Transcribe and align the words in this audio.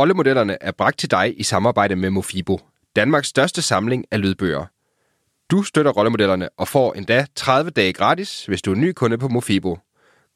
Rollemodellerne 0.00 0.56
er 0.60 0.72
bragt 0.72 0.98
til 0.98 1.10
dig 1.10 1.40
i 1.40 1.42
samarbejde 1.42 1.96
med 1.96 2.10
Mofibo, 2.10 2.60
Danmarks 2.96 3.28
største 3.28 3.62
samling 3.62 4.04
af 4.10 4.20
lydbøger. 4.20 4.66
Du 5.50 5.62
støtter 5.62 5.92
rollemodellerne 5.92 6.48
og 6.56 6.68
får 6.68 6.92
endda 6.92 7.26
30 7.34 7.70
dage 7.70 7.92
gratis, 7.92 8.46
hvis 8.46 8.62
du 8.62 8.70
er 8.72 8.76
ny 8.76 8.92
kunde 8.92 9.18
på 9.18 9.28
Mofibo. 9.28 9.78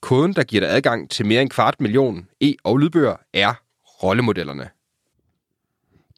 Koden, 0.01 0.33
der 0.33 0.43
giver 0.45 0.61
dig 0.61 0.71
adgang 0.71 1.11
til 1.11 1.27
mere 1.27 1.43
end 1.43 1.51
kvart 1.51 1.81
million 1.81 2.29
e- 2.45 2.55
og 2.65 2.79
lydbøger, 2.79 3.17
er 3.35 3.55
rollemodellerne. 4.03 4.71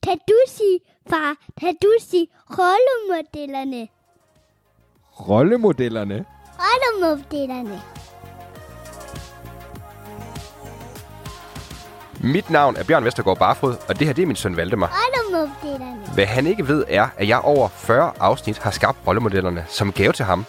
Kan 0.02 0.18
du 0.28 0.34
sige, 0.48 0.80
far, 1.10 1.36
kan 1.60 1.74
du 1.82 1.94
sige 2.00 2.28
rollemodellerne? 2.50 3.88
Rollemodellerne? 5.28 6.24
Rollemodellerne. 6.58 7.95
Mit 12.26 12.50
navn 12.50 12.76
er 12.76 12.84
Bjørn 12.84 13.04
Vestergaard 13.04 13.38
Barfod, 13.38 13.76
og 13.88 13.98
det 13.98 14.06
her 14.06 14.14
det 14.14 14.22
er 14.22 14.26
min 14.26 14.36
søn 14.36 14.56
Valdemar. 14.56 14.96
Hvad 16.14 16.26
han 16.26 16.46
ikke 16.46 16.68
ved 16.68 16.84
er, 16.88 17.08
at 17.16 17.28
jeg 17.28 17.38
over 17.38 17.68
40 17.68 18.12
afsnit 18.20 18.58
har 18.58 18.70
skabt 18.70 18.98
rollemodellerne 19.06 19.64
som 19.68 19.92
gave 19.92 20.12
til 20.12 20.24
ham, 20.24 20.44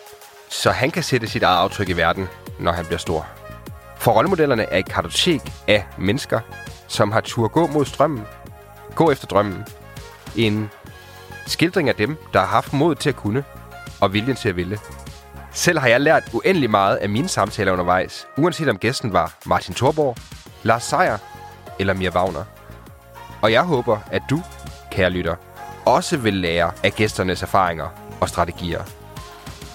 så 0.49 0.71
han 0.71 0.91
kan 0.91 1.03
sætte 1.03 1.27
sit 1.27 1.43
eget 1.43 1.57
aftryk 1.57 1.89
i 1.89 1.93
verden, 1.93 2.27
når 2.59 2.71
han 2.71 2.85
bliver 2.85 2.97
stor. 2.97 3.27
For 3.97 4.11
rollemodellerne 4.11 4.63
er 4.63 4.77
et 4.77 4.89
kartotek 4.89 5.41
af 5.67 5.85
mennesker, 5.97 6.39
som 6.87 7.11
har 7.11 7.21
tur 7.21 7.47
gå 7.47 7.67
mod 7.67 7.85
strømmen, 7.85 8.23
gå 8.95 9.11
efter 9.11 9.27
drømmen. 9.27 9.65
En 10.35 10.69
skildring 11.47 11.89
af 11.89 11.95
dem, 11.95 12.17
der 12.33 12.39
har 12.39 12.47
haft 12.47 12.73
mod 12.73 12.95
til 12.95 13.09
at 13.09 13.15
kunne, 13.15 13.43
og 14.01 14.13
viljen 14.13 14.35
til 14.35 14.49
at 14.49 14.55
ville. 14.55 14.79
Selv 15.51 15.79
har 15.79 15.87
jeg 15.87 16.01
lært 16.01 16.23
uendelig 16.33 16.69
meget 16.69 16.95
af 16.95 17.09
mine 17.09 17.27
samtaler 17.27 17.71
undervejs, 17.71 18.27
uanset 18.37 18.69
om 18.69 18.77
gæsten 18.77 19.13
var 19.13 19.33
Martin 19.45 19.73
Thorborg, 19.73 20.17
Lars 20.63 20.83
Seier 20.83 21.17
eller 21.79 21.93
Mia 21.93 22.09
Wagner. 22.09 22.43
Og 23.41 23.51
jeg 23.51 23.63
håber, 23.63 23.97
at 24.11 24.21
du, 24.29 24.41
kære 24.91 25.09
lytter, 25.09 25.35
også 25.85 26.17
vil 26.17 26.33
lære 26.33 26.71
af 26.83 26.91
gæsternes 26.91 27.41
erfaringer 27.41 27.87
og 28.21 28.29
strategier. 28.29 28.81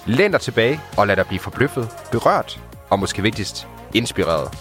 Læn 0.05 0.31
dig 0.31 0.41
tilbage 0.41 0.79
og 0.97 1.07
lad 1.07 1.15
dig 1.15 1.25
blive 1.27 1.39
forbløffet, 1.39 1.89
berørt 2.11 2.61
og 2.89 2.99
måske 2.99 3.21
vigtigst, 3.21 3.67
inspireret. 3.93 4.57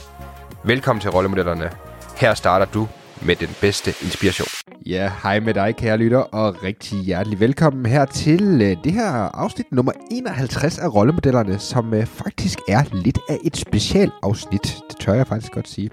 Velkommen 0.65 1.01
til 1.01 1.11
Rollemodellerne. 1.11 1.71
Her 2.17 2.35
starter 2.35 2.67
du 2.67 2.89
med 3.23 3.37
den 3.37 3.49
bedste 3.61 3.91
inspiration. 4.03 4.49
Ja, 4.87 5.13
hej 5.23 5.41
med 5.41 5.55
dig, 5.55 5.77
kære 5.77 5.97
lytter, 5.97 6.19
og 6.19 6.63
rigtig 6.63 6.99
hjertelig 6.99 7.41
velkommen 7.41 7.87
her 7.87 8.05
til 8.05 8.63
øh, 8.63 8.77
det 8.85 8.93
her 8.93 9.13
afsnit 9.13 9.73
nummer 9.73 9.93
51 10.11 10.79
af 10.79 10.95
Rollemodellerne, 10.95 11.59
som 11.59 11.95
øh, 11.95 12.07
faktisk 12.07 12.59
er 12.69 12.83
lidt 12.93 13.19
af 13.29 13.39
et 13.45 13.57
specialafsnit. 13.57 14.79
Det 14.91 14.99
tør 15.01 15.15
jeg 15.15 15.27
faktisk 15.27 15.53
godt 15.53 15.69
sige. 15.69 15.91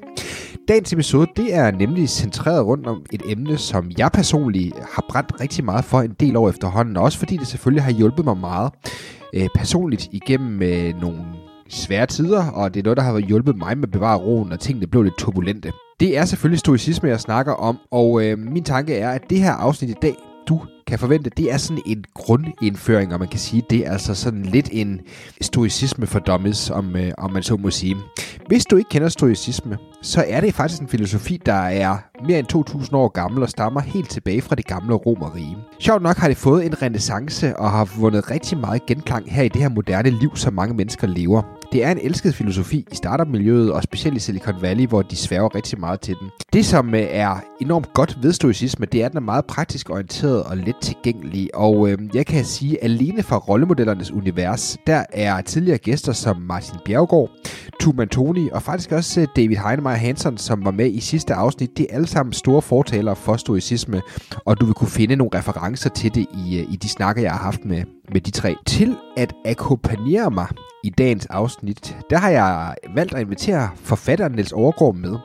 Dagens 0.69 0.93
episode, 0.93 1.27
det 1.37 1.55
er 1.55 1.71
nemlig 1.71 2.09
centreret 2.09 2.65
rundt 2.65 2.87
om 2.87 3.05
et 3.13 3.21
emne, 3.25 3.57
som 3.57 3.91
jeg 3.97 4.11
personligt 4.11 4.75
har 4.75 5.05
brændt 5.09 5.41
rigtig 5.41 5.65
meget 5.65 5.85
for 5.85 6.01
en 6.01 6.15
del 6.19 6.35
år 6.35 6.49
efterhånden, 6.49 6.97
og 6.97 7.03
også 7.03 7.17
fordi 7.17 7.37
det 7.37 7.47
selvfølgelig 7.47 7.83
har 7.83 7.91
hjulpet 7.91 8.25
mig 8.25 8.37
meget 8.37 8.71
øh, 9.33 9.47
personligt 9.55 10.07
igennem 10.11 10.61
øh, 10.61 11.01
nogle 11.01 11.19
svære 11.69 12.05
tider, 12.05 12.45
og 12.45 12.73
det 12.73 12.79
er 12.79 12.83
noget, 12.83 12.97
der 12.97 13.03
har 13.03 13.19
hjulpet 13.19 13.57
mig 13.57 13.77
med 13.77 13.87
at 13.87 13.91
bevare 13.91 14.17
roen, 14.17 14.49
når 14.49 14.55
tingene 14.55 14.87
blev 14.87 15.03
lidt 15.03 15.17
turbulente. 15.17 15.71
Det 15.99 16.17
er 16.17 16.25
selvfølgelig 16.25 16.59
stoicisme, 16.59 17.09
jeg 17.09 17.19
snakker 17.19 17.53
om, 17.53 17.77
og 17.91 18.25
øh, 18.25 18.39
min 18.39 18.63
tanke 18.63 18.95
er, 18.95 19.09
at 19.09 19.29
det 19.29 19.39
her 19.39 19.51
afsnit 19.51 19.89
i 19.89 19.95
dag, 20.01 20.15
du 20.49 20.61
kan 20.87 20.99
forvente, 20.99 21.29
det 21.29 21.53
er 21.53 21.57
sådan 21.57 21.83
en 21.85 22.03
grundindføring, 22.13 23.13
og 23.13 23.19
man 23.19 23.27
kan 23.27 23.39
sige, 23.39 23.63
det 23.69 23.87
er 23.87 23.91
altså 23.91 24.15
sådan 24.15 24.43
lidt 24.43 24.69
en 24.71 25.01
stoicisme 25.41 26.07
for 26.07 26.19
dummies, 26.19 26.69
om, 26.69 26.95
øh, 26.95 27.11
om 27.17 27.31
man 27.31 27.43
så 27.43 27.57
må 27.57 27.69
sige. 27.69 27.95
Hvis 28.49 28.65
du 28.65 28.75
ikke 28.75 28.89
kender 28.89 29.09
stoicisme, 29.09 29.77
så 30.01 30.23
er 30.27 30.41
det 30.41 30.53
faktisk 30.53 30.81
en 30.81 30.87
filosofi, 30.87 31.39
der 31.45 31.53
er 31.53 31.97
mere 32.27 32.39
end 32.39 32.47
2000 32.47 32.97
år 32.97 33.07
gammel 33.07 33.43
og 33.43 33.49
stammer 33.49 33.81
helt 33.81 34.09
tilbage 34.09 34.41
fra 34.41 34.55
det 34.55 34.65
gamle 34.65 34.93
Romerrige. 34.93 35.57
Sjovt 35.79 36.01
nok 36.01 36.17
har 36.17 36.27
det 36.27 36.37
fået 36.37 36.65
en 36.65 36.81
renaissance 36.81 37.57
og 37.57 37.71
har 37.71 37.89
vundet 37.99 38.31
rigtig 38.31 38.57
meget 38.57 38.85
genklang 38.85 39.31
her 39.31 39.43
i 39.43 39.47
det 39.47 39.61
her 39.61 39.69
moderne 39.69 40.09
liv, 40.09 40.35
som 40.35 40.53
mange 40.53 40.75
mennesker 40.75 41.07
lever. 41.07 41.41
Det 41.71 41.83
er 41.83 41.91
en 41.91 41.99
elsket 42.01 42.35
filosofi 42.35 42.85
i 42.91 42.95
startup-miljøet, 42.95 43.73
og 43.73 43.83
specielt 43.83 44.17
i 44.17 44.19
Silicon 44.19 44.61
Valley, 44.61 44.87
hvor 44.87 45.01
de 45.01 45.15
sværger 45.15 45.55
rigtig 45.55 45.79
meget 45.79 45.99
til 46.01 46.15
den. 46.21 46.29
Det, 46.53 46.65
som 46.65 46.95
øh, 46.95 47.01
er 47.09 47.43
enormt 47.61 47.93
godt 47.93 48.17
ved 48.21 48.33
stoicisme, 48.33 48.85
det 48.85 49.01
er, 49.01 49.05
at 49.05 49.11
den 49.11 49.17
er 49.17 49.21
meget 49.21 49.45
praktisk 49.45 49.89
orienteret 49.89 50.43
og 50.43 50.57
let 50.57 50.75
tilgængelig. 50.81 51.49
Og 51.55 51.89
øh, 51.89 51.97
jeg 52.13 52.25
kan 52.25 52.45
sige, 52.45 52.83
at 52.83 52.91
alene 52.91 53.23
fra 53.23 53.37
rollemodellernes 53.37 54.11
univers, 54.11 54.77
der 54.87 55.03
er 55.13 55.41
tidligere 55.41 55.77
gæster 55.77 56.13
som 56.13 56.37
Martin 56.37 56.79
Bjergård, 56.85 57.29
Tuman 57.79 58.09
Toni 58.09 58.49
og 58.51 58.63
faktisk 58.63 58.91
også 58.91 59.21
øh, 59.21 59.27
David 59.35 59.57
Heinemeier 59.57 59.97
Hansen, 59.97 60.37
som 60.37 60.65
var 60.65 60.71
med 60.71 60.91
i 60.91 60.99
sidste 60.99 61.33
afsnit. 61.33 61.77
Det 61.77 61.87
er 61.89 61.95
alle 61.95 62.07
sammen 62.07 62.33
store 62.33 62.61
fortalere 62.61 63.15
for 63.15 63.35
stoicisme, 63.35 64.01
og 64.45 64.59
du 64.59 64.65
vil 64.65 64.73
kunne 64.73 64.89
finde 64.89 65.15
nogle 65.15 65.37
referencer 65.37 65.89
til 65.89 66.15
det 66.15 66.25
i, 66.47 66.59
øh, 66.59 66.73
i 66.73 66.75
de 66.75 66.89
snakker, 66.89 67.21
jeg 67.21 67.31
har 67.31 67.43
haft 67.43 67.65
med, 67.65 67.83
med 68.13 68.21
de 68.21 68.31
tre. 68.31 68.55
Til 68.65 68.97
at 69.17 69.33
akkompagnere 69.45 70.31
mig 70.31 70.47
i 70.83 70.89
dagens 70.89 71.25
afsnit, 71.25 71.97
der 72.09 72.17
har 72.17 72.29
jeg 72.29 72.75
valgt 72.95 73.13
at 73.13 73.21
invitere 73.21 73.69
forfatteren 73.75 74.31
Niels 74.31 74.51
Overgaard 74.51 74.95
med. 74.95 75.17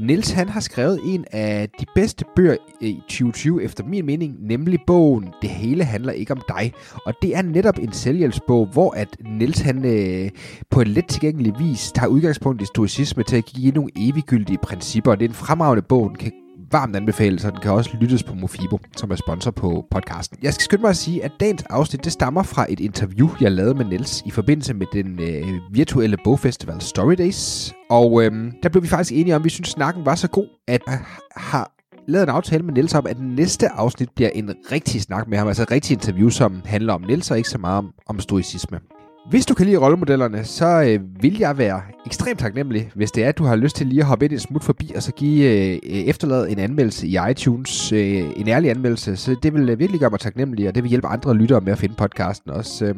Niels 0.00 0.30
han 0.30 0.48
har 0.48 0.60
skrevet 0.60 1.00
en 1.04 1.24
af 1.32 1.68
de 1.80 1.86
bedste 1.94 2.24
bøger 2.36 2.56
i 2.80 3.00
2020 3.00 3.62
efter 3.62 3.84
min 3.84 4.06
mening, 4.06 4.36
nemlig 4.40 4.78
bogen 4.86 5.28
Det 5.42 5.50
hele 5.50 5.84
handler 5.84 6.12
ikke 6.12 6.32
om 6.32 6.40
dig. 6.48 6.72
Og 7.04 7.14
det 7.22 7.36
er 7.36 7.42
netop 7.42 7.78
en 7.78 7.92
selvhjælpsbog, 7.92 8.66
hvor 8.66 8.90
at 8.90 9.16
Niels 9.38 9.60
han 9.60 9.84
øh, 9.84 10.30
på 10.70 10.80
en 10.80 10.86
let 10.88 11.06
tilgængelig 11.06 11.54
vis 11.58 11.92
tager 11.92 12.08
udgangspunkt 12.08 12.62
i 12.62 12.64
stoicisme 12.64 13.22
til 13.22 13.36
at 13.36 13.44
give 13.44 13.72
nogle 13.72 13.90
eviggyldige 13.96 14.58
principper. 14.62 15.14
Det 15.14 15.24
er 15.24 15.28
en 15.28 15.34
fremragende 15.34 15.82
bog, 15.82 16.08
den 16.08 16.16
kan 16.16 16.32
varmt 16.72 16.96
anbefales, 16.96 17.44
og 17.44 17.52
den 17.52 17.60
kan 17.60 17.70
også 17.70 17.90
lyttes 18.00 18.22
på 18.22 18.34
Mofibo, 18.34 18.78
som 18.96 19.10
er 19.10 19.16
sponsor 19.16 19.50
på 19.50 19.84
podcasten. 19.90 20.38
Jeg 20.42 20.54
skal 20.54 20.64
skynde 20.64 20.80
mig 20.80 20.90
at 20.90 20.96
sige, 20.96 21.24
at 21.24 21.32
dagens 21.40 21.62
afsnit 21.62 22.04
det 22.04 22.12
stammer 22.12 22.42
fra 22.42 22.66
et 22.68 22.80
interview, 22.80 23.28
jeg 23.40 23.52
lavede 23.52 23.74
med 23.74 23.84
Niels 23.84 24.22
i 24.26 24.30
forbindelse 24.30 24.74
med 24.74 24.86
den 24.92 25.22
øh, 25.22 25.60
virtuelle 25.70 26.16
bogfestival 26.24 26.80
Story 26.80 27.14
Days. 27.18 27.72
Og 27.90 28.24
øh, 28.24 28.32
der 28.62 28.68
blev 28.68 28.82
vi 28.82 28.88
faktisk 28.88 29.12
enige 29.12 29.34
om, 29.34 29.42
at 29.42 29.44
vi 29.44 29.50
synes, 29.50 29.68
snakken 29.68 30.06
var 30.06 30.14
så 30.14 30.28
god, 30.28 30.46
at 30.68 30.82
jeg 30.86 31.00
har 31.36 31.72
lavet 32.08 32.22
en 32.22 32.28
aftale 32.28 32.62
med 32.62 32.74
Niels 32.74 32.94
om, 32.94 33.06
at 33.06 33.20
næste 33.20 33.68
afsnit 33.68 34.10
bliver 34.10 34.30
en 34.30 34.54
rigtig 34.72 35.02
snak 35.02 35.28
med 35.28 35.38
ham, 35.38 35.48
altså 35.48 35.62
et 35.62 35.70
rigtigt 35.70 36.04
interview, 36.04 36.28
som 36.28 36.62
handler 36.64 36.92
om 36.92 37.02
Niels 37.02 37.30
og 37.30 37.36
ikke 37.36 37.48
så 37.48 37.58
meget 37.58 37.78
om, 37.78 37.94
om 38.06 38.20
stoicisme. 38.20 38.80
Hvis 39.30 39.46
du 39.46 39.54
kan 39.54 39.66
lide 39.66 39.78
rollemodellerne, 39.78 40.44
så 40.44 40.66
øh, 40.66 41.22
vil 41.22 41.38
jeg 41.38 41.58
være 41.58 41.82
ekstremt 42.06 42.38
taknemmelig, 42.38 42.90
hvis 42.94 43.10
det 43.10 43.24
er, 43.24 43.28
at 43.28 43.38
du 43.38 43.44
har 43.44 43.56
lyst 43.56 43.76
til 43.76 43.86
lige 43.86 44.00
at 44.00 44.06
hoppe 44.06 44.24
ind 44.24 44.32
en 44.32 44.38
smut 44.38 44.64
forbi, 44.64 44.92
og 44.96 45.02
så 45.02 45.12
give 45.12 45.50
øh, 45.50 45.78
efterladet 45.84 46.52
en 46.52 46.58
anmeldelse 46.58 47.06
i 47.06 47.16
iTunes, 47.30 47.92
øh, 47.92 48.24
en 48.36 48.48
ærlig 48.48 48.70
anmeldelse. 48.70 49.16
Så 49.16 49.36
det 49.42 49.54
vil 49.54 49.68
øh, 49.68 49.78
virkelig 49.78 50.00
gøre 50.00 50.10
mig 50.10 50.20
taknemmelig, 50.20 50.68
og 50.68 50.74
det 50.74 50.82
vil 50.82 50.88
hjælpe 50.88 51.06
andre 51.06 51.34
lyttere 51.34 51.60
med 51.60 51.72
at 51.72 51.78
finde 51.78 51.94
podcasten 51.94 52.50
også. 52.50 52.84
Øh, 52.84 52.94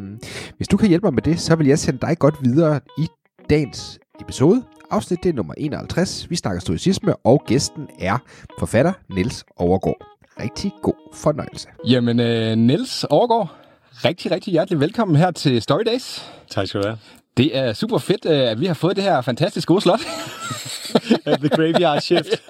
hvis 0.57 0.69
du 0.69 0.77
kan 0.77 0.89
hjælpe 0.89 1.07
mig 1.07 1.15
med 1.15 1.23
det, 1.23 1.41
så 1.41 1.57
vil 1.57 1.67
jeg 1.67 1.79
sende 1.79 1.99
dig 2.01 2.19
godt 2.19 2.35
videre 2.43 2.81
i 2.99 3.07
dagens 3.51 3.99
episode. 4.21 4.63
Afsnit 4.91 5.23
det 5.23 5.29
er 5.29 5.33
nummer 5.33 5.55
51. 5.57 6.31
Vi 6.31 6.37
snakker 6.37 6.61
stoicisme, 6.61 7.17
og 7.17 7.43
gæsten 7.47 7.89
er 7.99 8.19
forfatter 8.59 8.93
Niels 9.15 9.45
Overgaard. 9.57 10.07
Rigtig 10.41 10.73
god 10.83 11.15
fornøjelse. 11.15 11.69
Jamen, 11.89 12.21
øh, 12.21 12.57
Niels 12.57 13.05
Overgaard, 13.05 13.60
rigtig, 14.05 14.31
rigtig 14.31 14.51
hjertelig 14.53 14.81
velkommen 14.81 15.17
her 15.17 15.31
til 15.31 15.63
Story 15.63 15.83
Days. 15.87 16.25
Tak 16.51 16.67
skal 16.67 16.83
du 16.83 16.87
have. 16.87 16.99
Det 17.37 17.57
er 17.57 17.73
super 17.73 17.99
fedt, 17.99 18.27
øh, 18.27 18.51
at 18.51 18.61
vi 18.61 18.67
har 18.67 18.75
fået 18.75 18.97
det 18.97 19.05
her 19.05 19.21
fantastisk 19.21 19.69
gode 19.69 19.81
slot. 19.81 20.01
The 21.43 21.49
graveyard 21.49 22.01
shift. 22.01 22.43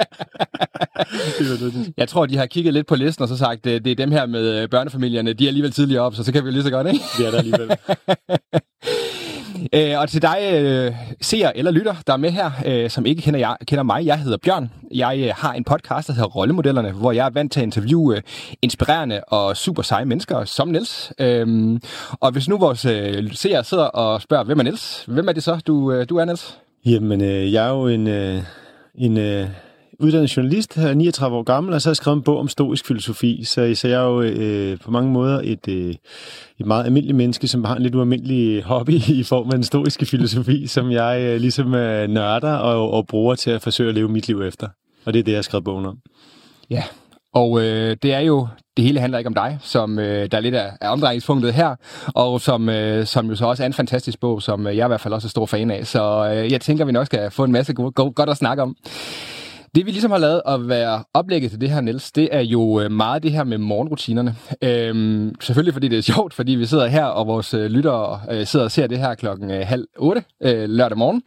Jeg 1.97 2.09
tror, 2.09 2.27
de 2.27 2.37
har 2.37 2.47
kigget 2.47 2.75
lidt 2.75 2.87
på 2.87 2.95
listen 2.95 3.23
og 3.23 3.29
så 3.29 3.37
sagt, 3.37 3.65
det, 3.65 3.85
det 3.85 3.91
er 3.91 3.97
dem 3.97 4.11
her 4.11 4.27
med 4.27 4.69
børnefamilierne, 4.69 5.33
de 5.33 5.45
er 5.45 5.49
alligevel 5.49 5.73
tidligere 5.73 6.03
op, 6.03 6.15
så 6.15 6.25
så 6.25 6.33
kan 6.33 6.45
vi 6.45 6.51
lige 6.51 6.63
så 6.63 6.71
godt, 6.71 6.87
ikke? 6.87 7.05
Det 7.19 7.27
er 7.27 7.31
der 7.31 7.39
alligevel. 7.39 7.71
Øh, 9.73 9.99
og 9.99 10.09
til 10.09 10.23
dig, 10.23 10.39
øh, 10.53 10.95
seer 11.21 11.53
eller 11.55 11.71
lytter, 11.71 11.95
der 12.07 12.13
er 12.13 12.17
med 12.17 12.31
her, 12.31 12.51
øh, 12.67 12.91
som 12.91 13.07
ikke 13.07 13.23
kender, 13.23 13.41
jeg, 13.41 13.57
kender 13.67 13.83
mig, 13.83 14.07
jeg 14.07 14.19
hedder 14.19 14.39
Bjørn. 14.45 14.71
Jeg 14.95 15.19
øh, 15.19 15.33
har 15.37 15.53
en 15.53 15.65
podcast, 15.65 16.09
der 16.09 16.15
hedder 16.15 16.29
Rollemodellerne, 16.29 16.93
hvor 16.93 17.13
jeg 17.13 17.27
er 17.27 17.31
vant 17.31 17.53
til 17.53 17.61
at 17.61 17.65
interviewe 17.65 18.17
øh, 18.17 18.23
inspirerende 18.63 19.21
og 19.25 19.57
super 19.57 19.83
seje 19.83 20.05
mennesker 20.05 20.45
som 20.45 20.69
Niels. 20.69 21.13
Øh, 21.19 21.81
og 22.21 22.33
hvis 22.33 22.49
nu 22.49 22.59
vores 22.59 22.85
øh, 22.85 23.33
seere 23.33 23.65
sidder 23.65 23.85
og 23.85 24.23
spørger, 24.23 24.45
hvem 24.45 24.59
er 24.59 24.63
Niels? 24.63 25.05
Hvem 25.09 25.29
er 25.29 25.33
det 25.33 25.43
så, 25.43 25.61
du, 25.67 25.93
øh, 25.93 26.09
du 26.09 26.17
er, 26.17 26.25
Niels? 26.25 26.59
Jamen, 26.87 27.21
øh, 27.21 27.53
jeg 27.53 27.67
er 27.67 27.71
jo 27.71 27.87
en, 27.87 28.07
øh, 28.07 28.43
en 28.95 29.19
øh, 29.19 29.49
uddannet 30.01 30.37
journalist, 30.37 30.75
her 30.75 30.95
39 30.95 31.37
år 31.37 31.43
gammel, 31.43 31.75
og 31.75 31.83
så 31.83 31.89
har 31.89 31.91
jeg 31.91 31.97
skrevet 31.97 32.17
en 32.17 32.23
bog 32.23 32.39
om 32.39 32.49
stoisk 32.49 32.87
filosofi. 32.87 33.45
Så, 33.45 33.73
så 33.75 33.89
jeg 33.89 34.01
er 34.01 34.07
jo 34.07 34.23
øh, 34.23 34.79
på 34.79 34.91
mange 34.91 35.13
måder 35.13 35.41
et, 35.45 35.69
øh, 35.69 35.95
et 36.61 36.67
meget 36.67 36.85
almindeligt 36.85 37.17
menneske, 37.17 37.49
som 37.49 37.65
har 37.65 37.77
en 37.77 37.83
lidt 37.83 37.95
ualmindelig 37.95 38.63
hobby 38.65 38.91
i 39.21 39.23
form 39.23 39.47
af 39.47 39.53
den 39.53 39.65
stoiske 39.65 40.07
filosofi, 40.07 40.67
som 40.67 40.91
jeg 40.91 41.21
øh, 41.23 41.41
ligesom 41.41 41.75
øh, 41.75 42.09
nørder 42.09 42.53
og, 42.53 42.91
og 42.91 43.07
bruger 43.07 43.35
til 43.35 43.51
at 43.51 43.63
forsøge 43.63 43.89
at 43.89 43.95
leve 43.95 44.09
mit 44.09 44.29
liv 44.29 44.43
efter. 44.43 44.69
Og 45.05 45.13
det 45.13 45.19
er 45.19 45.23
det, 45.23 45.33
jeg 45.33 45.39
har 45.39 45.43
skrevet 45.43 45.65
bogen 45.65 45.87
om. 45.87 45.99
Ja, 46.71 46.83
og 47.35 47.61
øh, 47.61 47.97
det 48.03 48.15
er 48.15 48.21
jo, 48.21 48.49
det 48.77 48.85
hele 48.85 49.01
handler 49.01 49.19
ikke 49.19 49.29
om 49.29 49.35
dig, 49.35 49.59
som 49.61 49.99
øh, 49.99 50.31
der 50.31 50.37
er 50.37 50.41
lidt 50.41 50.55
af, 50.55 50.73
af 50.81 50.93
omdrejningspunktet 50.93 51.55
her, 51.55 51.77
og 52.15 52.41
som, 52.41 52.69
øh, 52.69 53.07
som 53.07 53.27
jo 53.27 53.37
så 53.37 53.47
også 53.47 53.63
er 53.63 53.67
en 53.67 53.73
fantastisk 53.73 54.21
bog, 54.21 54.43
som 54.43 54.67
øh, 54.67 54.77
jeg 54.77 54.87
i 54.87 54.89
hvert 54.89 55.01
fald 55.01 55.15
også 55.15 55.27
er 55.27 55.31
stor 55.31 55.47
fan 55.47 55.71
af. 55.71 55.87
Så 55.87 56.33
øh, 56.35 56.53
jeg 56.53 56.61
tænker, 56.61 56.85
vi 56.85 56.93
nok 56.93 57.07
skal 57.07 57.31
få 57.31 57.45
en 57.45 57.53
masse 57.53 57.75
go- 57.75 57.93
go- 57.95 58.13
godt 58.17 58.31
at 58.31 58.37
snakke 58.37 58.63
om. 58.63 58.77
Det 59.75 59.87
vi 59.87 59.91
ligesom 59.91 60.11
har 60.11 60.19
lavet 60.19 60.43
at 60.47 60.69
være 60.69 61.05
oplægget 61.15 61.51
til 61.51 61.61
det 61.61 61.71
her, 61.71 61.81
Niels, 61.81 62.13
det 62.13 62.29
er 62.33 62.41
jo 62.41 62.81
øh, 62.81 62.91
meget 62.91 63.23
det 63.23 63.33
her 63.33 63.45
med 63.45 63.59
morgenrutinerne. 63.59 64.37
Øhm, 64.63 65.35
selvfølgelig 65.41 65.73
fordi 65.75 65.89
det 65.89 65.99
er 65.99 66.03
sjovt, 66.03 66.35
fordi 66.35 66.53
vi 66.53 66.67
sidder 66.67 66.87
her, 66.87 67.05
og 67.05 67.27
vores 67.27 67.55
øh, 67.55 67.71
lyttere 67.71 68.21
øh, 68.31 68.47
sidder 68.47 68.65
og 68.65 68.71
ser 68.71 68.87
det 68.87 68.99
her 68.99 69.15
klokken 69.15 69.51
øh, 69.51 69.67
halv 69.67 69.87
otte 69.99 70.25
øh, 70.43 70.69
lørdag 70.69 70.99
morgen. 70.99 71.23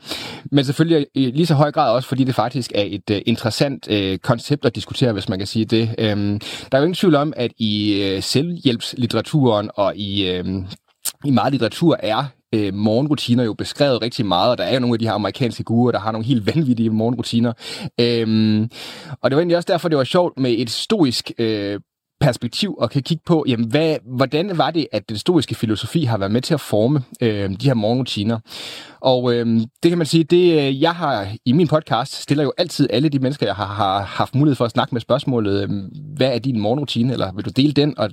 Men 0.51 0.65
selvfølgelig 0.65 1.07
i 1.13 1.31
lige 1.31 1.45
så 1.45 1.53
høj 1.53 1.71
grad 1.71 1.91
også, 1.91 2.09
fordi 2.09 2.23
det 2.23 2.35
faktisk 2.35 2.71
er 2.75 2.83
et 2.85 3.09
øh, 3.11 3.21
interessant 3.25 3.91
øh, 3.91 4.17
koncept 4.17 4.65
at 4.65 4.75
diskutere, 4.75 5.13
hvis 5.13 5.29
man 5.29 5.39
kan 5.39 5.47
sige 5.47 5.65
det. 5.65 5.95
Øhm, 5.97 6.39
der 6.71 6.77
er 6.77 6.77
jo 6.77 6.83
ingen 6.83 6.95
tvivl 6.95 7.15
om, 7.15 7.33
at 7.35 7.51
i 7.57 8.03
øh, 8.03 8.23
selvhjælpslitteraturen 8.23 9.69
og 9.75 9.95
i... 9.95 10.31
Øh, 10.31 10.45
i 11.25 11.31
meget 11.31 11.51
litteratur 11.51 11.97
er 11.99 12.25
øh, 12.53 12.73
morgenrutiner 12.73 13.43
jo 13.43 13.53
beskrevet 13.53 14.01
rigtig 14.01 14.25
meget, 14.25 14.51
og 14.51 14.57
der 14.57 14.63
er 14.63 14.73
jo 14.73 14.79
nogle 14.79 14.95
af 14.95 14.99
de 14.99 15.05
her 15.05 15.13
amerikanske 15.13 15.63
gurer, 15.63 15.91
der 15.91 15.99
har 15.99 16.11
nogle 16.11 16.25
helt 16.25 16.55
vanvittige 16.55 16.89
morgenrutiner. 16.89 17.53
Øhm, 17.99 18.69
og 19.21 19.31
det 19.31 19.35
var 19.35 19.41
egentlig 19.41 19.57
også 19.57 19.71
derfor, 19.71 19.89
det 19.89 19.97
var 19.97 20.03
sjovt 20.03 20.39
med 20.39 20.55
et 20.57 20.69
stoisk 20.69 21.31
øh, 21.37 21.79
perspektiv 22.21 22.75
og 22.77 22.91
kan 22.91 23.03
kigge 23.03 23.23
på, 23.25 23.45
jamen, 23.47 23.67
hvad, 23.69 23.97
hvordan 24.17 24.57
var 24.57 24.71
det, 24.71 24.87
at 24.91 25.09
den 25.09 25.17
stoiske 25.17 25.55
filosofi 25.55 26.03
har 26.03 26.17
været 26.17 26.31
med 26.31 26.41
til 26.41 26.53
at 26.53 26.61
forme 26.61 27.01
øh, 27.21 27.49
de 27.49 27.67
her 27.67 27.73
morgenrutiner. 27.73 28.39
Og 29.03 29.33
øh, 29.33 29.45
det 29.83 29.91
kan 29.91 29.97
man 29.97 30.07
sige, 30.07 30.23
det 30.23 30.67
øh, 30.67 30.81
jeg 30.81 30.91
har 30.91 31.27
i 31.45 31.51
min 31.51 31.67
podcast, 31.67 32.21
stiller 32.21 32.43
jo 32.43 32.53
altid 32.57 32.87
alle 32.89 33.09
de 33.09 33.19
mennesker, 33.19 33.45
jeg 33.45 33.55
har, 33.55 33.65
har 33.65 34.01
haft 34.01 34.35
mulighed 34.35 34.55
for 34.55 34.65
at 34.65 34.71
snakke 34.71 34.95
med 34.95 35.01
spørgsmålet, 35.01 35.63
øh, 35.63 35.69
hvad 36.17 36.27
er 36.27 36.39
din 36.39 36.59
morgenrutine, 36.59 37.13
eller 37.13 37.31
vil 37.31 37.45
du 37.45 37.49
dele 37.49 37.73
den? 37.73 37.97
Og 37.97 38.09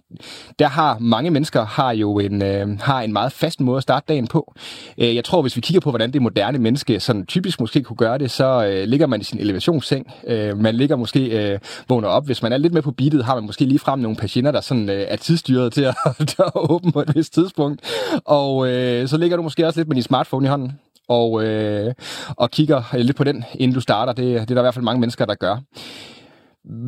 der 0.59 0.67
har 0.67 0.99
mange 0.99 1.31
mennesker 1.31 1.65
har 1.65 1.93
jo 1.93 2.19
en, 2.19 2.43
øh, 2.43 2.79
har 2.81 3.01
en 3.01 3.13
meget 3.13 3.33
fast 3.33 3.61
måde 3.61 3.77
at 3.77 3.83
starte 3.83 4.05
dagen 4.09 4.27
på. 4.27 4.55
Øh, 4.99 5.15
jeg 5.15 5.25
tror, 5.25 5.43
hvis 5.43 5.57
vi 5.57 5.61
kigger 5.61 5.81
på, 5.81 5.91
hvordan 5.91 6.13
det 6.13 6.23
moderne 6.23 6.59
menneske 6.59 7.01
sådan 7.01 7.27
typisk 7.27 7.61
måske 7.61 7.83
kunne 7.83 7.97
gøre 7.97 8.19
det, 8.19 8.31
så 8.31 8.67
øh, 8.67 8.89
ligger 8.89 9.07
man 9.07 9.21
i 9.21 9.25
sin 9.25 9.39
elevationsseng. 9.39 10.13
Øh, 10.27 10.59
man 10.59 10.75
ligger 10.75 10.97
måske 10.97 11.53
øh, 11.53 11.59
vågner 11.89 12.09
op. 12.09 12.27
Hvis 12.27 12.43
man 12.43 12.53
er 12.53 12.57
lidt 12.57 12.73
med 12.73 12.83
på 12.83 12.91
beatet, 12.91 13.25
har 13.25 13.35
man 13.35 13.45
måske 13.45 13.65
lige 13.65 13.79
frem 13.79 13.99
nogle 13.99 14.17
patienter, 14.17 14.51
der 14.51 14.61
sådan, 14.61 14.89
øh, 14.89 15.07
er 15.09 15.17
tidsstyret 15.17 15.73
til 15.73 15.83
at, 15.83 15.95
til 16.29 16.37
at 16.39 16.53
åbne 16.55 16.93
på 16.93 17.01
et 17.01 17.15
vist 17.15 17.35
tidspunkt. 17.35 17.81
Og 18.25 18.69
øh, 18.69 19.09
så 19.09 19.17
ligger 19.17 19.37
du 19.37 19.43
måske 19.43 19.67
også 19.67 19.81
lidt 19.81 19.89
med 19.89 19.95
din 19.95 20.03
smartphone 20.03 20.47
i 20.47 20.49
hånden 20.49 20.80
og, 21.11 21.45
øh, 21.45 21.95
og 22.37 22.51
kigger 22.51 22.83
øh, 22.95 23.01
lidt 23.01 23.17
på 23.17 23.25
den, 23.25 23.45
inden 23.55 23.75
du 23.75 23.81
starter. 23.81 24.13
Det, 24.13 24.25
det 24.25 24.41
er 24.41 24.55
der 24.55 24.61
i 24.61 24.63
hvert 24.63 24.75
fald 24.75 24.85
mange 24.85 25.01
mennesker, 25.01 25.25
der 25.25 25.35
gør. 25.35 25.57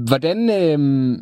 Hvordan, 0.06 0.50
øh, 0.50 1.18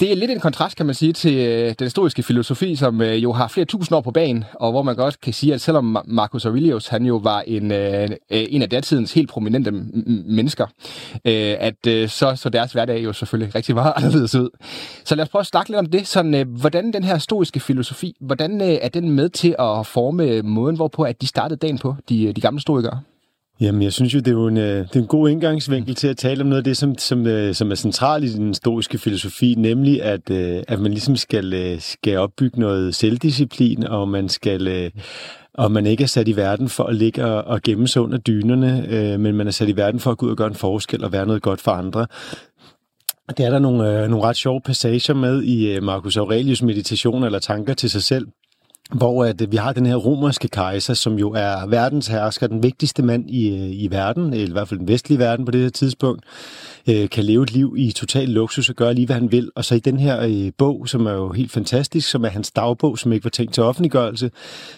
det 0.00 0.12
er 0.12 0.16
lidt 0.16 0.30
en 0.30 0.40
kontrast, 0.40 0.76
kan 0.76 0.86
man 0.86 0.94
sige, 0.94 1.12
til 1.12 1.34
øh, 1.34 1.74
den 1.78 1.84
historiske 1.84 2.22
filosofi, 2.22 2.76
som 2.76 3.00
øh, 3.00 3.22
jo 3.22 3.32
har 3.32 3.48
flere 3.48 3.64
tusind 3.64 3.96
år 3.96 4.00
på 4.00 4.10
banen, 4.10 4.44
og 4.54 4.70
hvor 4.70 4.82
man 4.82 4.96
godt 4.96 5.20
kan 5.20 5.32
sige, 5.32 5.54
at 5.54 5.60
selvom 5.60 5.96
Marcus 6.06 6.46
Aurelius, 6.46 6.88
han 6.88 7.04
jo 7.06 7.16
var 7.16 7.40
en, 7.40 7.72
øh, 7.72 8.08
en 8.30 8.62
af 8.62 8.70
datidens 8.70 9.12
helt 9.12 9.30
prominente 9.30 9.70
mennesker, 10.26 10.66
at 11.24 12.10
så, 12.10 12.36
så 12.36 12.48
deres 12.52 12.72
hverdag 12.72 13.04
jo 13.04 13.12
selvfølgelig 13.12 13.54
rigtig 13.54 13.74
meget 13.74 13.92
anderledes 13.96 14.34
ud. 14.34 14.48
Så 15.04 15.14
lad 15.14 15.22
os 15.22 15.28
prøve 15.28 15.40
at 15.40 15.46
snakke 15.46 15.70
lidt 15.70 15.78
om 15.78 15.86
det. 15.86 16.06
Sådan, 16.06 16.46
hvordan 16.48 16.92
den 16.92 17.04
her 17.04 17.14
historiske 17.14 17.60
filosofi, 17.60 18.16
hvordan 18.20 18.60
er 18.60 18.88
den 18.88 19.10
med 19.10 19.28
til 19.28 19.54
at 19.58 19.86
forme 19.86 20.42
måden, 20.42 20.76
hvorpå 20.76 21.02
at 21.02 21.22
de 21.22 21.26
startede 21.26 21.58
dagen 21.58 21.78
på, 21.78 21.96
de, 22.08 22.32
de 22.32 22.40
gamle 22.40 22.58
historikere? 22.58 23.00
Jamen, 23.60 23.82
jeg 23.82 23.92
synes 23.92 24.14
jo, 24.14 24.18
det 24.18 24.28
er 24.28 24.32
jo 24.32 24.46
en, 24.46 24.56
øh, 24.56 24.78
det 24.78 24.96
er 24.96 25.00
en 25.00 25.06
god 25.06 25.28
indgangsvinkel 25.28 25.94
til 25.94 26.08
at 26.08 26.16
tale 26.16 26.40
om 26.40 26.46
noget 26.46 26.60
af 26.60 26.64
det, 26.64 26.76
som, 26.76 26.98
som, 26.98 27.26
øh, 27.26 27.54
som 27.54 27.70
er 27.70 27.74
centralt 27.74 28.24
i 28.24 28.34
den 28.34 28.54
stoiske 28.54 28.98
filosofi, 28.98 29.54
nemlig 29.58 30.02
at, 30.02 30.30
øh, 30.30 30.62
at 30.68 30.80
man 30.80 30.90
ligesom 30.92 31.16
skal, 31.16 31.76
skal 31.80 32.18
opbygge 32.18 32.60
noget 32.60 32.94
selvdisciplin, 32.94 33.86
og 33.86 34.08
man 34.08 34.28
skal 34.28 34.92
og 35.54 35.72
man 35.72 35.86
ikke 35.86 36.02
er 36.02 36.06
sat 36.08 36.28
i 36.28 36.36
verden 36.36 36.68
for 36.68 36.84
at 36.84 36.94
ligge 36.94 37.24
og, 37.24 37.44
og 37.44 37.62
gemme 37.62 37.88
sig 37.88 38.02
under 38.02 38.18
dynerne, 38.18 38.86
øh, 38.88 39.20
men 39.20 39.34
man 39.36 39.46
er 39.46 39.50
sat 39.50 39.68
i 39.68 39.76
verden 39.76 40.00
for 40.00 40.10
at 40.10 40.18
gå 40.18 40.26
ud 40.26 40.30
og 40.30 40.36
gøre 40.36 40.48
en 40.48 40.54
forskel 40.54 41.04
og 41.04 41.12
være 41.12 41.26
noget 41.26 41.42
godt 41.42 41.60
for 41.60 41.70
andre. 41.70 42.06
Det 43.28 43.46
er 43.46 43.50
der 43.50 43.58
nogle, 43.58 44.02
øh, 44.02 44.08
nogle 44.10 44.24
ret 44.24 44.36
sjove 44.36 44.60
passager 44.60 45.14
med 45.14 45.42
i 45.42 45.80
Marcus 45.80 46.16
Aurelius 46.16 46.62
meditation 46.62 47.24
eller 47.24 47.38
tanker 47.38 47.74
til 47.74 47.90
sig 47.90 48.02
selv, 48.02 48.26
hvor 48.92 49.24
at 49.24 49.52
vi 49.52 49.56
har 49.56 49.72
den 49.72 49.86
her 49.86 49.96
romerske 49.96 50.48
kejser, 50.48 50.94
som 50.94 51.18
jo 51.18 51.32
er 51.32 51.66
verdens 51.66 52.06
hersker, 52.06 52.46
den 52.46 52.62
vigtigste 52.62 53.02
mand 53.02 53.30
i, 53.30 53.72
i 53.84 53.90
verden, 53.90 54.32
eller 54.32 54.48
i 54.48 54.52
hvert 54.52 54.68
fald 54.68 54.80
den 54.80 54.88
vestlige 54.88 55.18
verden 55.18 55.44
på 55.44 55.50
det 55.50 55.60
her 55.60 55.68
tidspunkt, 55.68 56.24
øh, 56.88 57.08
kan 57.08 57.24
leve 57.24 57.42
et 57.42 57.52
liv 57.52 57.74
i 57.78 57.92
total 57.92 58.28
luksus 58.28 58.68
og 58.68 58.74
gøre 58.74 58.94
lige, 58.94 59.06
hvad 59.06 59.16
han 59.16 59.32
vil. 59.32 59.50
Og 59.54 59.64
så 59.64 59.74
i 59.74 59.78
den 59.78 59.98
her 59.98 60.20
øh, 60.20 60.52
bog, 60.58 60.88
som 60.88 61.06
er 61.06 61.12
jo 61.12 61.32
helt 61.32 61.52
fantastisk, 61.52 62.10
som 62.10 62.24
er 62.24 62.28
hans 62.28 62.50
dagbog, 62.50 62.98
som 62.98 63.12
ikke 63.12 63.24
var 63.24 63.30
tænkt 63.30 63.54
til 63.54 63.62
offentliggørelse, 63.62 64.30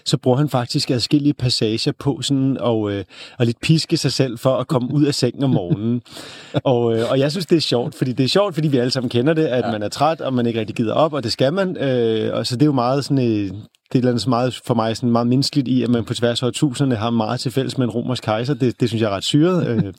så 0.04 0.16
bruger 0.16 0.38
han 0.38 0.48
faktisk 0.48 0.90
adskillige 0.90 1.34
passager 1.34 1.92
på 1.98 2.22
sådan 2.22 2.56
og, 2.60 2.92
øh, 2.92 3.04
og 3.38 3.46
lidt 3.46 3.60
piske 3.60 3.96
sig 3.96 4.12
selv 4.12 4.38
for 4.38 4.56
at 4.56 4.66
komme 4.66 4.94
ud 4.94 5.04
af 5.04 5.14
sengen 5.14 5.44
om 5.44 5.50
morgenen. 5.50 6.02
og, 6.64 6.96
øh, 6.96 7.10
og 7.10 7.18
jeg 7.18 7.30
synes, 7.30 7.46
det 7.46 7.56
er 7.56 7.60
sjovt, 7.60 7.94
fordi 7.94 8.12
det 8.12 8.24
er 8.24 8.28
sjovt, 8.28 8.54
fordi 8.54 8.68
vi 8.68 8.76
alle 8.76 8.90
sammen 8.90 9.10
kender 9.10 9.34
det, 9.34 9.46
at 9.46 9.64
ja. 9.64 9.72
man 9.72 9.82
er 9.82 9.88
træt, 9.88 10.20
og 10.20 10.34
man 10.34 10.46
ikke 10.46 10.60
rigtig 10.60 10.76
gider 10.76 10.94
op, 10.94 11.12
og 11.12 11.22
det 11.22 11.32
skal 11.32 11.52
man. 11.52 11.76
Øh, 11.76 12.34
og 12.34 12.46
så 12.46 12.56
det 12.56 12.62
er 12.62 12.66
jo 12.66 12.72
meget 12.72 13.04
sådan... 13.04 13.30
Øh, 13.30 13.50
det 13.92 14.04
er 14.04 14.16
så 14.16 14.30
meget 14.30 14.60
for 14.66 14.74
mig 14.74 14.96
sådan 14.96 15.10
meget 15.10 15.26
menneskeligt 15.26 15.68
i, 15.68 15.82
at 15.82 15.90
man 15.90 16.04
på 16.04 16.14
tværs 16.14 16.42
af 16.42 16.52
tusinderne 16.52 16.96
har 16.96 17.10
meget 17.10 17.40
til 17.40 17.52
fælles 17.52 17.78
med 17.78 17.86
en 17.86 17.90
romersk 17.90 18.22
kejser. 18.22 18.54
Det, 18.54 18.80
det 18.80 18.88
synes 18.88 19.02
jeg 19.02 19.10
er 19.10 19.16
ret 19.16 19.24
syret. 19.24 19.94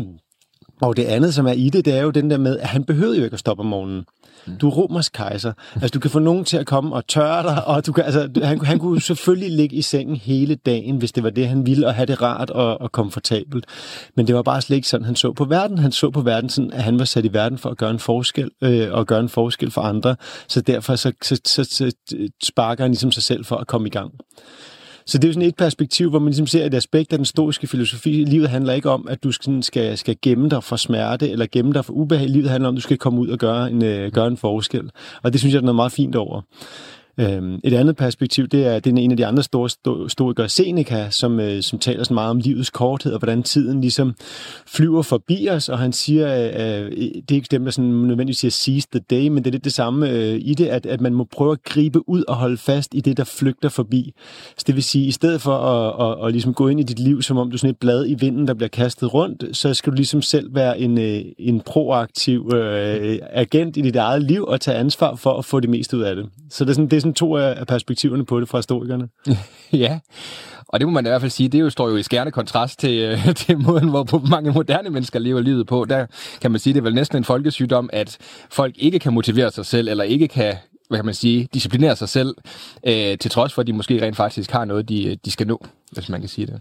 Og 0.80 0.96
det 0.96 1.04
andet, 1.04 1.34
som 1.34 1.46
er 1.46 1.52
i 1.52 1.68
det, 1.68 1.84
det 1.84 1.96
er 1.96 2.02
jo 2.02 2.10
den 2.10 2.30
der 2.30 2.38
med, 2.38 2.58
at 2.58 2.68
han 2.68 2.84
behøvede 2.84 3.18
jo 3.18 3.24
ikke 3.24 3.34
at 3.34 3.40
stoppe 3.40 3.60
om 3.60 3.66
morgenen. 3.66 4.04
Du 4.60 4.68
er 4.68 4.72
romersk 4.72 5.12
kejser. 5.12 5.52
Altså, 5.74 5.88
du 5.88 6.00
kan 6.00 6.10
få 6.10 6.18
nogen 6.18 6.44
til 6.44 6.56
at 6.56 6.66
komme 6.66 6.94
og 6.94 7.06
tørre 7.06 7.42
dig, 7.42 7.64
og 7.66 7.86
du 7.86 7.92
kan, 7.92 8.04
altså, 8.04 8.28
han, 8.42 8.60
han 8.60 8.78
kunne 8.78 9.00
selvfølgelig 9.00 9.50
ligge 9.50 9.76
i 9.76 9.82
sengen 9.82 10.16
hele 10.16 10.54
dagen, 10.54 10.96
hvis 10.96 11.12
det 11.12 11.22
var 11.22 11.30
det, 11.30 11.48
han 11.48 11.66
ville, 11.66 11.86
og 11.86 11.94
have 11.94 12.06
det 12.06 12.22
rart 12.22 12.50
og, 12.50 12.80
og 12.80 12.92
komfortabelt. 12.92 13.66
Men 14.16 14.26
det 14.26 14.34
var 14.34 14.42
bare 14.42 14.62
slet 14.62 14.76
ikke 14.76 14.88
sådan, 14.88 15.04
han 15.04 15.16
så 15.16 15.32
på 15.32 15.44
verden. 15.44 15.78
Han 15.78 15.92
så 15.92 16.10
på 16.10 16.20
verden 16.20 16.50
sådan, 16.50 16.72
at 16.72 16.82
han 16.82 16.98
var 16.98 17.04
sat 17.04 17.24
i 17.24 17.32
verden 17.32 17.58
for 17.58 17.70
at 17.70 17.76
gøre 17.76 17.90
en 17.90 17.98
forskel, 17.98 18.50
øh, 18.62 18.92
og 18.92 19.06
gøre 19.06 19.20
en 19.20 19.28
forskel 19.28 19.70
for 19.70 19.80
andre. 19.80 20.16
Så 20.48 20.60
derfor 20.60 20.96
så, 20.96 21.12
så, 21.22 21.40
så, 21.44 21.64
så 21.64 21.92
sparker 22.42 22.84
han 22.84 22.90
ligesom 22.90 23.12
sig 23.12 23.22
selv 23.22 23.44
for 23.44 23.56
at 23.56 23.66
komme 23.66 23.86
i 23.86 23.90
gang. 23.90 24.12
Så 25.10 25.18
det 25.18 25.24
er 25.24 25.28
jo 25.28 25.32
sådan 25.32 25.48
et 25.48 25.56
perspektiv, 25.56 26.10
hvor 26.10 26.18
man 26.18 26.28
ligesom 26.28 26.46
ser 26.46 26.66
et 26.66 26.74
aspekt 26.74 27.12
af 27.12 27.18
den 27.18 27.24
stoiske 27.24 27.66
filosofi. 27.66 28.10
Livet 28.10 28.48
handler 28.48 28.72
ikke 28.72 28.90
om, 28.90 29.08
at 29.08 29.24
du 29.24 29.32
skal, 29.32 29.62
skal, 29.62 29.98
skal 29.98 30.16
gemme 30.22 30.48
dig 30.48 30.64
for 30.64 30.76
smerte 30.76 31.30
eller 31.30 31.46
gemme 31.52 31.72
dig 31.72 31.84
for 31.84 31.92
ubehag. 31.92 32.28
Livet 32.28 32.50
handler 32.50 32.68
om, 32.68 32.74
at 32.74 32.76
du 32.76 32.82
skal 32.82 32.98
komme 32.98 33.20
ud 33.20 33.28
og 33.28 33.38
gøre 33.38 33.70
en, 33.70 33.84
øh, 33.84 34.12
gøre 34.12 34.26
en 34.26 34.36
forskel. 34.36 34.90
Og 35.22 35.32
det 35.32 35.40
synes 35.40 35.54
jeg, 35.54 35.62
der 35.62 35.64
er 35.64 35.66
noget 35.66 35.76
meget 35.76 35.92
fint 35.92 36.16
over. 36.16 36.42
Øhm, 37.20 37.60
et 37.64 37.74
andet 37.74 37.96
perspektiv, 37.96 38.48
det 38.48 38.66
er, 38.66 38.78
det 38.78 38.92
er 38.92 39.02
en 39.02 39.10
af 39.10 39.16
de 39.16 39.26
andre 39.26 39.42
store 39.42 39.68
historikere, 40.04 40.48
Seneca, 40.48 41.10
som, 41.10 41.40
øh, 41.40 41.62
som 41.62 41.78
taler 41.78 42.04
så 42.04 42.14
meget 42.14 42.30
om 42.30 42.38
livets 42.38 42.70
korthed, 42.70 43.12
og 43.12 43.18
hvordan 43.18 43.42
tiden 43.42 43.80
ligesom 43.80 44.14
flyver 44.66 45.02
forbi 45.02 45.48
os, 45.50 45.68
og 45.68 45.78
han 45.78 45.92
siger, 45.92 46.26
at 46.26 46.82
øh, 46.82 46.90
det 46.96 47.30
er 47.30 47.34
ikke 47.34 47.48
dem, 47.50 47.64
der 47.64 47.70
sådan 47.70 47.90
nødvendigvis 47.90 48.38
siger 48.38 48.50
seize 48.50 48.88
the 48.92 49.00
day, 49.10 49.28
men 49.28 49.36
det 49.36 49.46
er 49.46 49.52
lidt 49.52 49.64
det 49.64 49.72
samme 49.72 50.10
øh, 50.10 50.38
i 50.42 50.54
det, 50.54 50.66
at, 50.66 50.86
at 50.86 51.00
man 51.00 51.14
må 51.14 51.24
prøve 51.24 51.52
at 51.52 51.62
gribe 51.62 52.08
ud 52.08 52.24
og 52.28 52.36
holde 52.36 52.56
fast 52.56 52.94
i 52.94 53.00
det, 53.00 53.16
der 53.16 53.24
flygter 53.24 53.68
forbi. 53.68 54.12
Så 54.56 54.64
det 54.66 54.74
vil 54.74 54.82
sige, 54.82 55.06
i 55.06 55.10
stedet 55.10 55.40
for 55.40 55.54
at, 55.54 56.10
at, 56.10 56.26
at 56.26 56.32
ligesom 56.32 56.54
gå 56.54 56.68
ind 56.68 56.80
i 56.80 56.82
dit 56.82 56.98
liv, 56.98 57.22
som 57.22 57.38
om 57.38 57.50
du 57.50 57.54
er 57.54 57.58
sådan 57.58 57.70
et 57.70 57.78
blad 57.78 58.06
i 58.08 58.14
vinden, 58.14 58.46
der 58.46 58.54
bliver 58.54 58.68
kastet 58.68 59.14
rundt, 59.14 59.44
så 59.52 59.74
skal 59.74 59.90
du 59.90 59.96
ligesom 59.96 60.22
selv 60.22 60.54
være 60.54 60.78
en, 60.78 60.98
øh, 60.98 61.20
en 61.38 61.60
proaktiv 61.60 62.50
øh, 62.54 63.18
agent 63.32 63.76
i 63.76 63.80
dit 63.80 63.96
eget 63.96 64.22
liv, 64.22 64.44
og 64.44 64.60
tage 64.60 64.76
ansvar 64.76 65.14
for 65.14 65.38
at 65.38 65.44
få 65.44 65.60
det 65.60 65.70
meste 65.70 65.96
ud 65.96 66.02
af 66.02 66.16
det. 66.16 66.26
Så 66.50 66.64
det 66.64 66.70
er 66.70 66.74
sådan, 66.74 66.88
det 66.88 66.96
er 66.96 67.00
sådan 67.00 67.09
sådan 67.10 67.14
to 67.14 67.36
af 67.36 67.66
perspektiverne 67.66 68.24
på 68.24 68.40
det 68.40 68.48
fra 68.48 68.58
historikerne. 68.58 69.08
ja, 69.72 69.98
og 70.68 70.80
det 70.80 70.88
må 70.88 70.92
man 70.92 71.06
i 71.06 71.08
hvert 71.08 71.20
fald 71.20 71.30
sige, 71.30 71.48
det 71.48 71.60
jo 71.60 71.70
står 71.70 71.88
jo 71.88 71.96
i 71.96 72.02
skærende 72.02 72.32
kontrast 72.32 72.80
til, 72.80 72.98
øh, 72.98 73.34
til 73.46 73.58
måden, 73.58 73.88
hvor 73.88 74.28
mange 74.30 74.52
moderne 74.52 74.90
mennesker 74.90 75.18
lever 75.18 75.40
livet 75.40 75.66
på. 75.66 75.84
Der 75.84 76.06
kan 76.40 76.50
man 76.50 76.60
sige, 76.60 76.74
det 76.74 76.80
er 76.80 76.82
vel 76.84 76.94
næsten 76.94 77.18
en 77.18 77.24
folkesygdom, 77.24 77.90
at 77.92 78.18
folk 78.50 78.74
ikke 78.78 78.98
kan 78.98 79.12
motivere 79.12 79.50
sig 79.50 79.66
selv, 79.66 79.88
eller 79.88 80.04
ikke 80.04 80.28
kan 80.28 80.54
hvad 80.88 80.98
kan 80.98 81.04
man 81.04 81.14
sige, 81.14 81.48
disciplinere 81.54 81.96
sig 81.96 82.08
selv, 82.08 82.34
øh, 82.86 83.18
til 83.18 83.30
trods 83.30 83.52
for, 83.52 83.60
at 83.60 83.66
de 83.66 83.72
måske 83.72 84.02
rent 84.02 84.16
faktisk 84.16 84.50
har 84.50 84.64
noget, 84.64 84.88
de, 84.88 85.04
øh, 85.04 85.16
de 85.24 85.30
skal 85.30 85.46
nå, 85.46 85.66
hvis 85.92 86.08
man 86.08 86.20
kan 86.20 86.28
sige 86.28 86.46
det. 86.46 86.60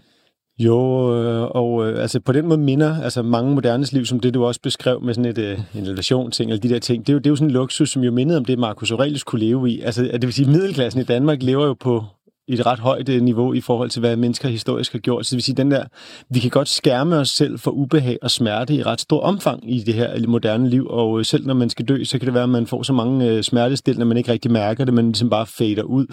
Jo, 0.60 0.76
øh, 1.16 1.42
og 1.42 1.88
øh, 1.88 2.02
altså 2.02 2.20
på 2.20 2.32
den 2.32 2.48
måde 2.48 2.60
minder 2.60 3.02
altså 3.04 3.22
mange 3.22 3.56
modernes 3.56 3.92
liv, 3.92 4.06
som 4.06 4.20
det 4.20 4.34
du 4.34 4.46
også 4.46 4.62
beskrev 4.62 5.02
med 5.02 5.14
sådan 5.14 5.32
et, 5.32 5.38
øh, 5.38 5.60
en 5.76 5.84
elevation-ting, 5.84 6.52
eller 6.52 6.62
de 6.62 6.70
der 6.70 6.80
ting, 6.80 7.08
det 7.08 7.14
er, 7.14 7.14
jo, 7.14 7.20
det 7.20 7.26
er 7.26 7.30
jo 7.30 7.36
sådan 7.36 7.48
en 7.48 7.54
luksus, 7.54 7.90
som 7.90 8.04
jo 8.04 8.12
mindede 8.12 8.38
om 8.38 8.46
det, 8.46 8.60
Marcus 8.60 8.92
Aurelius 8.92 9.24
kunne 9.24 9.42
leve 9.42 9.70
i. 9.70 9.82
Altså 9.82 10.04
det 10.04 10.22
vil 10.22 10.34
sige, 10.34 10.50
middelklassen 10.50 11.02
i 11.02 11.04
Danmark 11.04 11.44
lever 11.44 11.66
jo 11.66 11.74
på 11.74 12.04
et 12.48 12.66
ret 12.66 12.80
højt 12.80 13.10
øh, 13.10 13.22
niveau 13.22 13.54
i 13.54 13.62
forhold 13.62 13.90
til, 13.90 14.00
hvad 14.00 14.16
mennesker 14.16 14.50
historisk 14.50 14.92
har 14.92 15.00
gjort. 15.00 15.26
Så 15.26 15.30
det 15.30 15.36
vil 15.36 15.44
sige, 15.44 15.56
den 15.56 15.72
der, 15.72 15.84
vi 16.30 16.40
kan 16.40 16.50
godt 16.50 16.68
skærme 16.68 17.16
os 17.16 17.30
selv 17.30 17.60
for 17.60 17.72
ubehag 17.72 18.18
og 18.22 18.32
smerte 18.32 18.74
i 18.74 18.84
ret 18.84 19.02
stor 19.02 19.22
omfang 19.22 19.76
i 19.76 19.80
det 19.80 19.94
her 19.94 20.28
moderne 20.28 20.70
liv, 20.70 20.88
og 20.90 21.20
øh, 21.20 21.26
selv 21.26 21.48
når 21.48 21.54
man 21.54 21.70
skal 21.70 21.86
dø, 21.86 22.04
så 22.04 22.20
kan 22.20 22.26
det 22.26 22.34
være, 22.34 22.44
at 22.44 22.50
man 22.50 22.68
får 22.68 22.84
så 22.84 22.94
mange 22.94 23.30
øh, 23.30 23.44
smertestillende, 23.44 24.04
at 24.04 24.08
man 24.08 24.18
ikke 24.18 24.32
rigtig 24.32 24.52
mærker 24.52 24.86
det, 24.86 24.94
men 24.94 25.06
ligesom 25.06 25.30
bare 25.30 25.46
fader 25.46 25.84
ud. 25.84 26.06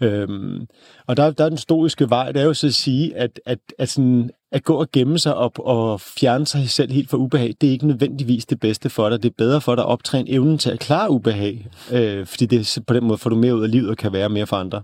Øhm, 0.00 0.66
og 1.06 1.16
der, 1.16 1.30
der 1.30 1.44
er 1.44 1.48
den 1.48 1.58
stoiske 1.58 2.10
vej, 2.10 2.32
det 2.32 2.42
er 2.42 2.46
jo 2.46 2.54
så 2.54 2.66
at 2.66 2.74
sige, 2.74 3.16
at, 3.16 3.40
at, 3.46 3.58
at, 3.78 3.88
sådan, 3.88 4.30
at 4.52 4.64
gå 4.64 4.74
og 4.74 4.90
gemme 4.92 5.18
sig 5.18 5.34
op 5.34 5.58
og 5.58 6.00
fjerne 6.00 6.46
sig 6.46 6.70
selv 6.70 6.92
helt 6.92 7.10
fra 7.10 7.16
ubehag, 7.16 7.54
det 7.60 7.66
er 7.66 7.70
ikke 7.70 7.86
nødvendigvis 7.86 8.46
det 8.46 8.60
bedste 8.60 8.90
for 8.90 9.08
dig. 9.08 9.22
Det 9.22 9.28
er 9.28 9.34
bedre 9.38 9.60
for 9.60 9.74
dig 9.74 9.84
at 9.84 9.88
optræne 9.88 10.30
evnen 10.30 10.58
til 10.58 10.70
at 10.70 10.78
klare 10.78 11.10
ubehag, 11.10 11.68
øh, 11.92 12.26
fordi 12.26 12.46
det, 12.46 12.78
på 12.86 12.94
den 12.94 13.04
måde 13.04 13.18
får 13.18 13.30
du 13.30 13.36
mere 13.36 13.56
ud 13.56 13.62
af 13.62 13.70
livet 13.70 13.90
og 13.90 13.96
kan 13.96 14.12
være 14.12 14.28
mere 14.28 14.46
for 14.46 14.56
andre. 14.56 14.82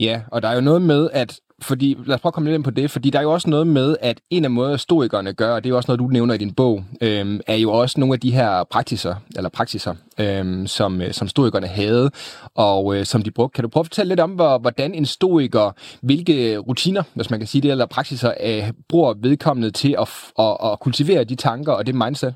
Ja, 0.00 0.20
og 0.32 0.42
der 0.42 0.48
er 0.48 0.54
jo 0.54 0.60
noget 0.60 0.82
med, 0.82 1.10
at 1.12 1.40
fordi, 1.64 1.96
lad 2.06 2.14
os 2.14 2.20
prøve 2.20 2.30
at 2.30 2.34
komme 2.34 2.48
lidt 2.48 2.54
ind 2.54 2.64
på 2.64 2.70
det, 2.70 2.90
fordi 2.90 3.10
der 3.10 3.18
er 3.18 3.22
jo 3.22 3.32
også 3.32 3.50
noget 3.50 3.66
med, 3.66 3.96
at 4.00 4.20
en 4.30 4.44
af 4.44 4.50
måder 4.50 4.76
stoikerne 4.76 5.32
gør, 5.32 5.54
og 5.54 5.64
det 5.64 5.68
er 5.68 5.70
jo 5.70 5.76
også 5.76 5.86
noget, 5.88 5.98
du 5.98 6.06
nævner 6.06 6.34
i 6.34 6.38
din 6.38 6.52
bog, 6.52 6.84
øhm, 7.00 7.40
er 7.46 7.54
jo 7.54 7.72
også 7.72 8.00
nogle 8.00 8.14
af 8.14 8.20
de 8.20 8.30
her 8.30 8.64
praksiser, 8.64 9.14
eller 9.36 9.50
praksiser, 9.50 9.94
øhm, 10.18 10.66
som, 10.66 11.00
øh, 11.00 11.12
som 11.12 11.28
stoikerne 11.28 11.66
havde, 11.66 12.10
og 12.54 12.96
øh, 12.96 13.06
som 13.06 13.22
de 13.22 13.30
brugte. 13.30 13.54
Kan 13.56 13.62
du 13.62 13.68
prøve 13.68 13.80
at 13.82 13.86
fortælle 13.86 14.08
lidt 14.08 14.20
om, 14.20 14.30
hvor, 14.30 14.58
hvordan 14.58 14.94
en 14.94 15.06
stoiker, 15.06 15.70
hvilke 16.02 16.58
rutiner, 16.58 17.02
hvis 17.14 17.30
man 17.30 17.40
kan 17.40 17.46
sige 17.46 17.62
det, 17.62 17.70
eller 17.70 17.86
praksiser, 17.86 18.32
øh, 18.44 18.72
bruger 18.88 19.14
vedkommende 19.20 19.70
til 19.70 19.96
at, 20.00 20.08
at, 20.38 20.56
at 20.64 20.80
kultivere 20.80 21.24
de 21.24 21.34
tanker 21.34 21.72
og 21.72 21.86
det 21.86 21.94
mindset? 21.94 22.34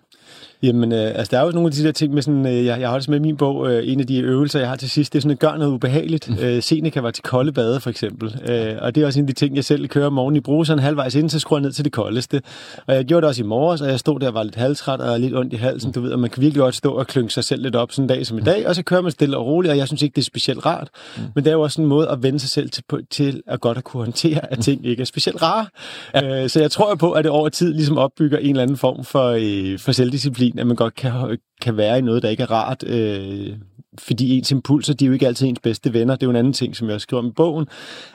Jamen, 0.63 0.93
øh, 0.93 0.99
altså, 1.15 1.29
der 1.31 1.39
er 1.39 1.45
jo 1.45 1.51
nogle 1.51 1.67
af 1.67 1.73
de 1.73 1.85
der 1.85 1.93
ting 1.93 2.15
med 2.15 2.23
sådan, 2.23 2.47
øh, 2.47 2.65
jeg, 2.65 2.81
jeg 2.81 2.89
har 2.89 2.99
det 2.99 3.09
med 3.09 3.21
min 3.21 3.37
bog, 3.37 3.71
øh, 3.71 3.93
en 3.93 4.01
af 4.01 4.07
de 4.07 4.21
øvelser, 4.21 4.59
jeg 4.59 4.69
har 4.69 4.77
til 4.77 4.91
sidst, 4.91 5.13
det 5.13 5.19
er 5.19 5.21
sådan 5.21 5.31
at 5.33 5.39
gøre 5.39 5.59
noget 5.59 5.73
ubehageligt. 5.73 6.31
Mm. 6.31 6.45
Øh, 6.45 6.63
Seneca 6.63 7.01
var 7.01 7.11
til 7.11 7.23
kolde 7.23 7.53
bade, 7.53 7.81
for 7.81 7.91
eksempel. 7.91 8.41
Øh, 8.49 8.75
og 8.81 8.95
det 8.95 9.03
er 9.03 9.07
også 9.07 9.19
en 9.19 9.25
af 9.25 9.27
de 9.27 9.33
ting, 9.33 9.57
jeg 9.57 9.65
selv 9.65 9.89
kører 9.89 10.07
om 10.07 10.13
morgenen 10.13 10.37
i 10.37 10.41
bruseren 10.41 10.79
halvvejs 10.79 11.15
inden, 11.15 11.31
så 11.31 11.39
skruer 11.39 11.59
jeg 11.59 11.63
ned 11.63 11.73
til 11.73 11.85
det 11.85 11.93
koldeste. 11.93 12.43
Og 12.87 12.95
jeg 12.95 13.05
gjorde 13.05 13.21
det 13.21 13.29
også 13.29 13.43
i 13.43 13.47
morges, 13.47 13.81
og 13.81 13.89
jeg 13.89 13.99
stod 13.99 14.21
der 14.21 14.29
og 14.29 14.35
var 14.35 14.43
lidt 14.43 14.55
halvtræt 14.55 15.01
og 15.01 15.21
lidt 15.21 15.37
ondt 15.37 15.53
i 15.53 15.57
halsen, 15.57 15.93
du 15.93 16.01
ved, 16.01 16.13
og 16.13 16.19
man 16.19 16.31
kan 16.31 16.43
virkelig 16.43 16.61
godt 16.61 16.75
stå 16.75 16.93
og 16.93 17.07
klynke 17.07 17.33
sig 17.33 17.45
selv 17.45 17.63
lidt 17.63 17.77
op 17.77 17.93
sådan 17.93 18.05
en 18.05 18.09
dag 18.09 18.27
som 18.27 18.39
i 18.39 18.41
dag, 18.41 18.69
og 18.69 18.75
så 18.75 18.83
kører 18.83 19.01
man 19.01 19.13
stille 19.13 19.37
og 19.37 19.47
roligt, 19.47 19.71
og 19.71 19.79
jeg 19.79 19.87
synes 19.87 20.03
ikke, 20.03 20.15
det 20.15 20.23
er 20.23 20.25
specielt 20.25 20.67
rart. 20.67 20.89
Mm. 21.17 21.23
Men 21.35 21.45
det 21.45 21.51
er 21.51 21.55
jo 21.55 21.63
også 21.63 21.81
en 21.81 21.87
måde 21.87 22.09
at 22.09 22.23
vende 22.23 22.39
sig 22.39 22.51
selv 22.51 22.71
til, 22.71 22.85
til 23.11 23.43
at 23.47 23.61
godt 23.61 23.79
at 23.79 23.85
kunne 23.85 24.03
håndtere, 24.05 24.53
at 24.53 24.59
ting 24.59 24.87
ikke 24.87 25.01
er 25.01 25.05
specielt 25.05 25.43
rare. 25.43 25.67
Ja. 26.15 26.43
Øh, 26.43 26.49
så 26.49 26.61
jeg 26.61 26.71
tror 26.71 26.89
jo 26.89 26.95
på, 26.95 27.13
at 27.13 27.25
det 27.25 27.31
over 27.31 27.49
tid 27.49 27.75
ligesom 27.75 27.99
opbygger 27.99 28.39
en 28.39 28.51
eller 28.51 28.63
anden 28.63 28.77
form 28.77 29.05
for, 29.05 29.29
øh, 29.41 29.79
for 29.79 29.93
selvdisciplin, 29.93 30.18
at 30.27 30.67
man 30.67 30.77
godt 30.77 30.95
kan 30.95 31.39
kan 31.61 31.77
være 31.77 31.99
i 31.99 32.03
noget, 32.03 32.23
der 32.23 32.29
ikke 32.29 32.43
er 32.43 32.51
rart, 32.51 32.85
øh, 32.87 33.57
fordi 33.99 34.37
ens 34.39 34.51
impulser, 34.51 34.95
de 34.95 35.05
er 35.05 35.07
jo 35.07 35.13
ikke 35.13 35.27
altid 35.27 35.47
ens 35.47 35.61
bedste 35.61 35.93
venner. 35.93 36.15
Det 36.15 36.23
er 36.23 36.27
jo 36.27 36.31
en 36.31 36.37
anden 36.37 36.53
ting, 36.53 36.77
som 36.77 36.91
jeg 36.91 37.01
skriver 37.01 37.23
om 37.23 37.29
i 37.29 37.33
bogen. 37.33 37.67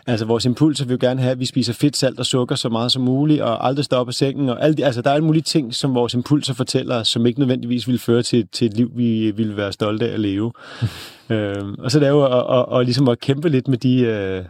Altså, 0.07 0.25
vores 0.25 0.45
impulser 0.45 0.85
vil 0.85 0.93
jo 0.93 1.07
gerne 1.07 1.21
have, 1.21 1.31
at 1.31 1.39
vi 1.39 1.45
spiser 1.45 1.73
fedt, 1.73 1.97
salt 1.97 2.19
og 2.19 2.25
sukker 2.25 2.55
så 2.55 2.69
meget 2.69 2.91
som 2.91 3.01
muligt, 3.01 3.41
og 3.41 3.67
aldrig 3.67 3.85
står 3.85 3.97
op 3.97 4.07
af 4.07 4.13
sengen. 4.13 4.49
Og 4.49 4.63
alt, 4.63 4.83
altså, 4.83 5.01
der 5.01 5.09
er 5.09 5.13
alle 5.13 5.25
mulige 5.25 5.43
ting, 5.43 5.75
som 5.75 5.95
vores 5.95 6.13
impulser 6.13 6.53
fortæller 6.53 6.95
os, 6.95 7.07
som 7.07 7.25
ikke 7.25 7.39
nødvendigvis 7.39 7.87
vil 7.87 7.99
føre 7.99 8.23
til, 8.23 8.47
til 8.51 8.67
et 8.67 8.73
liv, 8.73 8.91
vi 8.95 9.31
ville 9.31 9.57
være 9.57 9.71
stolte 9.71 10.09
af 10.09 10.13
at 10.13 10.19
leve. 10.19 10.53
øh, 11.29 11.63
og 11.79 11.91
så 11.91 11.99
det 11.99 12.05
er 12.05 12.11
jo 12.11 12.25
at, 12.25 12.59
at, 12.59 12.79
at, 12.79 12.85
ligesom 12.85 13.07
at 13.07 13.19
kæmpe 13.19 13.49
lidt 13.49 13.67
med 13.67 13.77
de, 13.77 13.99
øh, 13.99 14.45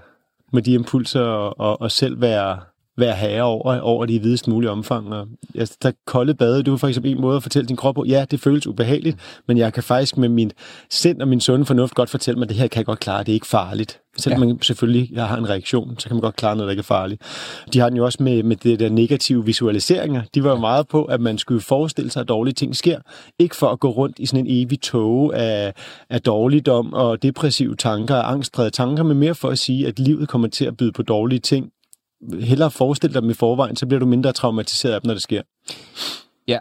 med 0.54 0.62
de 0.62 0.74
impulser, 0.74 1.22
og, 1.22 1.60
og, 1.60 1.82
og 1.82 1.92
selv 1.92 2.22
være 2.22 2.60
være 2.98 3.16
herre 3.16 3.44
over, 3.44 3.80
over 3.80 4.06
det 4.06 4.14
i 4.14 4.18
videst 4.18 4.48
mulige 4.48 4.72
omfang. 4.72 5.14
Og, 5.14 5.28
altså, 5.56 5.78
der 5.82 5.92
kolde 6.06 6.34
bade, 6.34 6.64
du 6.64 6.74
er 6.74 6.78
for 6.78 6.88
eksempel 6.88 7.12
en 7.12 7.22
måde 7.22 7.36
at 7.36 7.44
fortælle 7.44 7.68
din 7.68 7.76
krop 7.76 7.96
på, 7.96 8.06
ja, 8.06 8.26
det 8.32 8.40
føles 8.40 8.68
ubehageligt, 8.68 9.18
men 9.48 9.58
jeg 9.58 9.74
kan 9.74 9.84
faktisk 9.84 10.18
med 10.18 10.30
min 10.30 10.52
sind 10.90 11.22
og 11.22 11.28
min 11.28 11.42
sunde 11.42 11.66
fornuft 11.66 11.96
godt 11.96 12.10
fortælle 12.10 12.40
mig, 12.40 12.46
at 12.46 12.50
det 12.50 12.58
her 12.58 12.68
kan 12.68 12.78
jeg 12.78 12.86
godt 12.86 13.00
klare, 13.00 13.20
det 13.20 13.30
er 13.30 13.34
ikke 13.34 13.48
farligt. 13.48 14.00
Selvom 14.18 14.42
ja. 14.42 14.48
man 14.48 14.62
selvfølgelig 14.62 15.10
jeg 15.12 15.28
har 15.28 15.38
en 15.38 15.50
reaktion, 15.50 15.96
så 16.00 16.08
kan 16.08 16.16
man 16.16 16.22
godt 16.22 16.36
klare 16.36 16.56
noget, 16.56 16.68
der 16.68 16.72
ikke 16.72 16.80
er 16.80 16.84
farligt. 16.84 17.22
De 17.74 17.80
har 17.80 17.90
den 17.90 17.98
jo 17.98 18.06
også 18.06 18.24
med, 18.24 18.44
med 18.44 18.56
det 18.56 18.80
der 18.80 18.90
negative 18.90 19.46
visualiseringer. 19.46 20.22
De 20.36 20.44
var 20.44 20.50
jo 20.50 20.58
meget 20.58 20.88
på, 20.88 21.04
at 21.04 21.22
man 21.22 21.38
skulle 21.38 21.62
forestille 21.62 22.12
sig, 22.12 22.22
at 22.22 22.28
dårlige 22.28 22.54
ting 22.54 22.76
sker. 22.76 23.00
Ikke 23.40 23.56
for 23.56 23.68
at 23.68 23.80
gå 23.80 23.90
rundt 23.90 24.20
i 24.20 24.26
sådan 24.26 24.46
en 24.46 24.64
evig 24.64 24.82
tåge 24.82 25.36
af, 25.36 25.74
af 26.10 26.22
dårligdom 26.22 26.94
og 26.94 27.24
depressive 27.24 27.76
tanker 27.76 28.16
og 28.16 28.32
angstdrede 28.32 28.70
tanker, 28.70 29.04
men 29.04 29.18
mere 29.18 29.36
for 29.36 29.50
at 29.50 29.60
sige, 29.60 29.88
at 29.88 30.00
livet 30.00 30.30
kommer 30.30 30.48
til 30.48 30.66
at 30.66 30.78
byde 30.78 30.92
på 30.92 31.04
dårlige 31.04 31.40
ting, 31.40 31.70
hellere 32.42 32.72
forestille 32.72 33.14
dig 33.14 33.22
dem 33.22 33.30
i 33.30 33.34
forvejen, 33.34 33.76
så 33.76 33.86
bliver 33.86 34.00
du 34.00 34.06
mindre 34.06 34.32
traumatiseret 34.32 34.94
af 34.94 35.02
dem, 35.02 35.08
når 35.08 35.14
det 35.14 35.24
sker. 35.24 35.42
Ja, 36.48 36.60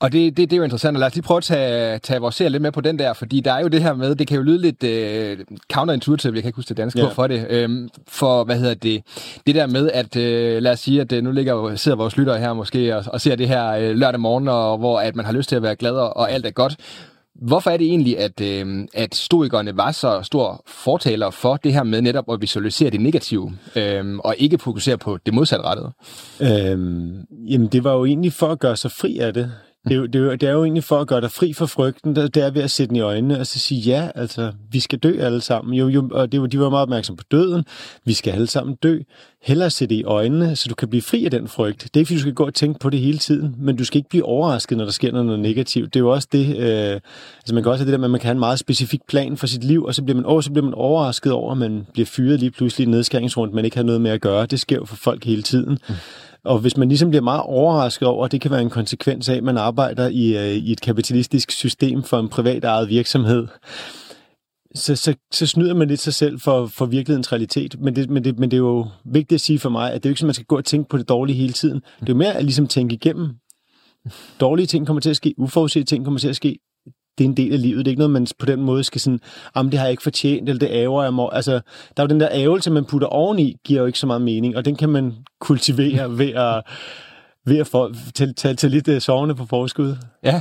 og 0.00 0.12
det, 0.12 0.36
det, 0.36 0.50
det 0.50 0.52
er 0.52 0.56
jo 0.56 0.62
interessant, 0.64 0.96
og 0.96 1.00
lad 1.00 1.06
os 1.06 1.14
lige 1.14 1.22
prøve 1.22 1.38
at 1.38 1.44
tage, 1.44 1.98
tage 1.98 2.20
vores 2.20 2.34
serie 2.34 2.50
lidt 2.50 2.62
med 2.62 2.72
på 2.72 2.80
den 2.80 2.98
der, 2.98 3.12
fordi 3.12 3.40
der 3.40 3.52
er 3.52 3.60
jo 3.60 3.68
det 3.68 3.82
her 3.82 3.94
med, 3.94 4.14
det 4.14 4.26
kan 4.26 4.36
jo 4.36 4.42
lyde 4.42 4.58
lidt 4.58 4.82
uh, 4.82 5.56
counterintuitive, 5.72 6.34
jeg 6.34 6.42
kan 6.42 6.48
ikke 6.48 6.56
huske 6.56 6.68
det 6.68 6.76
danske 6.76 7.00
ja. 7.00 7.08
for 7.08 7.26
det, 7.26 7.64
um, 7.64 7.88
for, 8.08 8.44
hvad 8.44 8.58
hedder 8.58 8.74
det, 8.74 9.02
det 9.46 9.54
der 9.54 9.66
med, 9.66 9.90
at 9.90 10.16
uh, 10.16 10.62
lad 10.62 10.72
os 10.72 10.80
sige, 10.80 11.00
at 11.00 11.12
uh, 11.12 11.18
nu 11.18 11.32
ligger, 11.32 11.76
sidder 11.76 11.96
vores 11.96 12.16
lyttere 12.16 12.38
her 12.38 12.52
måske 12.52 12.96
og, 12.96 13.04
og 13.06 13.20
ser 13.20 13.36
det 13.36 13.48
her 13.48 13.76
uh, 13.76 13.96
lørdag 13.96 14.20
morgen, 14.20 14.48
og 14.48 14.78
hvor 14.78 15.00
at 15.00 15.16
man 15.16 15.24
har 15.24 15.32
lyst 15.32 15.48
til 15.48 15.56
at 15.56 15.62
være 15.62 15.76
glad, 15.76 15.92
og, 15.92 16.16
og 16.16 16.32
alt 16.32 16.46
er 16.46 16.50
godt, 16.50 16.76
Hvorfor 17.42 17.70
er 17.70 17.76
det 17.76 17.86
egentlig, 17.86 18.18
at, 18.18 18.40
øh, 18.40 18.88
at 18.94 19.14
stoikerne 19.14 19.76
var 19.76 19.92
så 19.92 20.22
stor 20.22 20.62
fortaler 20.66 21.30
for 21.30 21.56
det 21.56 21.72
her 21.72 21.82
med 21.82 22.02
netop 22.02 22.32
at 22.32 22.40
visualisere 22.40 22.90
det 22.90 23.00
negative, 23.00 23.52
øh, 23.76 24.18
og 24.18 24.34
ikke 24.38 24.58
fokusere 24.58 24.98
på 24.98 25.18
det 25.26 25.34
modsatrettede? 25.34 25.92
Øhm, 26.40 27.24
jamen, 27.48 27.68
det 27.68 27.84
var 27.84 27.92
jo 27.92 28.04
egentlig 28.04 28.32
for 28.32 28.46
at 28.46 28.58
gøre 28.58 28.76
sig 28.76 28.90
fri 28.90 29.18
af 29.18 29.34
det. 29.34 29.52
Det 29.84 29.92
er, 29.92 29.96
jo, 29.96 30.06
det, 30.06 30.14
er 30.14 30.24
jo, 30.24 30.32
det 30.32 30.42
er 30.42 30.52
jo 30.52 30.62
egentlig 30.62 30.84
for 30.84 31.00
at 31.00 31.06
gøre 31.06 31.20
dig 31.20 31.30
fri 31.30 31.52
for 31.52 31.66
frygten, 31.66 32.16
det 32.16 32.36
er 32.36 32.50
ved 32.50 32.62
at 32.62 32.70
sætte 32.70 32.88
den 32.88 32.96
i 32.96 33.00
øjnene 33.00 33.40
og 33.40 33.46
så 33.46 33.58
sige, 33.58 33.80
ja, 33.80 34.08
altså, 34.14 34.52
vi 34.70 34.80
skal 34.80 34.98
dø 34.98 35.18
alle 35.20 35.40
sammen. 35.40 35.74
Jo, 35.74 35.88
jo, 35.88 36.08
og 36.12 36.32
det 36.32 36.40
var, 36.40 36.46
de 36.46 36.60
var 36.60 36.70
meget 36.70 36.82
opmærksomme 36.82 37.16
på 37.16 37.24
døden. 37.30 37.64
Vi 38.04 38.12
skal 38.12 38.30
alle 38.32 38.46
sammen 38.46 38.74
dø. 38.82 38.98
Hellere 39.42 39.70
sætte 39.70 39.94
det 39.94 40.00
i 40.00 40.04
øjnene, 40.04 40.56
så 40.56 40.68
du 40.68 40.74
kan 40.74 40.88
blive 40.88 41.02
fri 41.02 41.24
af 41.24 41.30
den 41.30 41.48
frygt. 41.48 41.82
Det 41.82 41.96
er 41.96 41.98
ikke, 41.98 42.06
fordi 42.06 42.16
du 42.16 42.20
skal 42.20 42.34
gå 42.34 42.46
og 42.46 42.54
tænke 42.54 42.78
på 42.80 42.90
det 42.90 43.00
hele 43.00 43.18
tiden, 43.18 43.54
men 43.58 43.76
du 43.76 43.84
skal 43.84 43.98
ikke 43.98 44.08
blive 44.08 44.24
overrasket, 44.24 44.78
når 44.78 44.84
der 44.84 44.92
sker 44.92 45.12
noget 45.12 45.40
negativt. 45.40 45.94
Det 45.94 46.00
er 46.00 46.04
jo 46.04 46.12
også 46.12 46.28
det, 46.32 46.56
øh, 46.56 47.00
altså 47.36 47.54
man 47.54 47.62
kan 47.62 47.72
også 47.72 47.84
have 47.84 47.86
det 47.86 47.92
der 47.92 47.98
med, 47.98 48.04
at 48.04 48.10
man 48.10 48.20
kan 48.20 48.26
have 48.26 48.32
en 48.32 48.38
meget 48.38 48.58
specifik 48.58 49.00
plan 49.08 49.36
for 49.36 49.46
sit 49.46 49.64
liv, 49.64 49.84
og 49.84 49.94
så 49.94 50.02
bliver 50.02 50.16
man, 50.16 50.24
over, 50.24 50.40
så 50.40 50.52
bliver 50.52 50.64
man 50.64 50.74
overrasket 50.74 51.32
over, 51.32 51.52
at 51.52 51.58
man 51.58 51.86
bliver 51.92 52.06
fyret 52.06 52.40
lige 52.40 52.50
pludselig 52.50 52.86
i 52.86 52.90
nedskæringsrundt, 52.90 53.54
man 53.54 53.64
ikke 53.64 53.76
har 53.76 53.84
noget 53.84 54.00
med 54.00 54.10
at 54.10 54.20
gøre. 54.20 54.46
Det 54.46 54.60
sker 54.60 54.76
jo 54.76 54.84
for 54.84 54.96
folk 54.96 55.24
hele 55.24 55.42
tiden. 55.42 55.78
Mm. 55.88 55.94
Og 56.44 56.58
hvis 56.58 56.76
man 56.76 56.88
ligesom 56.88 57.10
bliver 57.10 57.22
meget 57.22 57.42
overrasket 57.42 58.08
over, 58.08 58.24
at 58.24 58.32
det 58.32 58.40
kan 58.40 58.50
være 58.50 58.62
en 58.62 58.70
konsekvens 58.70 59.28
af, 59.28 59.36
at 59.36 59.44
man 59.44 59.56
arbejder 59.56 60.08
i, 60.08 60.36
øh, 60.36 60.54
i 60.54 60.72
et 60.72 60.80
kapitalistisk 60.80 61.50
system 61.50 62.02
for 62.02 62.18
en 62.18 62.28
privat 62.28 62.64
ejet 62.64 62.88
virksomhed, 62.88 63.46
så, 64.74 64.96
så, 64.96 65.14
så 65.32 65.46
snyder 65.46 65.74
man 65.74 65.88
lidt 65.88 66.00
sig 66.00 66.14
selv 66.14 66.40
for, 66.40 66.66
for 66.66 66.86
virkelighedens 66.86 67.32
realitet. 67.32 67.80
Men 67.80 67.96
det, 67.96 68.10
men, 68.10 68.24
det, 68.24 68.38
men 68.38 68.50
det 68.50 68.56
er 68.56 68.60
jo 68.60 68.86
vigtigt 69.04 69.32
at 69.32 69.40
sige 69.40 69.58
for 69.58 69.70
mig, 69.70 69.92
at 69.92 70.02
det 70.02 70.06
er 70.06 70.10
jo 70.10 70.12
ikke 70.12 70.20
sådan, 70.20 70.26
man 70.26 70.34
skal 70.34 70.46
gå 70.46 70.56
og 70.56 70.64
tænke 70.64 70.88
på 70.88 70.98
det 70.98 71.08
dårlige 71.08 71.36
hele 71.36 71.52
tiden. 71.52 71.76
Det 72.00 72.08
er 72.08 72.12
jo 72.12 72.14
mere 72.14 72.36
at 72.36 72.44
ligesom 72.44 72.66
tænke 72.66 72.94
igennem. 72.94 73.28
Dårlige 74.40 74.66
ting 74.66 74.86
kommer 74.86 75.00
til 75.00 75.10
at 75.10 75.16
ske, 75.16 75.34
uforudsete 75.38 75.84
ting 75.84 76.04
kommer 76.04 76.20
til 76.20 76.28
at 76.28 76.36
ske 76.36 76.58
det 77.18 77.24
er 77.24 77.28
en 77.28 77.36
del 77.36 77.52
af 77.52 77.62
livet. 77.62 77.78
Det 77.78 77.86
er 77.86 77.92
ikke 77.92 78.00
noget, 78.00 78.10
man 78.10 78.26
på 78.38 78.46
den 78.46 78.60
måde 78.60 78.84
skal 78.84 79.00
sådan, 79.00 79.20
jamen 79.56 79.72
det 79.72 79.78
har 79.78 79.86
jeg 79.86 79.90
ikke 79.90 80.02
fortjent, 80.02 80.48
eller 80.48 80.58
det 80.58 80.68
æver 80.70 81.02
jeg 81.02 81.14
må. 81.14 81.28
Altså, 81.28 81.52
der 81.96 82.02
er 82.02 82.02
jo 82.02 82.06
den 82.06 82.20
der 82.20 82.28
ævelse, 82.32 82.70
man 82.70 82.84
putter 82.84 83.08
oveni, 83.08 83.56
giver 83.64 83.80
jo 83.80 83.86
ikke 83.86 83.98
så 83.98 84.06
meget 84.06 84.22
mening, 84.22 84.56
og 84.56 84.64
den 84.64 84.76
kan 84.76 84.88
man 84.88 85.14
kultivere 85.40 86.18
ved 86.18 86.32
at, 86.32 86.62
ved 87.46 87.58
at 87.58 87.66
få, 87.66 87.94
til, 88.14 88.34
til, 88.34 88.56
til 88.56 88.70
lidt 88.70 88.88
uh, 88.88 88.98
sovende 88.98 89.34
på 89.34 89.46
forskud. 89.46 89.96
Ja, 90.22 90.40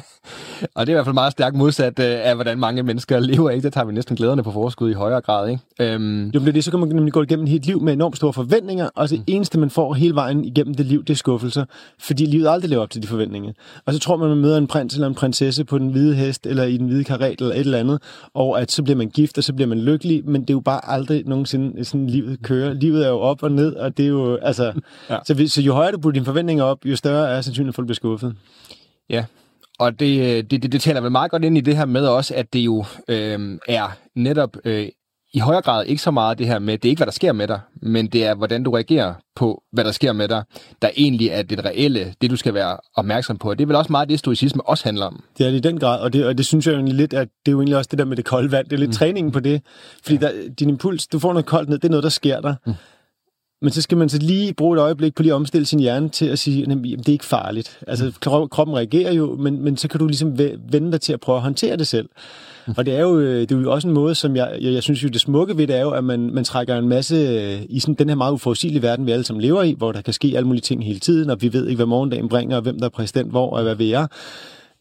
og 0.76 0.86
det 0.86 0.92
er 0.92 0.94
i 0.94 0.98
hvert 0.98 1.06
fald 1.06 1.14
meget 1.14 1.32
stærkt 1.32 1.56
modsat 1.56 2.00
uh, 2.00 2.06
af, 2.06 2.36
hvordan 2.36 2.60
mange 2.60 2.84
mennesker 2.84 3.20
lever. 3.20 3.50
Ikke? 3.50 3.64
Der 3.64 3.70
tager 3.70 3.86
vi 3.86 3.94
næsten 3.94 4.16
glæderne 4.16 4.44
på 4.44 4.52
forskud 4.52 4.92
i 4.92 4.94
højere 4.94 5.22
grad. 5.22 5.50
Ikke? 5.50 5.96
Um... 5.96 6.30
Jo, 6.30 6.40
men 6.40 6.54
det, 6.54 6.64
så 6.64 6.72
kan 6.72 6.80
man 6.80 6.90
nemlig 6.90 7.14
gå 7.14 7.22
igennem 7.22 7.44
et 7.44 7.50
helt 7.50 7.66
liv 7.66 7.82
med 7.82 7.94
enormt 7.94 8.18
store 8.18 8.34
forventninger, 8.34 8.90
og 8.96 9.10
det 9.10 9.20
mm. 9.20 9.24
eneste, 9.28 9.60
man 9.60 9.70
får 9.70 9.94
hele 9.94 10.16
vejen 10.16 10.46
igennem 10.46 10.74
det 10.76 10.86
liv, 10.86 11.04
det 11.04 11.14
er 11.14 11.18
skuffelser, 11.18 11.66
fordi 12.00 12.26
livet 12.26 12.48
aldrig 12.48 12.70
lever 12.70 12.84
op 12.84 12.90
til 12.90 13.02
de 13.02 13.08
forventninger. 13.08 13.54
Og 13.86 13.94
så 13.94 14.00
tror 14.00 14.18
man, 14.18 14.30
man 14.30 14.38
møder 14.38 14.58
en 14.58 14.68
prins 14.68 14.94
eller 14.94 15.08
en 15.08 15.16
prinsesse 15.16 15.66
på 15.66 15.78
den 15.78 15.88
hvide 15.88 16.16
hest, 16.16 16.46
eller 16.46 16.64
i 16.64 16.78
den 16.78 16.88
hvide 16.88 17.04
karet, 17.04 17.42
eller 17.42 17.56
et 17.56 17.60
eller 17.60 17.80
andet, 17.80 18.02
og 18.34 18.62
at 18.62 18.72
så 18.72 18.84
bliver 18.84 18.98
man 18.98 19.10
gift, 19.10 19.38
og 19.38 19.44
så 19.44 19.54
bliver 19.54 19.68
man 19.68 19.80
lykkelig, 19.80 20.30
men 20.30 20.42
det 20.42 20.50
er 20.50 20.54
jo 20.54 20.60
bare 20.60 20.90
aldrig 20.90 21.24
nogensinde 21.26 21.86
sådan, 21.86 22.08
livet 22.08 22.42
kører. 22.44 22.74
Livet 22.74 23.06
er 23.06 23.10
jo 23.10 23.20
op 23.20 23.44
og 23.44 23.52
ned, 23.52 23.76
og 23.76 23.98
det 23.98 24.04
er 24.04 24.10
jo, 24.10 24.36
altså... 24.36 24.74
ja. 25.10 25.18
så, 25.26 25.48
så 25.48 25.62
jo 25.62 25.74
højere 25.74 25.92
du 25.92 25.98
putter 25.98 26.14
dine 26.14 26.26
forventninger 26.26 26.64
op, 26.64 26.86
jo 26.86 26.93
større 26.98 27.30
er 27.30 27.42
sandsynligheden 27.42 27.74
for, 27.74 27.82
at 27.82 27.84
du 27.84 27.88
bliver 27.88 27.96
skuffet. 27.96 28.36
Ja, 29.10 29.26
og 29.80 30.00
det, 30.00 30.52
det, 30.52 30.64
det, 30.64 30.72
det 30.72 30.82
taler 30.82 31.02
vel 31.02 31.12
meget 31.12 31.32
godt 31.32 31.44
ind 31.44 31.58
i 31.58 31.62
det 31.62 31.78
her 31.78 31.86
med 31.86 32.08
også, 32.08 32.36
at 32.36 32.54
det 32.54 32.60
jo 32.60 32.86
øh, 33.08 33.60
er 33.68 33.98
netop 34.16 34.58
øh, 34.66 34.88
i 35.34 35.40
højere 35.40 35.62
grad 35.62 35.86
ikke 35.86 36.02
så 36.02 36.12
meget 36.12 36.38
det 36.38 36.48
her 36.48 36.60
med, 36.60 36.78
det 36.78 36.86
er 36.86 36.90
ikke, 36.90 37.00
hvad 37.00 37.06
der 37.06 37.12
sker 37.12 37.34
med 37.34 37.48
dig, 37.48 37.60
men 37.82 38.08
det 38.08 38.26
er, 38.26 38.36
hvordan 38.36 38.64
du 38.64 38.72
reagerer 38.72 39.14
på, 39.36 39.64
hvad 39.72 39.84
der 39.84 39.92
sker 39.92 40.14
med 40.14 40.28
dig, 40.28 40.44
der 40.82 40.90
egentlig 40.98 41.28
er 41.28 41.42
det 41.42 41.66
reelle, 41.66 42.14
det 42.22 42.30
du 42.30 42.36
skal 42.36 42.54
være 42.54 42.78
opmærksom 42.96 43.38
på. 43.38 43.50
Og 43.50 43.58
det 43.58 43.64
er 43.64 43.68
vel 43.68 43.76
også 43.76 43.92
meget 43.92 44.10
det, 44.10 44.20
stoicisme 44.20 44.68
også 44.68 44.84
handler 44.84 45.06
om. 45.06 45.24
Det 45.38 45.46
er 45.46 45.50
det 45.50 45.58
i 45.58 45.62
den 45.62 45.80
grad, 45.80 46.00
og 46.00 46.14
det, 46.14 46.26
og 46.26 46.38
det 46.38 46.46
synes 46.46 46.68
jeg 46.68 46.74
jo 46.74 46.82
lidt, 46.86 47.14
at 47.14 47.28
det 47.46 47.52
er 47.52 47.52
jo 47.52 47.60
egentlig 47.60 47.78
også 47.78 47.88
det 47.92 48.00
der 48.00 48.06
med 48.06 48.18
det 48.18 48.26
kolde 48.26 48.52
vand. 48.52 48.66
Det 48.66 48.74
er 48.74 48.78
lidt 48.78 48.90
mm. 48.90 48.96
træningen 48.96 49.32
på 49.32 49.40
det, 49.40 49.62
fordi 50.04 50.18
ja. 50.22 50.28
der, 50.28 50.32
din 50.60 50.70
impuls, 50.70 51.08
du 51.08 51.20
får 51.20 51.34
noget 51.34 51.46
koldt 51.46 51.70
ned, 51.70 51.78
det 51.78 51.86
er 51.86 51.90
noget, 51.90 52.04
der 52.04 52.10
sker 52.10 52.42
der. 52.42 52.56
Mm. 52.66 52.74
Men 53.64 53.72
så 53.72 53.82
skal 53.82 53.98
man 53.98 54.10
så 54.10 54.18
lige 54.18 54.54
bruge 54.54 54.78
et 54.78 54.82
øjeblik 54.82 55.16
på 55.16 55.24
lige 55.24 55.32
at 55.32 55.36
omstille 55.36 55.66
sin 55.66 55.80
hjerne 55.80 56.10
til 56.10 56.26
at 56.26 56.40
sige, 56.40 56.64
at 56.64 56.78
det 56.84 57.08
er 57.08 57.12
ikke 57.12 57.26
farligt. 57.26 57.80
Altså 57.88 58.12
kroppen 58.52 58.76
reagerer 58.76 59.14
jo, 59.14 59.36
men, 59.36 59.64
men 59.64 59.78
så 59.78 59.88
kan 59.88 60.00
du 60.00 60.08
ligesom 60.08 60.40
vende 60.72 60.92
dig 60.92 61.02
til 61.02 61.14
at 61.14 61.20
prøve 61.20 61.36
at 61.36 61.42
håndtere 61.42 61.78
det 61.78 61.88
selv. 61.88 62.10
Mm. 62.68 62.74
Og 62.78 62.86
det 62.86 62.96
er 62.96 63.02
jo, 63.02 63.20
øh, 63.20 63.42
det 63.42 63.52
er 63.52 63.60
jo 63.60 63.72
også 63.72 63.88
en 63.88 63.94
måde, 63.94 64.16
som 64.16 64.36
jeg, 64.36 64.58
jeg, 64.62 64.74
jeg 64.74 64.84
synes 64.84 65.04
jo, 65.04 65.08
det 65.10 65.22
smukke 65.22 65.58
ved 65.58 65.68
det 65.68 65.76
er 65.76 65.82
jo, 65.82 65.90
at 65.90 66.04
man, 66.04 66.34
man 66.34 66.44
trækker 66.44 66.78
en 66.78 66.90
masse 66.90 67.16
øh, 67.16 67.62
i 67.70 67.80
sådan 67.80 67.96
den 67.96 68.10
her 68.10 68.16
meget 68.16 68.32
uforudsigelige 68.32 68.82
verden, 68.82 69.06
vi 69.06 69.12
alle 69.12 69.26
sammen 69.26 69.42
lever 69.42 69.64
i, 69.64 69.76
hvor 69.78 69.92
der 69.92 70.02
kan 70.02 70.14
ske 70.14 70.34
alle 70.36 70.48
mulige 70.48 70.62
ting 70.62 70.86
hele 70.86 71.00
tiden, 71.00 71.30
og 71.30 71.42
vi 71.42 71.54
ved 71.54 71.68
ikke, 71.68 71.78
hvad 71.78 71.86
morgendagen 71.86 72.30
bringer, 72.30 72.56
og 72.56 72.62
hvem 72.62 72.80
der 72.80 72.86
er 72.86 72.90
præsident 72.90 73.30
hvor, 73.30 73.50
og 73.50 73.64
hvad 73.64 73.76
vi 73.76 73.92
er 73.92 74.08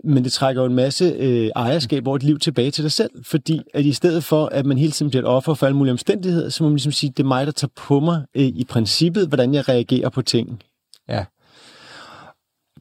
men 0.05 0.25
det 0.25 0.33
trækker 0.33 0.63
jo 0.63 0.67
en 0.67 0.75
masse 0.75 1.05
øh, 1.05 1.51
ejerskab 1.57 2.07
over 2.07 2.17
et 2.17 2.23
liv 2.23 2.39
tilbage 2.39 2.71
til 2.71 2.85
dig 2.85 2.93
selv, 2.93 3.11
fordi 3.25 3.63
at 3.75 3.85
i 3.85 3.93
stedet 3.93 4.25
for, 4.25 4.47
at 4.47 4.67
man 4.67 4.79
hele 4.79 4.93
tiden 4.93 5.11
bliver 5.11 5.23
et 5.23 5.29
offer 5.29 5.55
for 5.55 5.67
alle 5.67 5.77
mulige 5.77 5.93
omstændigheder, 5.93 6.49
så 6.49 6.63
må 6.63 6.69
man 6.69 6.77
ligesom 6.77 6.93
sige, 6.93 7.11
det 7.11 7.23
er 7.23 7.27
mig, 7.27 7.47
der 7.47 7.53
tager 7.53 7.73
på 7.77 8.01
mig 8.01 8.23
øh, 8.35 8.43
i 8.43 8.65
princippet, 8.69 9.29
hvordan 9.29 9.55
jeg 9.55 9.69
reagerer 9.69 10.09
på 10.09 10.23
ting. 10.23 10.63
Ja. 11.09 11.25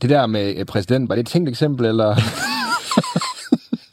Det 0.02 0.10
der 0.10 0.26
med 0.26 0.56
øh, 0.58 0.66
præsidenten, 0.66 1.10
var 1.10 1.16
det 1.16 1.22
et 1.22 1.28
tænkt 1.28 1.50
eksempel, 1.50 1.86
eller? 1.86 2.16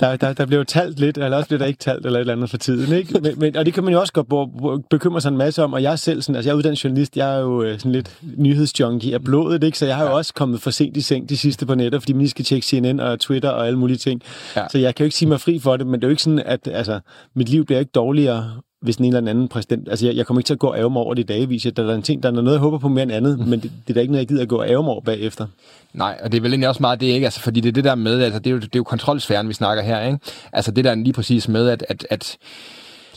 Der, 0.00 0.16
der, 0.16 0.32
der 0.32 0.46
bliver 0.46 0.58
jo 0.60 0.64
talt 0.64 1.00
lidt, 1.00 1.18
eller 1.18 1.36
også 1.36 1.48
bliver 1.48 1.58
der 1.58 1.66
ikke 1.66 1.78
talt, 1.78 2.06
eller 2.06 2.18
et 2.18 2.20
eller 2.20 2.32
andet 2.32 2.50
for 2.50 2.56
tiden. 2.56 2.92
Ikke? 2.96 3.20
Men, 3.20 3.38
men, 3.38 3.56
og 3.56 3.66
det 3.66 3.74
kan 3.74 3.84
man 3.84 3.92
jo 3.92 4.00
også 4.00 4.12
godt 4.12 4.88
bekymre 4.90 5.20
sig 5.20 5.28
en 5.28 5.36
masse 5.36 5.64
om, 5.64 5.72
og 5.72 5.82
jeg 5.82 5.92
er 5.92 5.96
selv 5.96 6.22
sådan, 6.22 6.36
altså 6.36 6.48
jeg 6.48 6.54
er 6.54 6.58
uddannet 6.58 6.84
journalist, 6.84 7.16
jeg 7.16 7.34
er 7.34 7.38
jo 7.40 7.62
øh, 7.62 7.78
sådan 7.78 7.92
lidt 7.92 8.18
nyhedsjunkie 8.36 9.14
af 9.14 9.24
blodet, 9.24 9.64
ikke? 9.64 9.78
så 9.78 9.86
jeg 9.86 9.96
har 9.96 10.04
jo 10.04 10.16
også 10.16 10.34
kommet 10.34 10.60
for 10.60 10.70
sent 10.70 10.96
i 10.96 11.00
seng 11.00 11.28
de 11.28 11.36
sidste 11.36 11.66
par 11.66 11.74
nætter, 11.74 11.98
fordi 11.98 12.12
man 12.12 12.20
lige 12.20 12.30
skal 12.30 12.44
tjekke 12.44 12.66
CNN 12.66 13.00
og 13.00 13.20
Twitter 13.20 13.50
og 13.50 13.66
alle 13.66 13.78
mulige 13.78 13.96
ting. 13.96 14.22
Ja. 14.56 14.68
Så 14.70 14.78
jeg 14.78 14.94
kan 14.94 15.04
jo 15.04 15.06
ikke 15.06 15.16
sige 15.16 15.28
mig 15.28 15.40
fri 15.40 15.58
for 15.58 15.76
det, 15.76 15.86
men 15.86 15.94
det 15.94 16.04
er 16.04 16.08
jo 16.08 16.10
ikke 16.12 16.22
sådan, 16.22 16.42
at 16.46 16.68
altså, 16.72 17.00
mit 17.34 17.48
liv 17.48 17.64
bliver 17.64 17.78
ikke 17.78 17.92
dårligere 17.94 18.52
hvis 18.80 18.96
den 18.96 19.04
ene 19.04 19.16
eller 19.16 19.30
anden 19.30 19.48
præsident... 19.48 19.88
Altså, 19.88 20.06
jeg, 20.06 20.16
jeg 20.16 20.26
kommer 20.26 20.40
ikke 20.40 20.46
til 20.46 20.54
at 20.54 20.58
gå 20.58 20.66
og 20.66 20.78
ærge 20.78 20.90
mig 20.90 21.02
over 21.02 21.14
det 21.14 21.22
i 21.22 21.26
dagevis. 21.26 21.66
Der 21.76 21.90
er 21.90 21.94
en 21.94 22.02
ting, 22.02 22.22
der 22.22 22.28
er 22.28 22.32
noget, 22.32 22.52
jeg 22.52 22.58
håber 22.60 22.78
på 22.78 22.88
mere 22.88 23.02
end 23.02 23.12
andet, 23.12 23.38
men 23.38 23.60
det, 23.60 23.70
det 23.86 23.90
er 23.90 23.94
da 23.94 24.00
ikke 24.00 24.12
noget, 24.12 24.22
jeg 24.22 24.28
gider 24.28 24.42
at 24.42 24.48
gå 24.48 24.56
og 24.56 24.68
ærge 24.68 24.82
mig 24.82 24.92
over 24.92 25.00
bagefter. 25.00 25.46
Nej, 25.92 26.18
og 26.22 26.32
det 26.32 26.38
er 26.38 26.42
vel 26.42 26.52
egentlig 26.52 26.68
også 26.68 26.82
meget 26.82 27.00
det, 27.00 27.06
ikke? 27.06 27.26
Altså, 27.26 27.40
fordi 27.40 27.60
det 27.60 27.68
er 27.68 27.72
det 27.72 27.84
der 27.84 27.94
med, 27.94 28.22
altså, 28.22 28.38
det 28.38 28.46
er 28.46 28.50
jo, 28.50 28.58
det 28.58 28.64
er 28.64 28.78
jo 28.78 28.84
kontrolsfæren, 28.84 29.48
vi 29.48 29.54
snakker 29.54 29.82
her, 29.82 30.06
ikke? 30.06 30.18
Altså, 30.52 30.70
det 30.70 30.84
der 30.84 30.90
er 30.90 30.94
lige 30.94 31.12
præcis 31.12 31.48
med, 31.48 31.68
at, 31.68 31.84
at, 31.88 32.06
at 32.10 32.36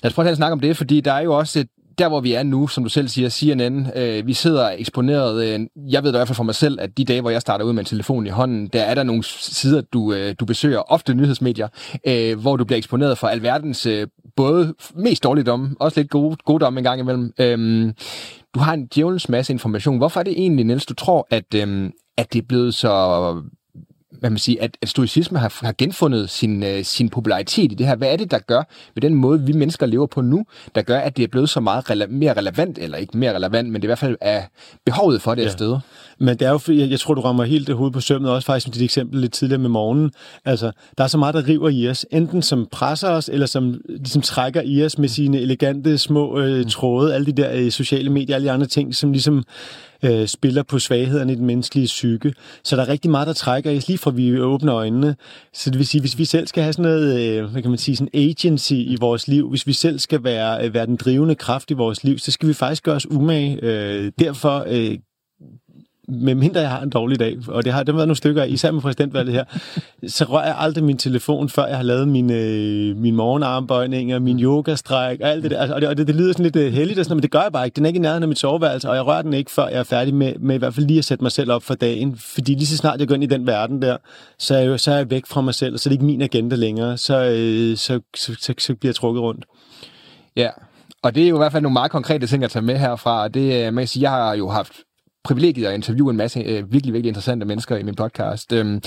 lad 0.03 0.11
os 0.11 0.15
prøve 0.15 0.29
at 0.29 0.37
snakke 0.37 0.53
om 0.53 0.59
det, 0.59 0.77
fordi 0.77 1.01
der 1.01 1.13
er 1.13 1.21
jo 1.21 1.37
også 1.37 1.59
et, 1.59 1.67
der, 1.97 2.07
hvor 2.07 2.19
vi 2.19 2.33
er 2.33 2.43
nu, 2.43 2.67
som 2.67 2.83
du 2.83 2.89
selv 2.89 3.07
siger, 3.07 3.29
CNN, 3.29 3.87
øh, 3.95 4.27
vi 4.27 4.33
sidder 4.33 4.69
eksponeret. 4.77 5.45
Øh, 5.45 5.59
jeg 5.91 6.03
ved 6.03 6.11
da 6.11 6.17
i 6.17 6.19
hvert 6.19 6.27
fald 6.27 6.35
for 6.35 6.43
mig 6.43 6.55
selv, 6.55 6.81
at 6.81 6.97
de 6.97 7.05
dage, 7.05 7.21
hvor 7.21 7.29
jeg 7.29 7.41
starter 7.41 7.65
ud 7.65 7.73
med 7.73 7.79
en 7.79 7.85
telefon 7.85 8.27
i 8.27 8.29
hånden, 8.29 8.67
der 8.67 8.81
er 8.81 8.95
der 8.95 9.03
nogle 9.03 9.23
sider, 9.23 9.81
du, 9.81 10.13
øh, 10.13 10.35
du 10.39 10.45
besøger, 10.45 10.79
ofte 10.79 11.13
nyhedsmedier, 11.13 11.67
øh, 12.07 12.39
hvor 12.39 12.57
du 12.57 12.65
bliver 12.65 12.77
eksponeret 12.77 13.17
for 13.17 13.27
alverdens 13.27 13.85
øh, 13.85 14.07
både 14.35 14.73
mest 14.95 15.23
dårligdomme, 15.23 15.75
også 15.79 15.99
lidt 15.99 16.09
gode, 16.11 16.37
gode 16.45 16.59
domme 16.59 16.79
en 16.79 16.83
gang 16.83 16.99
imellem. 16.99 17.33
Øhm, 17.39 17.93
du 18.55 18.59
har 18.59 18.73
en 18.73 18.87
djævelens 18.95 19.29
masse 19.29 19.53
information. 19.53 19.97
Hvorfor 19.97 20.19
er 20.19 20.23
det 20.23 20.33
egentlig, 20.33 20.65
Niels, 20.65 20.85
du 20.85 20.93
tror, 20.93 21.27
at, 21.29 21.53
øhm, 21.55 21.91
at 22.17 22.33
det 22.33 22.41
er 22.41 22.47
blevet 22.47 22.73
så 22.73 22.89
man 24.21 24.37
siger, 24.37 24.63
at, 24.63 24.77
at 24.81 24.89
stoicisme 24.89 25.39
har, 25.39 25.65
har 25.65 25.73
genfundet 25.77 26.29
sin, 26.29 26.63
øh, 26.63 26.83
sin 26.83 27.09
popularitet 27.09 27.71
i 27.71 27.75
det 27.75 27.87
her. 27.87 27.95
Hvad 27.95 28.11
er 28.11 28.15
det, 28.15 28.31
der 28.31 28.39
gør 28.39 28.63
ved 28.95 29.01
den 29.01 29.15
måde, 29.15 29.41
vi 29.41 29.51
mennesker 29.53 29.85
lever 29.85 30.07
på 30.07 30.21
nu, 30.21 30.45
der 30.75 30.81
gør, 30.81 30.99
at 30.99 31.17
det 31.17 31.23
er 31.23 31.27
blevet 31.27 31.49
så 31.49 31.59
meget 31.59 31.89
rele- 31.89 32.07
mere 32.07 32.33
relevant, 32.33 32.77
eller 32.77 32.97
ikke 32.97 33.17
mere 33.17 33.35
relevant, 33.35 33.69
men 33.69 33.75
det 33.75 33.81
er 33.81 33.87
i 33.87 33.89
hvert 33.89 33.99
fald 33.99 34.17
er 34.21 34.41
behovet 34.85 35.21
for 35.21 35.35
det 35.35 35.41
ja. 35.41 35.47
Ja. 35.47 35.51
sted? 35.51 35.77
Men 36.19 36.37
det 36.37 36.47
er 36.47 36.51
jo, 36.51 36.59
jeg, 36.67 36.89
jeg 36.89 36.99
tror, 36.99 37.13
du 37.13 37.21
rammer 37.21 37.43
helt 37.43 37.67
det 37.67 37.75
hoved 37.75 37.91
på 37.91 37.99
sømmet, 37.99 38.31
også 38.31 38.45
faktisk 38.45 38.67
med 38.67 38.73
dit 38.73 38.83
eksempel 38.83 39.19
lidt 39.19 39.33
tidligere 39.33 39.61
med 39.61 39.69
morgenen. 39.69 40.11
Altså, 40.45 40.71
der 40.97 41.03
er 41.03 41.07
så 41.07 41.17
meget, 41.17 41.35
der 41.35 41.47
river 41.47 41.69
i 41.69 41.87
os, 41.89 42.05
enten 42.11 42.41
som 42.41 42.67
presser 42.71 43.09
os, 43.09 43.29
eller 43.29 43.45
som 43.45 43.81
ligesom 43.89 44.21
trækker 44.21 44.61
i 44.65 44.85
os 44.85 44.97
med 44.97 45.09
sine 45.09 45.39
elegante 45.39 45.97
små 45.97 46.39
øh, 46.39 46.65
tråde, 46.65 47.15
alle 47.15 47.25
de 47.25 47.31
der 47.31 47.51
øh, 47.53 47.71
sociale 47.71 48.09
medier, 48.09 48.35
alle 48.35 48.47
de 48.47 48.51
andre 48.51 48.67
ting, 48.67 48.95
som 48.95 49.11
ligesom 49.11 49.43
øh, 50.03 50.27
spiller 50.27 50.63
på 50.63 50.79
svaghederne 50.79 51.33
i 51.33 51.35
den 51.35 51.45
menneskelige 51.45 51.85
psyke. 51.85 52.33
Så 52.63 52.75
der 52.75 52.81
er 52.81 52.87
rigtig 52.87 53.11
meget, 53.11 53.27
der 53.27 53.33
trækker 53.33 53.77
os, 53.77 53.87
lige 53.87 53.97
fra 53.97 54.11
vi 54.11 54.39
åbner 54.39 54.75
øjnene. 54.75 55.15
Så 55.53 55.69
det 55.69 55.77
vil 55.77 55.87
sige, 55.87 56.01
hvis 56.01 56.17
vi 56.17 56.25
selv 56.25 56.47
skal 56.47 56.63
have 56.63 56.73
sådan 56.73 56.91
noget, 56.91 57.19
øh, 57.19 57.45
hvad 57.45 57.61
kan 57.61 57.71
man 57.71 57.77
sige, 57.77 57.95
sådan 57.95 58.09
agency 58.13 58.73
i 58.73 58.97
vores 58.99 59.27
liv, 59.27 59.49
hvis 59.49 59.67
vi 59.67 59.73
selv 59.73 59.99
skal 59.99 60.23
være, 60.23 60.65
øh, 60.65 60.73
være 60.73 60.85
den 60.85 60.95
drivende 60.95 61.35
kraft 61.35 61.71
i 61.71 61.73
vores 61.73 62.03
liv, 62.03 62.17
så 62.17 62.31
skal 62.31 62.49
vi 62.49 62.53
faktisk 62.53 62.83
gøre 62.83 62.95
os 62.95 63.11
umage. 63.11 63.59
Øh, 63.63 64.11
derfor 64.19 64.65
øh, 64.67 64.97
med 66.11 66.35
mindre 66.35 66.61
jeg 66.61 66.69
har 66.69 66.81
en 66.81 66.89
dårlig 66.89 67.19
dag, 67.19 67.37
og 67.47 67.65
det 67.65 67.73
har 67.73 67.83
det 67.83 67.93
har 67.93 67.97
været 67.97 68.07
nogle 68.07 68.15
stykker, 68.15 68.43
især 68.43 68.71
med 68.71 68.81
præsidentvalget 68.81 69.33
her, 69.33 69.43
så 70.07 70.25
rører 70.25 70.45
jeg 70.45 70.55
aldrig 70.59 70.83
min 70.83 70.97
telefon, 70.97 71.49
før 71.49 71.65
jeg 71.65 71.77
har 71.77 71.83
lavet 71.83 72.07
mine, 72.07 72.33
øh, 72.33 72.97
mine 72.97 73.17
morgenarmbøjninger, 73.17 74.19
min 74.19 74.39
yogastræk 74.39 75.19
og 75.21 75.29
alt 75.29 75.43
det 75.43 75.51
der. 75.51 75.59
Altså, 75.59 75.75
og 75.75 75.81
det, 75.81 75.89
og 75.89 75.97
det, 75.97 76.07
det 76.07 76.15
lyder 76.15 76.31
sådan 76.31 76.43
lidt 76.43 76.55
øh, 76.55 76.73
heldigt, 76.73 76.99
og 76.99 77.05
sådan, 77.05 77.17
men 77.17 77.23
det 77.23 77.31
gør 77.31 77.41
jeg 77.41 77.51
bare 77.51 77.65
ikke. 77.65 77.75
Den 77.75 77.85
er 77.85 77.87
ikke 77.87 77.97
i 77.97 78.01
nærheden 78.01 78.23
af 78.23 78.29
mit 78.29 78.39
soveværelse, 78.39 78.89
og 78.89 78.95
jeg 78.95 79.05
rører 79.05 79.21
den 79.21 79.33
ikke, 79.33 79.51
før 79.51 79.67
jeg 79.67 79.79
er 79.79 79.83
færdig 79.83 80.13
med, 80.13 80.33
med 80.39 80.55
i 80.55 80.57
hvert 80.57 80.73
fald 80.73 80.85
lige 80.85 80.97
at 80.97 81.05
sætte 81.05 81.23
mig 81.23 81.31
selv 81.31 81.51
op 81.51 81.63
for 81.63 81.73
dagen. 81.73 82.15
Fordi 82.17 82.53
lige 82.53 82.67
så 82.67 82.77
snart 82.77 82.99
jeg 82.99 83.07
går 83.07 83.15
ind 83.15 83.23
i 83.23 83.27
den 83.27 83.47
verden 83.47 83.81
der, 83.81 83.97
så 84.39 84.55
er 84.55 84.59
jeg, 84.59 84.67
jo, 84.67 84.77
så 84.77 84.91
er 84.91 84.95
jeg 84.95 85.09
væk 85.09 85.25
fra 85.25 85.41
mig 85.41 85.53
selv, 85.53 85.73
og 85.73 85.79
så 85.79 85.89
er 85.89 85.91
det 85.91 85.95
ikke 85.95 86.05
min 86.05 86.21
agenda 86.21 86.55
længere. 86.55 86.97
Så, 86.97 87.23
øh, 87.23 87.77
så, 87.77 87.99
så, 88.15 88.35
så, 88.39 88.53
så 88.57 88.75
bliver 88.75 88.89
jeg 88.89 88.95
trukket 88.95 89.21
rundt. 89.21 89.45
Ja, 90.35 90.49
og 91.03 91.15
det 91.15 91.23
er 91.23 91.27
jo 91.27 91.35
i 91.35 91.37
hvert 91.37 91.51
fald 91.51 91.63
nogle 91.63 91.73
meget 91.73 91.91
konkrete 91.91 92.27
ting 92.27 92.43
at 92.43 92.51
tage 92.51 92.65
med 92.65 92.77
herfra. 92.77 93.23
og 93.23 93.33
Det, 93.33 93.73
man 93.73 93.81
kan 93.81 93.87
sige, 93.87 94.03
jeg 94.03 94.11
har 94.11 94.35
jo 94.35 94.49
haft 94.49 94.73
privilegiet 95.23 95.65
at 95.65 95.73
interviewe 95.73 96.11
en 96.11 96.17
masse 96.17 96.39
øh, 96.39 96.73
virkelig, 96.73 96.93
virkelig 96.93 97.07
interessante 97.07 97.45
mennesker 97.45 97.77
i 97.77 97.83
min 97.83 97.95
podcast. 97.95 98.53
Øhm, 98.53 98.81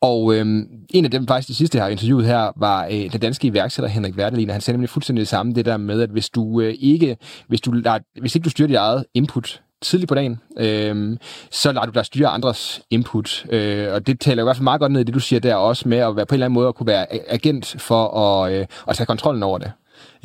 og 0.00 0.34
øhm, 0.34 0.68
en 0.90 1.04
af 1.04 1.10
dem, 1.10 1.26
faktisk 1.26 1.48
det 1.48 1.56
sidste, 1.56 1.78
jeg 1.78 1.84
har 1.84 1.90
interviewet 1.90 2.26
her, 2.26 2.52
var 2.56 2.84
øh, 2.84 3.12
den 3.12 3.20
danske 3.20 3.46
iværksætter 3.46 3.88
Henrik 3.88 4.16
Werdelin, 4.16 4.48
og 4.48 4.54
han 4.54 4.60
sagde 4.60 4.76
nemlig 4.76 4.90
fuldstændig 4.90 5.20
det 5.20 5.28
samme, 5.28 5.52
det 5.52 5.64
der 5.64 5.76
med, 5.76 6.02
at 6.02 6.10
hvis 6.10 6.30
du 6.30 6.60
øh, 6.60 6.74
ikke, 6.78 7.16
hvis 7.48 7.60
du 7.60 7.72
lader, 7.72 7.98
hvis 8.20 8.34
ikke 8.34 8.44
du 8.44 8.50
styrer 8.50 8.68
dit 8.68 8.76
eget 8.76 9.04
input 9.14 9.62
tidligt 9.82 10.08
på 10.08 10.14
dagen, 10.14 10.40
øh, 10.58 11.18
så 11.50 11.72
lader 11.72 11.86
du 11.86 11.92
dig 11.92 12.06
styre 12.06 12.28
andres 12.28 12.82
input. 12.90 13.46
Øh, 13.50 13.92
og 13.92 14.06
det 14.06 14.20
taler 14.20 14.42
i 14.42 14.44
hvert 14.44 14.56
fald 14.56 14.64
meget 14.64 14.80
godt 14.80 14.92
ned 14.92 15.00
i 15.00 15.04
det, 15.04 15.14
du 15.14 15.20
siger 15.20 15.40
der 15.40 15.54
også 15.54 15.88
med 15.88 15.98
at 15.98 16.16
være 16.16 16.26
på 16.26 16.34
en 16.34 16.36
eller 16.36 16.46
anden 16.46 16.54
måde 16.54 16.68
at 16.68 16.74
kunne 16.74 16.86
være 16.86 17.06
agent 17.32 17.76
for 17.78 18.18
at, 18.18 18.52
øh, 18.52 18.66
at 18.88 18.96
tage 18.96 19.06
kontrollen 19.06 19.42
over 19.42 19.58
det. 19.58 19.72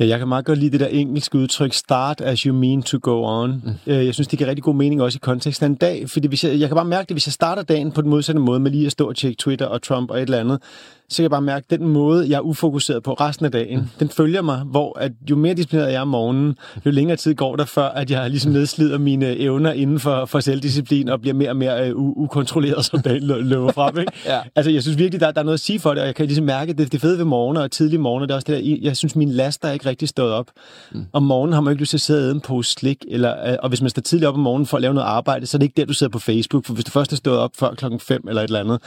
Ja, 0.00 0.06
jeg 0.06 0.18
kan 0.18 0.28
meget 0.28 0.44
godt 0.44 0.58
lide 0.58 0.70
det 0.70 0.80
der 0.80 0.86
engelske 0.86 1.38
udtryk, 1.38 1.72
start 1.72 2.20
as 2.20 2.40
you 2.40 2.54
mean 2.54 2.82
to 2.82 2.98
go 3.02 3.24
on. 3.24 3.62
Mm. 3.64 3.92
Jeg 3.92 4.14
synes, 4.14 4.28
det 4.28 4.38
giver 4.38 4.50
rigtig 4.50 4.64
god 4.64 4.74
mening 4.74 5.02
også 5.02 5.16
i 5.16 5.22
konteksten 5.22 5.64
af 5.64 5.68
en 5.68 5.74
dag, 5.74 6.10
fordi 6.10 6.28
hvis 6.28 6.44
jeg, 6.44 6.60
jeg 6.60 6.68
kan 6.68 6.74
bare 6.74 6.84
mærke 6.84 7.08
det, 7.08 7.14
hvis 7.14 7.26
jeg 7.26 7.32
starter 7.32 7.62
dagen 7.62 7.92
på 7.92 8.02
den 8.02 8.10
modsatte 8.10 8.40
måde 8.40 8.60
med 8.60 8.70
lige 8.70 8.86
at 8.86 8.92
stå 8.92 9.08
og 9.08 9.16
tjekke 9.16 9.36
Twitter 9.36 9.66
og 9.66 9.82
Trump 9.82 10.10
og 10.10 10.16
et 10.16 10.22
eller 10.22 10.38
andet, 10.38 10.62
så 11.10 11.16
kan 11.16 11.22
jeg 11.22 11.30
bare 11.30 11.42
mærke, 11.42 11.66
at 11.70 11.78
den 11.80 11.88
måde, 11.88 12.28
jeg 12.28 12.36
er 12.36 12.40
ufokuseret 12.40 13.02
på 13.02 13.12
resten 13.12 13.46
af 13.46 13.52
dagen, 13.52 13.78
mm. 13.78 13.86
den 14.00 14.08
følger 14.08 14.42
mig, 14.42 14.58
hvor 14.58 14.98
at 14.98 15.12
jo 15.30 15.36
mere 15.36 15.54
disciplineret 15.54 15.88
jeg 15.92 15.96
er 15.96 16.00
om 16.00 16.08
morgenen, 16.08 16.56
jo 16.86 16.90
længere 16.90 17.16
tid 17.16 17.34
går 17.34 17.56
der, 17.56 17.64
før 17.64 17.88
at 17.88 18.10
jeg 18.10 18.30
ligesom 18.30 18.52
nedslider 18.52 18.98
mine 18.98 19.36
evner 19.36 19.72
inden 19.72 20.00
for, 20.00 20.24
for 20.24 20.40
selvdisciplin 20.40 21.08
og 21.08 21.20
bliver 21.20 21.34
mere 21.34 21.50
og 21.50 21.56
mere 21.56 21.96
uh, 21.96 22.16
ukontrolleret, 22.16 22.84
som 22.84 23.02
dagen 23.02 23.22
løber 23.22 23.72
frem. 23.72 23.98
Ikke? 23.98 24.12
ja. 24.26 24.40
Altså, 24.56 24.70
jeg 24.70 24.82
synes 24.82 24.98
virkelig, 24.98 25.20
der, 25.20 25.30
der 25.30 25.40
er 25.40 25.44
noget 25.44 25.54
at 25.54 25.60
sige 25.60 25.80
for 25.80 25.90
det, 25.90 26.00
og 26.00 26.06
jeg 26.06 26.14
kan 26.14 26.26
ligesom 26.26 26.44
mærke, 26.44 26.70
at 26.70 26.78
det, 26.78 26.92
det 26.92 27.00
fede 27.00 27.18
ved 27.18 27.24
morgener 27.24 27.62
og 27.62 27.70
tidlige 27.70 28.00
morgener, 28.00 28.26
det 28.26 28.32
er 28.32 28.36
også 28.36 28.52
det 28.52 28.64
der, 28.64 28.78
jeg 28.82 28.96
synes, 28.96 29.16
min 29.16 29.30
last 29.30 29.64
er 29.64 29.70
ikke 29.70 29.86
rigtig 29.86 30.08
stået 30.08 30.32
op. 30.32 30.46
Mm. 30.92 31.04
Om 31.12 31.22
morgenen 31.22 31.52
har 31.52 31.60
man 31.60 31.72
ikke 31.72 31.82
lyst 31.82 31.90
til 31.90 31.96
at 31.96 32.00
sidde 32.00 32.20
og 32.20 32.24
æde 32.24 32.32
en 32.34 32.40
pose 32.40 32.72
slik, 32.72 33.04
eller, 33.08 33.56
og 33.62 33.68
hvis 33.68 33.80
man 33.80 33.90
står 33.90 34.02
tidligt 34.02 34.28
op 34.28 34.34
om 34.34 34.40
morgenen 34.40 34.66
for 34.66 34.76
at 34.76 34.80
lave 34.80 34.94
noget 34.94 35.06
arbejde, 35.06 35.46
så 35.46 35.56
er 35.56 35.58
det 35.58 35.66
ikke 35.66 35.76
der, 35.76 35.84
du 35.84 35.92
sidder 35.92 36.10
på 36.10 36.18
Facebook, 36.18 36.66
for 36.66 36.74
hvis 36.74 36.84
du 36.84 36.90
først 36.90 37.12
er 37.12 37.16
stået 37.16 37.38
op 37.38 37.50
før 37.58 37.74
klokken 37.74 38.00
5 38.00 38.24
eller 38.28 38.42
et 38.42 38.46
eller 38.46 38.60
andet, 38.60 38.80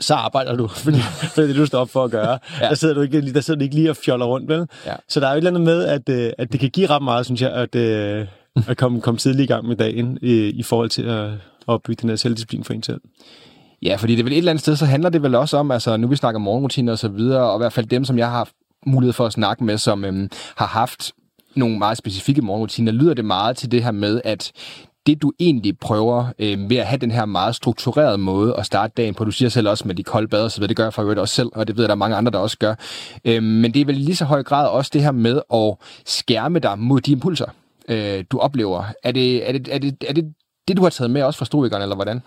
så 0.00 0.14
arbejder 0.14 0.56
du, 0.56 0.66
fordi, 0.84 0.96
det 1.36 1.38
er 1.38 1.46
det, 1.46 1.56
du 1.56 1.66
står 1.66 1.78
op 1.78 1.90
for 1.90 2.04
at 2.04 2.10
gøre. 2.10 2.38
ja. 2.60 2.68
Der 2.68 2.74
sidder 2.74 2.94
du 2.94 3.00
ikke, 3.00 3.32
der 3.32 3.40
sidder 3.40 3.58
du 3.58 3.64
ikke 3.64 3.74
lige 3.74 3.90
og 3.90 3.96
fjoller 3.96 4.26
rundt, 4.26 4.48
vel? 4.48 4.66
Ja. 4.86 4.94
Så 5.08 5.20
der 5.20 5.26
er 5.26 5.30
jo 5.30 5.34
et 5.34 5.38
eller 5.38 5.50
andet 5.50 5.62
med, 5.62 5.84
at, 5.84 6.08
øh, 6.08 6.32
at 6.38 6.52
det 6.52 6.60
kan 6.60 6.70
give 6.70 6.86
ret 6.86 7.02
meget, 7.02 7.26
synes 7.26 7.42
jeg, 7.42 7.52
at, 7.52 7.74
øh, 7.74 8.26
at 8.68 8.76
komme, 8.76 9.00
komme 9.00 9.18
tidligt 9.18 9.50
i 9.50 9.52
gang 9.52 9.68
med 9.68 9.76
dagen 9.76 10.18
i, 10.22 10.34
i 10.34 10.62
forhold 10.62 10.90
til 10.90 11.02
at 11.02 11.30
opbygge 11.66 12.00
den 12.00 12.08
her 12.08 12.16
selvdisciplin 12.16 12.64
for 12.64 12.72
en 12.72 12.82
selv. 12.82 13.00
Ja, 13.82 13.96
fordi 13.96 14.12
det 14.12 14.20
er 14.20 14.24
vel 14.24 14.32
et 14.32 14.38
eller 14.38 14.52
andet 14.52 14.62
sted, 14.62 14.76
så 14.76 14.86
handler 14.86 15.10
det 15.10 15.22
vel 15.22 15.34
også 15.34 15.56
om, 15.56 15.70
altså 15.70 15.96
nu 15.96 16.08
vi 16.08 16.16
snakker 16.16 16.38
morgenrutiner 16.38 16.92
og 16.92 16.98
så 16.98 17.08
videre, 17.08 17.50
og 17.50 17.58
i 17.58 17.60
hvert 17.60 17.72
fald 17.72 17.86
dem, 17.86 18.04
som 18.04 18.18
jeg 18.18 18.30
har 18.30 18.48
mulighed 18.86 19.12
for 19.12 19.26
at 19.26 19.32
snakke 19.32 19.64
med, 19.64 19.78
som 19.78 20.04
øhm, 20.04 20.30
har 20.56 20.66
haft 20.66 21.12
nogle 21.54 21.78
meget 21.78 21.98
specifikke 21.98 22.42
morgenrutiner, 22.42 22.92
lyder 22.92 23.14
det 23.14 23.24
meget 23.24 23.56
til 23.56 23.72
det 23.72 23.84
her 23.84 23.90
med, 23.90 24.20
at 24.24 24.52
det 25.06 25.22
du 25.22 25.32
egentlig 25.38 25.78
prøver 25.78 26.26
øh, 26.38 26.70
ved 26.70 26.76
at 26.76 26.86
have 26.86 26.98
den 26.98 27.10
her 27.10 27.24
meget 27.24 27.54
strukturerede 27.54 28.18
måde 28.18 28.54
at 28.58 28.66
starte 28.66 28.92
dagen 28.96 29.14
på, 29.14 29.24
du 29.24 29.30
siger 29.30 29.48
selv 29.48 29.68
også 29.68 29.88
med 29.88 29.94
de 29.94 30.02
kolde 30.02 30.28
bad 30.28 30.42
og 30.42 30.50
så 30.50 30.58
videre, 30.58 30.68
det 30.68 30.76
gør 30.76 30.84
jeg 30.84 30.94
for 30.94 31.02
øvrigt 31.02 31.20
også 31.20 31.34
selv, 31.34 31.48
og 31.54 31.66
det 31.66 31.76
ved 31.76 31.84
jeg, 31.84 31.88
der 31.88 31.94
er 31.94 31.98
mange 31.98 32.16
andre, 32.16 32.32
der 32.32 32.38
også 32.38 32.58
gør. 32.58 32.74
Øh, 33.24 33.42
men 33.42 33.74
det 33.74 33.80
er 33.80 33.84
vel 33.84 33.94
lige 33.94 34.16
så 34.16 34.24
høj 34.24 34.42
grad 34.42 34.68
også 34.68 34.90
det 34.94 35.02
her 35.02 35.12
med 35.12 35.40
at 35.54 35.74
skærme 36.06 36.58
dig 36.58 36.78
mod 36.78 37.00
de 37.00 37.12
impulser, 37.12 37.46
øh, 37.88 38.24
du 38.30 38.38
oplever. 38.38 38.84
Er 39.02 39.12
det, 39.12 39.48
er, 39.48 39.52
det, 39.52 39.68
er, 39.70 39.78
det, 39.78 39.96
er 40.08 40.12
det 40.12 40.34
det, 40.68 40.76
du 40.76 40.82
har 40.82 40.90
taget 40.90 41.10
med 41.10 41.22
også 41.22 41.38
fra 41.38 41.44
stoikeren, 41.44 41.82
eller 41.82 41.94
hvordan? 41.94 42.22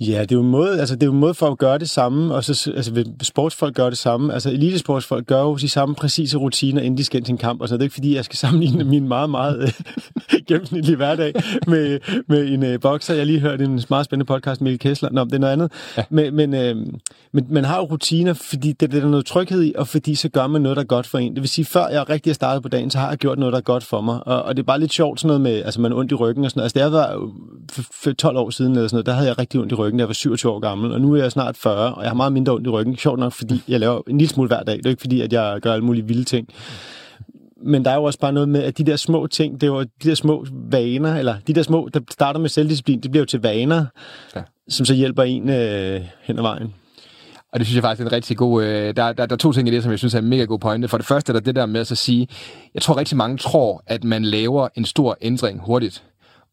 Ja, 0.00 0.20
det 0.22 0.32
er 0.32 0.36
jo 0.36 0.42
en 0.42 0.48
måde, 0.48 0.80
altså 0.80 0.94
det 0.94 1.02
er 1.02 1.06
jo 1.06 1.12
en 1.12 1.18
måde 1.18 1.34
for 1.34 1.46
at 1.46 1.58
gøre 1.58 1.78
det 1.78 1.90
samme, 1.90 2.34
og 2.34 2.44
så 2.44 2.72
altså, 2.76 3.04
sportsfolk 3.22 3.74
gør 3.76 3.88
det 3.88 3.98
samme. 3.98 4.32
Altså 4.34 4.50
elitesportsfolk 4.50 5.26
gør 5.26 5.40
jo 5.40 5.56
de 5.56 5.68
samme 5.68 5.94
præcise 5.94 6.38
rutiner, 6.38 6.82
inden 6.82 6.98
de 6.98 7.04
skal 7.04 7.18
ind 7.18 7.24
til 7.24 7.32
en 7.32 7.38
kamp, 7.38 7.60
og 7.60 7.68
så 7.68 7.74
det 7.74 7.80
er 7.80 7.84
ikke 7.84 7.94
fordi, 7.94 8.14
jeg 8.14 8.24
skal 8.24 8.36
sammenligne 8.44 8.84
min 8.84 9.08
meget, 9.08 9.30
meget 9.30 9.74
gennemsnitlige 10.48 10.96
hverdag 10.96 11.32
med, 11.66 11.98
med 12.28 12.48
en 12.48 12.74
uh, 12.74 12.80
bokser. 12.80 13.14
Jeg 13.14 13.20
har 13.20 13.26
lige 13.26 13.40
hørt 13.40 13.60
en 13.60 13.82
meget 13.90 14.04
spændende 14.04 14.26
podcast 14.26 14.60
med 14.60 14.70
Mikkel 14.70 14.90
Kessler. 14.90 15.10
Nå, 15.12 15.24
det 15.24 15.34
er 15.34 15.38
noget 15.38 15.52
andet. 15.52 15.72
Ja. 15.96 16.04
Men, 16.10 16.34
men, 16.34 16.54
øh, 16.54 16.76
men 17.32 17.46
man 17.48 17.64
har 17.64 17.76
jo 17.76 17.82
rutiner, 17.82 18.32
fordi 18.32 18.72
det, 18.72 18.90
det 18.90 18.96
er 18.96 19.00
der 19.00 19.08
noget 19.08 19.26
tryghed 19.26 19.62
i, 19.62 19.72
og 19.78 19.88
fordi 19.88 20.14
så 20.14 20.28
gør 20.28 20.46
man 20.46 20.62
noget, 20.62 20.76
der 20.76 20.82
er 20.82 20.86
godt 20.86 21.06
for 21.06 21.18
en. 21.18 21.34
Det 21.34 21.42
vil 21.42 21.48
sige, 21.48 21.64
før 21.64 21.88
jeg 21.88 22.10
rigtig 22.10 22.30
er 22.30 22.34
startet 22.34 22.62
på 22.62 22.68
dagen, 22.68 22.90
så 22.90 22.98
har 22.98 23.08
jeg 23.08 23.18
gjort 23.18 23.38
noget, 23.38 23.52
der 23.52 23.58
er 23.58 23.62
godt 23.62 23.84
for 23.84 24.00
mig. 24.00 24.26
Og, 24.26 24.42
og 24.42 24.56
det 24.56 24.62
er 24.62 24.66
bare 24.66 24.80
lidt 24.80 24.92
sjovt 24.92 25.20
sådan 25.20 25.26
noget 25.26 25.40
med, 25.40 25.62
altså 25.64 25.80
man 25.80 25.92
er 25.92 25.96
ondt 25.96 26.12
i 26.12 26.14
ryggen 26.14 26.44
og 26.44 26.50
sådan 26.50 26.58
noget. 26.58 26.76
Altså 26.76 26.84
det 26.84 26.92
var 26.92 27.30
for, 27.72 27.82
for 28.02 28.12
12 28.12 28.36
år 28.36 28.50
siden 28.50 28.72
eller 28.72 28.88
sådan 28.88 28.96
noget, 28.96 29.06
der 29.06 29.12
havde 29.12 29.28
jeg 29.28 29.38
rigtig 29.38 29.60
ondt 29.60 29.72
i 29.72 29.74
ryggen, 29.74 29.81
da 29.90 29.98
jeg 29.98 30.08
var 30.08 30.14
27 30.14 30.52
år 30.52 30.58
gammel, 30.58 30.92
og 30.92 31.00
nu 31.00 31.14
er 31.14 31.22
jeg 31.22 31.32
snart 31.32 31.56
40, 31.56 31.94
og 31.94 32.02
jeg 32.02 32.10
har 32.10 32.14
meget 32.14 32.32
mindre 32.32 32.52
ondt 32.52 32.66
i 32.66 32.70
ryggen. 32.70 32.96
Sjovt 32.96 33.18
nok, 33.18 33.32
fordi 33.32 33.62
jeg 33.68 33.80
laver 33.80 34.00
en 34.08 34.18
lille 34.18 34.30
smule 34.30 34.48
hver 34.48 34.62
dag. 34.62 34.76
Det 34.76 34.86
er 34.86 34.90
ikke 34.90 35.00
fordi, 35.00 35.20
at 35.20 35.32
jeg 35.32 35.60
gør 35.60 35.72
alle 35.72 35.84
mulige 35.84 36.06
vilde 36.06 36.24
ting. 36.24 36.48
Men 37.64 37.84
der 37.84 37.90
er 37.90 37.94
jo 37.94 38.04
også 38.04 38.18
bare 38.18 38.32
noget 38.32 38.48
med, 38.48 38.62
at 38.62 38.78
de 38.78 38.84
der 38.84 38.96
små 38.96 39.26
ting, 39.26 39.60
det 39.60 39.66
er 39.66 39.72
jo 39.72 39.80
de 39.80 40.08
der 40.08 40.14
små 40.14 40.46
vaner, 40.70 41.16
eller 41.16 41.34
de 41.46 41.52
der 41.52 41.62
små, 41.62 41.88
der 41.94 42.00
starter 42.10 42.40
med 42.40 42.48
selvdisciplin, 42.48 43.00
det 43.00 43.10
bliver 43.10 43.22
jo 43.22 43.26
til 43.26 43.40
vaner, 43.42 43.86
ja. 44.36 44.42
som 44.68 44.86
så 44.86 44.94
hjælper 44.94 45.22
en 45.22 45.48
øh, 45.48 46.00
hen 46.22 46.38
ad 46.38 46.42
vejen. 46.42 46.74
Og 47.52 47.58
det 47.58 47.66
synes 47.66 47.74
jeg 47.74 47.82
faktisk 47.82 48.00
er 48.00 48.06
en 48.06 48.12
rigtig 48.12 48.36
god... 48.36 48.64
Øh, 48.64 48.96
der, 48.96 49.12
der, 49.12 49.26
der 49.26 49.34
er 49.34 49.36
to 49.36 49.52
ting 49.52 49.68
i 49.68 49.70
det, 49.70 49.82
som 49.82 49.90
jeg 49.90 49.98
synes 49.98 50.14
er 50.14 50.18
en 50.18 50.28
mega 50.28 50.44
god 50.44 50.58
pointe. 50.58 50.88
For 50.88 50.96
det 50.96 51.06
første 51.06 51.30
er 51.30 51.34
der 51.34 51.40
det 51.40 51.54
der 51.54 51.66
med 51.66 51.80
at 51.80 51.86
så 51.86 51.94
sige, 51.94 52.28
jeg 52.74 52.82
tror 52.82 52.96
rigtig 52.96 53.16
mange 53.16 53.38
tror, 53.38 53.82
at 53.86 54.04
man 54.04 54.24
laver 54.24 54.68
en 54.74 54.84
stor 54.84 55.16
ændring 55.20 55.60
hurtigt. 55.60 56.04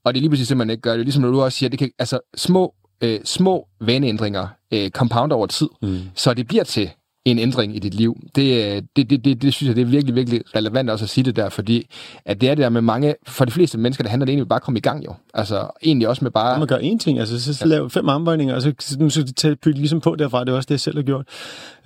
Og 0.05 0.13
det 0.13 0.19
er 0.19 0.21
lige 0.21 0.29
præcis 0.29 0.47
det, 0.47 0.57
man 0.57 0.69
ikke 0.69 0.81
gør. 0.81 0.91
Det 0.91 0.99
er 0.99 1.03
ligesom, 1.03 1.23
når 1.23 1.31
du 1.31 1.41
også 1.41 1.57
siger, 1.57 1.69
det 1.69 1.79
kan, 1.79 1.91
altså 1.99 2.19
små, 2.35 2.73
øh, 3.03 3.19
små 3.23 3.67
vaneændringer 3.81 4.47
øh, 4.73 4.89
compounder 4.89 5.35
over 5.35 5.47
tid. 5.47 5.67
Mm. 5.81 5.99
Så 6.15 6.33
det 6.33 6.47
bliver 6.47 6.63
til 6.63 6.89
en 7.25 7.39
ændring 7.39 7.75
i 7.75 7.79
dit 7.79 7.93
liv. 7.93 8.17
Det, 8.35 8.75
øh, 8.75 8.81
det, 8.95 9.09
det, 9.09 9.25
det, 9.25 9.41
det 9.41 9.53
synes 9.53 9.67
jeg, 9.67 9.75
det 9.75 9.81
er 9.81 9.85
virkelig, 9.85 10.15
virkelig 10.15 10.41
relevant 10.55 10.89
også 10.89 11.05
at 11.05 11.09
sige 11.09 11.23
det 11.23 11.35
der, 11.35 11.49
fordi 11.49 11.87
at 12.25 12.41
det 12.41 12.49
er 12.49 12.55
det 12.55 12.63
der 12.63 12.69
med 12.69 12.81
mange, 12.81 13.15
for 13.27 13.45
de 13.45 13.51
fleste 13.51 13.77
mennesker, 13.77 14.03
det 14.03 14.11
handler 14.11 14.25
det 14.25 14.31
egentlig 14.31 14.49
bare 14.49 14.57
at 14.57 14.63
komme 14.63 14.77
i 14.77 14.81
gang 14.81 15.05
jo. 15.05 15.13
Altså 15.33 15.67
egentlig 15.83 16.07
også 16.07 16.25
med 16.25 16.31
bare... 16.31 16.59
Man 16.59 16.67
gør 16.67 16.77
én 16.77 16.97
ting, 16.97 17.19
altså 17.19 17.41
så, 17.41 17.53
så 17.53 17.65
ja. 17.65 17.69
lave 17.69 17.89
fem 17.89 18.09
armbøjninger, 18.09 18.55
og 18.55 18.61
så, 18.61 18.73
så, 18.79 19.09
så 19.09 19.33
tage 19.33 19.55
bygge 19.55 19.79
ligesom 19.79 20.01
på 20.01 20.15
derfra, 20.15 20.43
det 20.43 20.51
er 20.51 20.55
også 20.55 20.67
det, 20.67 20.71
jeg 20.71 20.79
selv 20.79 20.97
har 20.97 21.03
gjort. 21.03 21.25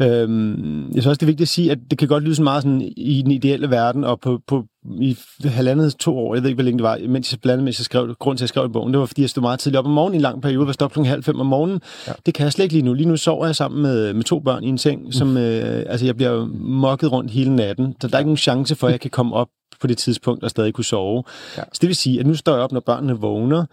Øhm, 0.02 0.84
jeg 0.84 0.94
synes 0.94 1.06
også, 1.06 1.20
det 1.20 1.24
er 1.24 1.32
vigtigt 1.32 1.42
at 1.42 1.48
sige, 1.48 1.72
at 1.72 1.78
det 1.90 1.98
kan 1.98 2.08
godt 2.08 2.24
lyde 2.24 2.36
så 2.36 2.44
meget 2.44 2.64
sådan 2.64 2.82
i 2.98 3.22
den 3.22 3.32
ideelle 3.32 3.70
verden, 3.70 4.04
og 4.04 4.20
på, 4.20 4.40
på 4.48 4.64
i 4.86 5.18
halvandet 5.46 5.96
to 5.96 6.18
år, 6.18 6.36
jeg 6.36 6.44
ved 6.44 6.50
ikke, 6.50 6.56
hvor 6.56 6.64
længe 6.64 6.78
det 6.78 6.84
var, 6.84 7.00
mens 7.08 7.32
jeg 7.32 7.40
blandede, 7.42 7.64
mens 7.64 7.80
jeg 7.80 7.86
skrev, 7.86 8.16
grund 8.20 8.38
til, 8.38 8.42
at 8.42 8.42
jeg 8.42 8.50
skrev 8.50 8.72
bogen, 8.72 8.94
det 8.94 9.00
var, 9.00 9.06
fordi 9.06 9.22
jeg 9.22 9.30
stod 9.30 9.42
meget 9.42 9.60
tidligt 9.60 9.80
op 9.80 9.86
om 9.86 9.92
morgenen 9.92 10.14
i 10.14 10.18
en 10.18 10.22
lang 10.22 10.42
periode, 10.42 10.66
var 10.66 10.74
stoppet 10.74 10.94
klokken 10.94 11.10
halv 11.10 11.24
fem 11.24 11.40
om 11.40 11.46
morgenen. 11.46 11.82
Ja. 12.08 12.12
Det 12.26 12.34
kan 12.34 12.44
jeg 12.44 12.54
slet 12.54 12.64
ikke 12.64 12.74
lige 12.74 12.86
nu. 12.86 12.94
Lige 12.94 13.08
nu 13.08 13.18
sover 13.18 13.46
jeg 13.46 13.56
sammen 13.56 13.82
med, 13.82 14.14
med 14.14 14.24
to 14.24 14.40
børn 14.40 14.64
i 14.64 14.68
en 14.68 14.78
seng, 14.78 15.14
som, 15.14 15.28
mm. 15.28 15.38
øh, 15.38 15.86
altså 15.90 16.06
jeg 16.06 16.16
bliver 16.16 16.46
mokket 16.60 17.12
rundt 17.12 17.32
hele 17.32 17.56
natten, 17.56 17.96
så 18.02 18.08
der 18.08 18.16
er 18.16 18.20
ikke 18.20 18.28
nogen 18.28 18.38
chance 18.38 18.76
for, 18.76 18.88
at 18.88 18.92
jeg 18.92 19.00
kan 19.00 19.12
komme 19.12 19.36
op 19.36 19.48
på 19.82 19.88
det 19.88 19.98
tidspunkt 19.98 20.44
og 20.44 20.50
stadig 20.50 20.74
kunne 20.74 20.86
sove. 20.86 21.24
Ja. 21.58 21.64
Så 21.74 21.78
det 21.82 21.88
vil 21.88 21.96
sige, 21.96 22.20
at 22.20 22.26
nu 22.26 22.36
står 22.36 22.54
jeg 22.54 22.62
op, 22.62 22.72
når 22.72 22.80
børnene 22.80 23.14
vågner, 23.14 23.66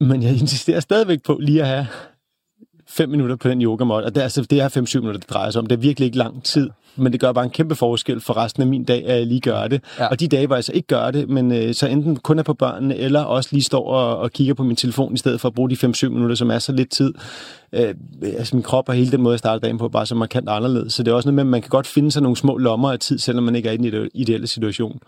men 0.00 0.22
jeg 0.22 0.30
insisterer 0.40 0.80
stadigvæk 0.80 1.22
på 1.22 1.38
lige 1.40 1.60
at 1.60 1.68
have 1.68 1.86
fem 2.88 3.08
minutter 3.08 3.36
på 3.36 3.48
den 3.48 3.62
yoga 3.62 3.84
og 3.84 4.14
det 4.14 4.20
er, 4.20 4.22
altså, 4.22 4.42
det 4.42 4.60
er 4.60 4.68
5-7 4.68 4.98
minutter, 4.98 5.20
det 5.20 5.30
drejer 5.30 5.50
sig 5.50 5.58
om. 5.58 5.66
Det 5.66 5.76
er 5.76 5.80
virkelig 5.80 6.06
ikke 6.06 6.18
lang 6.18 6.44
tid 6.44 6.70
men 6.98 7.12
det 7.12 7.20
gør 7.20 7.32
bare 7.32 7.44
en 7.44 7.50
kæmpe 7.50 7.74
forskel 7.74 8.20
for 8.20 8.36
resten 8.36 8.62
af 8.62 8.66
min 8.66 8.84
dag, 8.84 9.06
at 9.06 9.18
jeg 9.18 9.26
lige 9.26 9.40
gør 9.40 9.68
det. 9.68 9.84
Ja. 9.98 10.06
Og 10.06 10.20
de 10.20 10.28
dage, 10.28 10.46
hvor 10.46 10.56
jeg 10.56 10.64
så 10.64 10.72
ikke 10.72 10.86
gør 10.86 11.10
det, 11.10 11.28
men 11.28 11.52
øh, 11.52 11.74
så 11.74 11.86
enten 11.86 12.16
kun 12.16 12.38
er 12.38 12.42
på 12.42 12.54
børnene, 12.54 12.96
eller 12.96 13.20
også 13.20 13.48
lige 13.52 13.62
står 13.62 13.88
og, 13.92 14.18
og 14.18 14.32
kigger 14.32 14.54
på 14.54 14.62
min 14.62 14.76
telefon, 14.76 15.14
i 15.14 15.18
stedet 15.18 15.40
for 15.40 15.48
at 15.48 15.54
bruge 15.54 15.70
de 15.70 15.74
5-7 15.86 16.08
minutter, 16.08 16.36
som 16.36 16.50
er 16.50 16.58
så 16.58 16.72
lidt 16.72 16.90
tid. 16.90 17.14
Øh, 17.72 17.94
altså 18.22 18.56
min 18.56 18.62
krop 18.62 18.88
og 18.88 18.94
hele 18.94 19.10
den 19.10 19.22
måde, 19.22 19.32
jeg 19.32 19.38
starter 19.38 19.60
dagen 19.60 19.78
på, 19.78 19.88
bare 19.88 20.06
så 20.06 20.14
markant 20.14 20.48
anderledes. 20.48 20.94
Så 20.94 21.02
det 21.02 21.10
er 21.10 21.14
også 21.14 21.28
noget 21.28 21.34
med, 21.34 21.42
at 21.42 21.46
man 21.46 21.62
kan 21.62 21.68
godt 21.68 21.86
finde 21.86 22.10
sig 22.10 22.22
nogle 22.22 22.36
små 22.36 22.56
lommer 22.56 22.92
af 22.92 22.98
tid, 22.98 23.18
selvom 23.18 23.44
man 23.44 23.56
ikke 23.56 23.68
er 23.68 23.72
i 23.72 23.76
den 23.76 24.10
ideelle 24.14 24.46
situation. 24.46 25.00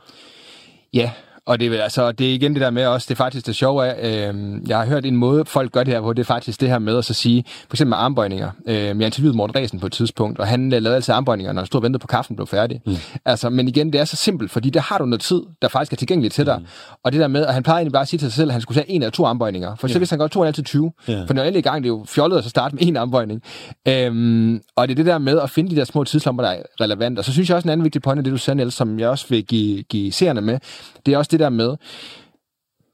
Ja, 0.95 1.11
og 1.47 1.61
det, 1.61 1.75
altså, 1.75 2.13
det 2.13 2.31
er 2.31 2.35
igen 2.35 2.55
det 2.55 2.61
der 2.61 2.71
med 2.71 2.87
også, 2.87 3.07
det 3.09 3.15
er 3.15 3.17
faktisk 3.17 3.47
det 3.47 3.57
sjove 3.57 3.87
af, 3.87 4.29
øh, 4.29 4.61
jeg 4.69 4.79
har 4.79 4.87
hørt 4.87 5.05
en 5.05 5.17
måde, 5.17 5.45
folk 5.45 5.73
gør 5.73 5.83
det 5.85 5.95
her 5.95 6.01
på, 6.01 6.13
det 6.13 6.23
er 6.23 6.27
faktisk 6.27 6.61
det 6.61 6.69
her 6.69 6.79
med 6.79 6.99
at 6.99 7.05
så 7.05 7.15
sige, 7.15 7.45
for 7.69 7.75
eksempel 7.75 7.91
med 7.91 7.97
armbøjninger. 7.97 8.51
Øh, 8.67 8.75
jeg 8.75 9.01
interviewede 9.01 9.37
Morten 9.37 9.57
Resen 9.57 9.81
på 9.81 9.87
et 9.87 9.93
tidspunkt, 9.93 10.39
og 10.39 10.47
han 10.47 10.71
lavede 10.71 10.95
altid 10.95 11.15
armbøjninger, 11.15 11.53
når 11.53 11.61
han 11.61 11.67
stod 11.67 11.81
og 11.81 11.83
ventede 11.83 12.01
på 12.01 12.07
kaffen 12.07 12.37
blev 12.37 12.47
færdig. 12.47 12.81
Mm. 12.87 12.97
Altså, 13.25 13.51
men 13.51 13.69
igen, 13.69 13.93
det 13.93 14.01
er 14.01 14.05
så 14.05 14.17
simpelt, 14.17 14.51
fordi 14.51 14.71
der 14.71 14.81
har 14.81 14.99
du 14.99 15.07
noget 15.07 15.21
tid, 15.21 15.43
der 15.63 15.69
faktisk 15.69 15.93
er 15.93 15.97
tilgængeligt 15.97 16.35
til 16.35 16.47
dig. 16.47 16.57
Mm. 16.59 16.67
Og 17.05 17.13
det 17.13 17.21
der 17.21 17.29
med, 17.29 17.47
at 17.47 17.55
han 17.55 17.63
plejede 17.63 17.79
egentlig 17.79 17.93
bare 17.93 18.03
at 18.03 18.09
sige 18.09 18.19
til 18.19 18.31
sig 18.31 18.37
selv, 18.37 18.51
at 18.51 18.53
han 18.53 18.61
skulle 18.61 18.81
tage 18.81 18.91
en 18.91 19.03
eller 19.03 19.11
to 19.11 19.25
armbøjninger. 19.25 19.75
For 19.75 19.89
så 19.89 19.93
yeah. 19.93 20.01
hvis 20.01 20.11
han 20.11 20.19
godt 20.19 20.33
to, 20.33 20.41
han 20.41 20.47
altid 20.47 20.63
20. 20.63 20.93
Yeah. 21.11 21.27
For 21.27 21.35
når 21.35 21.43
jeg 21.43 21.57
i 21.57 21.61
gang, 21.61 21.85
det 21.85 21.91
er 21.91 21.95
jo 21.95 22.05
fjollet 22.09 22.39
at 22.39 22.45
så 22.45 22.51
starte 22.51 22.75
med 22.75 22.87
en 22.87 22.97
armbøjning. 22.97 23.43
Øhm, 23.89 24.61
og 24.77 24.89
det 24.89 24.95
er 24.95 24.97
det 24.97 25.07
der 25.07 25.19
med 25.19 25.39
at 25.39 25.51
finde 25.51 25.71
de 25.71 25.77
der 25.77 25.85
små 25.85 26.05
tidslommer, 26.05 26.43
der 26.43 26.51
er 26.51 26.63
relevant. 26.81 27.19
Og 27.19 27.25
så 27.25 27.33
synes 27.33 27.49
jeg 27.49 27.57
også 27.57 27.67
en 27.67 27.71
anden 27.71 27.85
vigtig 27.85 28.03
point, 28.03 28.25
det 28.25 28.33
du 28.33 28.37
sagde, 28.37 28.57
Niels, 28.57 28.75
som 28.75 28.99
jeg 28.99 29.09
også 29.09 29.27
vil 29.29 29.45
give, 29.45 29.83
give 29.83 30.13
seerne 30.13 30.41
med, 30.41 30.59
det 31.07 31.15
er 31.15 31.19
også 31.19 31.30
det 31.31 31.41
der 31.41 31.49
med, 31.49 31.77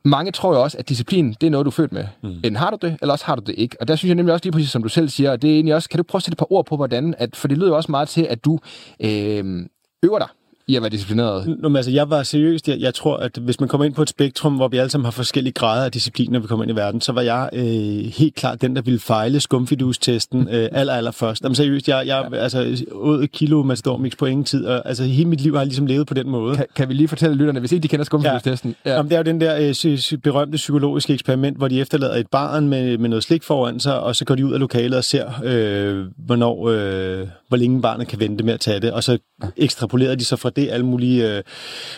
mange 0.04 0.32
tror 0.32 0.54
jo 0.54 0.62
også, 0.62 0.78
at 0.78 0.88
disciplin, 0.88 1.32
det 1.40 1.46
er 1.46 1.50
noget, 1.50 1.64
du 1.64 1.70
er 1.70 1.72
født 1.72 1.92
med. 1.92 2.04
Mm. 2.22 2.28
Enten 2.28 2.56
har 2.56 2.70
du 2.70 2.78
det, 2.82 2.98
eller 3.02 3.12
også 3.12 3.24
har 3.24 3.34
du 3.34 3.42
det 3.46 3.54
ikke. 3.58 3.76
Og 3.80 3.88
der 3.88 3.96
synes 3.96 4.08
jeg 4.08 4.14
nemlig 4.14 4.32
også 4.32 4.44
lige 4.44 4.52
præcis, 4.52 4.70
som 4.70 4.82
du 4.82 4.88
selv 4.88 5.08
siger, 5.08 5.36
det 5.36 5.50
er 5.50 5.54
egentlig 5.54 5.74
også, 5.74 5.88
kan 5.88 5.98
du 5.98 6.02
prøve 6.02 6.18
at 6.18 6.22
sætte 6.22 6.34
et 6.34 6.38
par 6.38 6.52
ord 6.52 6.66
på, 6.66 6.76
hvordan, 6.76 7.14
at, 7.18 7.36
for 7.36 7.48
det 7.48 7.58
lyder 7.58 7.68
jo 7.68 7.76
også 7.76 7.90
meget 7.90 8.08
til, 8.08 8.22
at 8.22 8.44
du 8.44 8.58
øh, 9.00 9.66
øver 10.02 10.18
dig 10.18 10.28
i 10.68 10.76
at 10.76 10.82
være 10.82 10.90
disciplineret? 10.90 11.56
Nå, 11.58 11.68
men 11.68 11.76
altså, 11.76 11.90
jeg 11.90 12.10
var 12.10 12.22
seriøst. 12.22 12.68
Jeg, 12.68 12.80
jeg 12.80 12.94
tror, 12.94 13.16
at 13.16 13.36
hvis 13.36 13.60
man 13.60 13.68
kommer 13.68 13.84
ind 13.84 13.94
på 13.94 14.02
et 14.02 14.08
spektrum, 14.08 14.54
hvor 14.54 14.68
vi 14.68 14.76
alle 14.76 14.90
sammen 14.90 15.04
har 15.04 15.10
forskellige 15.10 15.52
grader 15.52 15.84
af 15.84 15.92
disciplin, 15.92 16.32
når 16.32 16.40
vi 16.40 16.46
kommer 16.46 16.64
ind 16.64 16.72
i 16.72 16.76
verden, 16.76 17.00
så 17.00 17.12
var 17.12 17.22
jeg 17.22 17.50
øh, 17.52 17.64
helt 18.04 18.34
klart 18.34 18.62
den, 18.62 18.76
der 18.76 18.82
ville 18.82 19.00
fejle 19.00 19.40
skumfidus-testen 19.40 20.48
øh, 20.54 20.68
aller, 20.72 20.92
aller 20.92 21.10
først. 21.10 21.42
Jamen 21.42 21.54
seriøst, 21.54 21.88
jeg, 21.88 22.06
jeg 22.06 22.28
ja. 22.32 22.36
altså, 22.36 22.84
ud 22.92 23.26
kilo 23.26 23.62
Matador 23.62 23.96
Mix 23.96 24.16
på 24.16 24.26
ingen 24.26 24.44
tid, 24.44 24.66
og 24.66 24.88
altså, 24.88 25.04
hele 25.04 25.28
mit 25.28 25.40
liv 25.40 25.52
har 25.52 25.60
jeg 25.60 25.66
ligesom 25.66 25.86
levet 25.86 26.06
på 26.06 26.14
den 26.14 26.28
måde. 26.28 26.56
Kan, 26.56 26.66
kan 26.74 26.88
vi 26.88 26.94
lige 26.94 27.08
fortælle 27.08 27.36
lytterne, 27.36 27.60
hvis 27.60 27.72
ikke 27.72 27.82
de 27.82 27.88
kender 27.88 28.04
skumfidus-testen? 28.04 28.74
Ja. 28.84 28.90
Ja. 28.90 28.96
Jamen, 28.96 29.10
det 29.10 29.16
er 29.16 29.18
jo 29.18 29.24
den 29.24 29.40
der 29.40 29.74
øh, 30.14 30.18
berømte 30.18 30.56
psykologiske 30.56 31.12
eksperiment, 31.12 31.56
hvor 31.56 31.68
de 31.68 31.80
efterlader 31.80 32.14
et 32.14 32.26
barn 32.26 32.68
med, 32.68 32.98
med 32.98 33.08
noget 33.08 33.24
slik 33.24 33.42
foran 33.42 33.80
sig, 33.80 34.00
og 34.00 34.16
så 34.16 34.24
går 34.24 34.34
de 34.34 34.46
ud 34.46 34.52
af 34.52 34.60
lokalet 34.60 34.98
og 34.98 35.04
ser, 35.04 35.26
øh, 35.44 36.06
hvornår, 36.16 36.68
øh, 36.68 37.26
hvor 37.48 37.56
længe 37.56 37.82
barnet 37.82 38.08
kan 38.08 38.20
vente 38.20 38.44
med 38.44 38.54
at 38.54 38.60
tage 38.60 38.80
det, 38.80 38.92
og 38.92 39.04
så 39.04 39.18
ekstrapolerede 39.56 40.16
de 40.16 40.24
så 40.24 40.36
fra 40.36 40.50
det 40.50 40.70
alle 40.70 40.86
mulige 40.86 41.36
øh, 41.36 41.42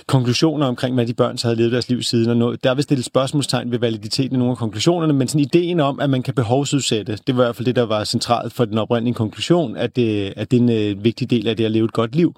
konklusioner 0.06 0.66
omkring, 0.66 0.94
hvad 0.94 1.06
de 1.06 1.14
børn 1.14 1.38
så 1.38 1.46
havde 1.46 1.56
levet 1.56 1.72
deres 1.72 1.88
liv 1.88 2.02
siden. 2.02 2.30
Og 2.30 2.36
noget, 2.36 2.64
der 2.64 2.74
vil 2.74 2.84
stille 2.84 3.04
spørgsmålstegn 3.04 3.70
ved 3.70 3.78
validiteten 3.78 4.32
af 4.32 4.38
nogle 4.38 4.50
af 4.50 4.58
konklusionerne, 4.58 5.12
men 5.12 5.28
sådan 5.28 5.40
ideen 5.40 5.80
om, 5.80 6.00
at 6.00 6.10
man 6.10 6.22
kan 6.22 6.34
behovsudsætte, 6.34 7.18
det 7.26 7.36
var 7.36 7.42
i 7.42 7.46
hvert 7.46 7.56
fald 7.56 7.66
det, 7.66 7.76
der 7.76 7.86
var 7.86 8.04
centralt 8.04 8.52
for 8.52 8.64
den 8.64 8.78
oprindelige 8.78 9.14
konklusion, 9.14 9.76
at 9.76 9.96
det, 9.96 10.32
at 10.36 10.50
det 10.50 10.56
er 10.56 10.60
en 10.60 10.96
øh, 10.96 11.04
vigtig 11.04 11.30
del 11.30 11.48
af 11.48 11.56
det 11.56 11.64
at 11.64 11.70
leve 11.70 11.84
et 11.84 11.92
godt 11.92 12.14
liv. 12.14 12.34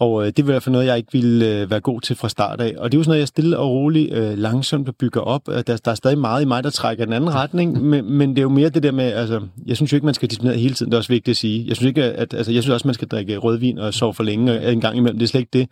Og 0.00 0.26
øh, 0.26 0.32
det 0.36 0.46
var 0.46 0.50
i 0.50 0.52
hvert 0.52 0.62
fald 0.62 0.72
noget, 0.72 0.86
jeg 0.86 0.96
ikke 0.96 1.12
ville 1.12 1.46
øh, 1.46 1.70
være 1.70 1.80
god 1.80 2.00
til 2.00 2.16
fra 2.16 2.28
start 2.28 2.60
af. 2.60 2.74
Og 2.78 2.92
det 2.92 2.96
er 2.96 3.00
jo 3.00 3.02
sådan 3.02 3.10
noget, 3.10 3.20
jeg 3.20 3.28
stille 3.28 3.58
og 3.58 3.70
roligt, 3.70 4.14
øh, 4.14 4.38
langsomt 4.38 4.98
bygger 4.98 5.20
op. 5.20 5.46
Der, 5.46 5.62
der 5.62 5.90
er 5.90 5.94
stadig 5.94 6.18
meget 6.18 6.42
i 6.42 6.44
mig, 6.44 6.64
der 6.64 6.70
trækker 6.70 7.04
den 7.04 7.14
anden 7.14 7.34
retning, 7.34 7.82
men, 7.90 8.12
men 8.12 8.30
det 8.30 8.38
er 8.38 8.42
jo 8.42 8.48
mere 8.48 8.68
det 8.68 8.82
der 8.82 8.92
med, 8.92 9.12
altså, 9.12 9.40
jeg 9.66 9.76
synes 9.76 9.92
jo 9.92 9.96
ikke, 9.96 10.04
man 10.04 10.14
skal 10.14 10.28
disciplinere 10.28 10.58
hele 10.58 10.74
tiden, 10.74 10.92
det 10.92 10.96
er 10.96 10.98
også 10.98 11.12
vigtigt 11.12 11.32
at 11.32 11.36
sige. 11.36 11.64
Jeg 11.68 11.76
synes 11.76 11.88
ikke, 11.88 12.04
at, 12.04 12.34
altså, 12.34 12.52
jeg 12.52 12.62
synes 12.62 12.74
også, 12.74 12.88
man 12.88 12.94
skal 12.94 13.08
drikke 13.08 13.36
rødvin 13.36 13.78
og 13.78 13.94
sove 13.94 14.14
for 14.14 14.22
længe 14.22 14.60
og 14.60 14.72
en 14.72 14.80
gang 14.80 14.96
imellem, 14.96 15.18
det 15.18 15.26
er 15.26 15.28
slet 15.28 15.40
ikke 15.40 15.58
det. 15.58 15.68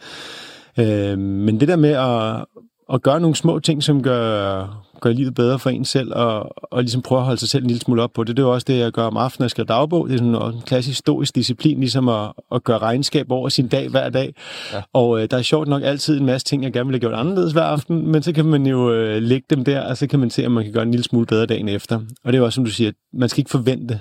Øh, 0.79 1.19
men 1.19 1.61
det 1.61 1.69
der 1.69 1.77
med 1.77 1.91
at, 1.91 2.45
at 2.93 3.03
gøre 3.03 3.21
nogle 3.21 3.37
små 3.37 3.59
ting, 3.59 3.83
som 3.83 4.03
gør, 4.03 4.67
gør 5.01 5.11
livet 5.11 5.35
bedre 5.35 5.59
for 5.59 5.71
en 5.71 5.85
selv, 5.85 6.13
og, 6.15 6.55
og 6.73 6.83
ligesom 6.83 7.03
prøve 7.03 7.19
at 7.19 7.25
holde 7.25 7.41
sig 7.41 7.49
selv 7.49 7.63
en 7.63 7.69
lille 7.69 7.81
smule 7.81 8.03
op 8.03 8.13
på 8.13 8.25
det. 8.25 8.37
Det 8.37 8.43
er 8.43 8.47
jo 8.47 8.53
også 8.53 8.65
det, 8.69 8.79
jeg 8.79 8.93
gør 8.93 9.03
om 9.03 9.17
aftenen, 9.17 9.43
jeg 9.43 9.51
skriver 9.51 9.67
dagbog. 9.67 10.09
Det 10.09 10.15
er 10.15 10.19
sådan 10.19 10.55
en 10.55 10.63
klassisk 10.67 10.99
stoisk 10.99 11.35
disciplin, 11.35 11.81
ligesom 11.81 12.09
at, 12.09 12.33
at 12.53 12.65
gøre 12.65 12.79
regnskab 12.79 13.31
over 13.31 13.49
sin 13.49 13.69
dag 13.69 13.89
hver 13.89 14.09
dag. 14.09 14.35
Ja. 14.73 14.83
Og 14.93 15.23
øh, 15.23 15.29
der 15.31 15.39
er 15.39 15.43
sjovt 15.43 15.69
nok 15.69 15.83
altid 15.85 16.21
en 16.21 16.27
masse 16.27 16.45
ting, 16.45 16.65
jeg 16.65 16.73
gerne 16.73 16.87
vil 16.87 16.95
have 16.95 17.01
gjort 17.01 17.15
anderledes 17.15 17.53
hver 17.53 17.63
aften, 17.63 18.13
men 18.13 18.23
så 18.23 18.33
kan 18.33 18.45
man 18.45 18.67
jo 18.67 18.93
øh, 18.93 19.23
lægge 19.23 19.47
dem 19.51 19.65
der, 19.65 19.81
og 19.81 19.97
så 19.97 20.07
kan 20.07 20.19
man 20.19 20.31
se, 20.31 20.47
om 20.47 20.53
man 20.53 20.65
kan 20.65 20.73
gøre 20.73 20.83
en 20.83 20.91
lille 20.91 21.05
smule 21.05 21.27
bedre 21.27 21.47
dagen 21.47 21.69
efter. 21.69 21.97
Og 21.97 22.05
det 22.27 22.35
er 22.35 22.39
jo 22.39 22.45
også, 22.45 22.55
som 22.55 22.65
du 22.65 22.71
siger, 22.71 22.93
man 23.13 23.29
skal 23.29 23.41
ikke 23.41 23.51
forvente, 23.51 24.01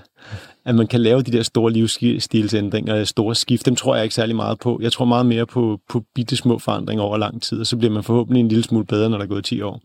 at 0.67 0.75
man 0.75 0.87
kan 0.87 1.01
lave 1.01 1.21
de 1.21 1.31
der 1.31 1.43
store 1.43 1.71
livsstilsændringer, 1.71 3.03
store 3.03 3.35
skift, 3.35 3.65
dem 3.65 3.75
tror 3.75 3.95
jeg 3.95 4.03
ikke 4.03 4.15
særlig 4.15 4.35
meget 4.35 4.59
på. 4.59 4.79
Jeg 4.81 4.91
tror 4.91 5.05
meget 5.05 5.25
mere 5.25 5.45
på, 5.45 5.79
på 5.89 6.03
bitte 6.15 6.35
små 6.35 6.59
forandringer 6.59 7.03
over 7.03 7.17
lang 7.17 7.41
tid, 7.41 7.59
og 7.59 7.67
så 7.67 7.77
bliver 7.77 7.93
man 7.93 8.03
forhåbentlig 8.03 8.39
en 8.39 8.47
lille 8.47 8.63
smule 8.63 8.85
bedre, 8.85 9.09
når 9.09 9.17
der 9.17 9.23
er 9.23 9.29
gået 9.29 9.45
10 9.45 9.61
år. 9.61 9.81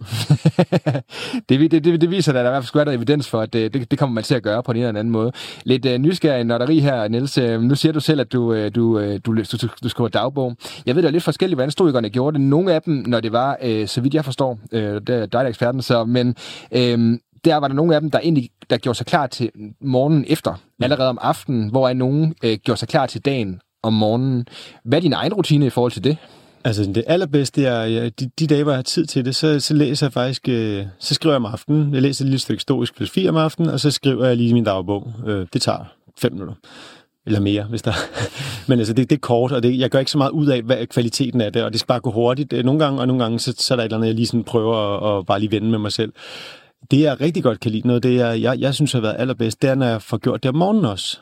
det, 1.49 1.71
det, 1.71 1.85
det, 1.85 2.01
det 2.01 2.11
viser, 2.11 2.33
at 2.33 2.35
der 2.35 2.40
i 2.40 2.42
hvert 2.42 2.62
fald 2.62 2.66
skulle 2.66 2.87
være 2.87 2.95
evidens 2.95 3.29
for, 3.29 3.40
at 3.40 3.55
øh, 3.55 3.73
det, 3.73 3.90
det 3.90 3.99
kommer 3.99 4.14
man 4.14 4.25
til 4.25 4.35
at 4.35 4.42
gøre 4.42 4.62
på 4.62 4.73
en 4.73 4.77
eller 4.77 4.88
anden 4.88 5.11
måde. 5.11 5.33
Lidt 5.64 5.87
uh, 5.87 5.92
nysgerrig 5.92 6.45
nørderi 6.45 6.79
her, 6.79 7.09
Niels. 7.09 7.38
Uh, 7.38 7.62
nu 7.62 7.75
siger 7.75 7.92
du 7.92 8.01
selv, 8.01 8.21
at 8.21 8.33
du, 8.33 8.53
uh, 8.53 8.68
du, 8.75 8.99
uh, 8.99 9.16
du, 9.27 9.42
du, 9.62 9.68
du 9.83 9.88
skriver 9.88 10.09
dagbog. 10.09 10.57
Jeg 10.87 10.97
ved, 10.97 11.03
det 11.03 11.09
er 11.09 11.12
lidt 11.12 11.25
forskelligt, 11.25 11.57
hvordan 11.57 11.68
historikerne 11.68 12.11
gjorde 12.11 12.38
det. 12.38 12.47
Nogle 12.47 12.75
af 12.75 12.83
dem, 12.83 13.05
når 13.07 13.21
det 13.21 13.33
var, 13.33 13.59
uh, 13.64 13.87
så 13.87 14.01
vidt 14.01 14.14
jeg 14.14 14.25
forstår, 14.25 14.59
uh, 14.73 14.79
det 14.79 15.09
er 15.09 15.21
dig, 15.21 15.33
der 15.33 15.38
er 15.38 15.47
eksperten, 15.47 15.83
så, 15.83 16.05
men 16.05 16.35
uh, 16.77 17.18
der 17.45 17.57
var 17.57 17.69
der 17.69 17.75
nogle 17.75 17.95
af 17.95 18.01
dem, 18.01 18.11
der 18.11 18.19
egentlig 18.19 18.51
der 18.71 18.77
gjorde 18.77 18.97
sig 18.97 19.07
klar 19.07 19.27
til 19.27 19.51
morgenen 19.81 20.25
efter, 20.29 20.55
allerede 20.83 21.09
om 21.09 21.19
aftenen, 21.21 21.71
hvor 21.71 21.89
er 21.89 21.93
nogen 21.93 22.35
øh, 22.45 22.59
gjorde 22.65 22.79
sig 22.79 22.89
klar 22.89 23.07
til 23.07 23.21
dagen 23.21 23.61
om 23.83 23.93
morgenen. 23.93 24.47
Hvad 24.85 24.99
er 24.99 25.03
din 25.03 25.13
egen 25.13 25.35
rutine 25.35 25.67
i 25.67 25.71
forhold 25.71 25.93
til 25.93 26.05
det? 26.05 26.17
Altså 26.65 26.85
det 26.85 27.05
allerbedste 27.07 27.65
er, 27.65 28.11
de, 28.21 28.31
de 28.39 28.47
dage, 28.47 28.63
hvor 28.63 28.73
jeg 28.73 28.79
har 28.79 28.83
tid 28.83 29.07
til 29.07 29.25
det, 29.25 29.37
så, 29.37 29.61
så 29.61 29.75
læser 29.75 30.07
jeg 30.07 30.13
faktisk, 30.13 30.49
øh, 30.49 30.87
så 30.99 31.15
skriver 31.15 31.33
jeg 31.33 31.37
om 31.37 31.47
aftenen. 31.47 31.95
Jeg 31.95 32.03
læser 32.03 32.25
et 32.25 32.29
lille 32.29 32.39
stykke 32.39 32.61
historisk 32.61 32.97
filosofi 32.97 33.29
om 33.29 33.37
aftenen, 33.37 33.71
og 33.71 33.81
så 33.81 33.91
skriver 33.91 34.27
jeg 34.27 34.37
lige 34.37 34.55
min 34.55 34.65
dagbog. 34.65 35.13
Øh, 35.27 35.47
det 35.53 35.63
tager 35.63 35.85
fem 36.19 36.33
minutter. 36.33 36.55
Eller 37.27 37.41
mere, 37.41 37.65
hvis 37.65 37.83
der... 37.83 37.93
Men 38.69 38.79
altså, 38.79 38.95
det, 38.95 39.11
det 39.11 39.17
er 39.17 39.21
kort, 39.21 39.53
og 39.53 39.63
det, 39.63 39.79
jeg 39.79 39.91
gør 39.91 39.99
ikke 39.99 40.11
så 40.11 40.19
meget 40.19 40.31
ud 40.31 40.47
af, 40.47 40.63
hvad 40.63 40.87
kvaliteten 40.87 41.41
er 41.41 41.51
det, 41.51 41.63
og 41.63 41.73
det 41.73 41.81
skal 41.81 41.89
bare 41.89 42.01
gå 42.01 42.11
hurtigt. 42.11 42.53
Øh, 42.53 42.65
nogle 42.65 42.85
gange, 42.85 43.01
og 43.01 43.07
nogle 43.07 43.23
gange, 43.23 43.39
så, 43.39 43.55
så 43.59 43.75
er 43.75 43.77
der 43.77 43.83
et 43.83 43.85
eller 43.85 43.97
andet, 43.97 44.09
jeg 44.09 44.15
lige 44.15 44.27
sådan 44.27 44.45
prøver 44.45 44.77
at, 44.77 45.19
at 45.19 45.27
bare 45.27 45.41
lige 45.41 45.51
vende 45.51 45.71
med 45.71 45.79
mig 45.79 45.93
selv. 45.93 46.13
Det, 46.90 47.01
jeg 47.01 47.21
rigtig 47.21 47.42
godt 47.42 47.61
kan 47.61 47.71
lide, 47.71 47.87
noget 47.87 48.03
det, 48.03 48.14
jeg, 48.14 48.42
jeg, 48.42 48.61
jeg 48.61 48.75
synes 48.75 48.92
har 48.92 49.01
været 49.01 49.16
allerbedst, 49.18 49.62
det 49.62 49.71
er, 49.71 49.75
når 49.75 49.87
jeg 49.87 50.03
får 50.03 50.16
gjort 50.16 50.42
det 50.42 50.49
om 50.49 50.55
morgenen 50.55 50.85
også. 50.85 51.18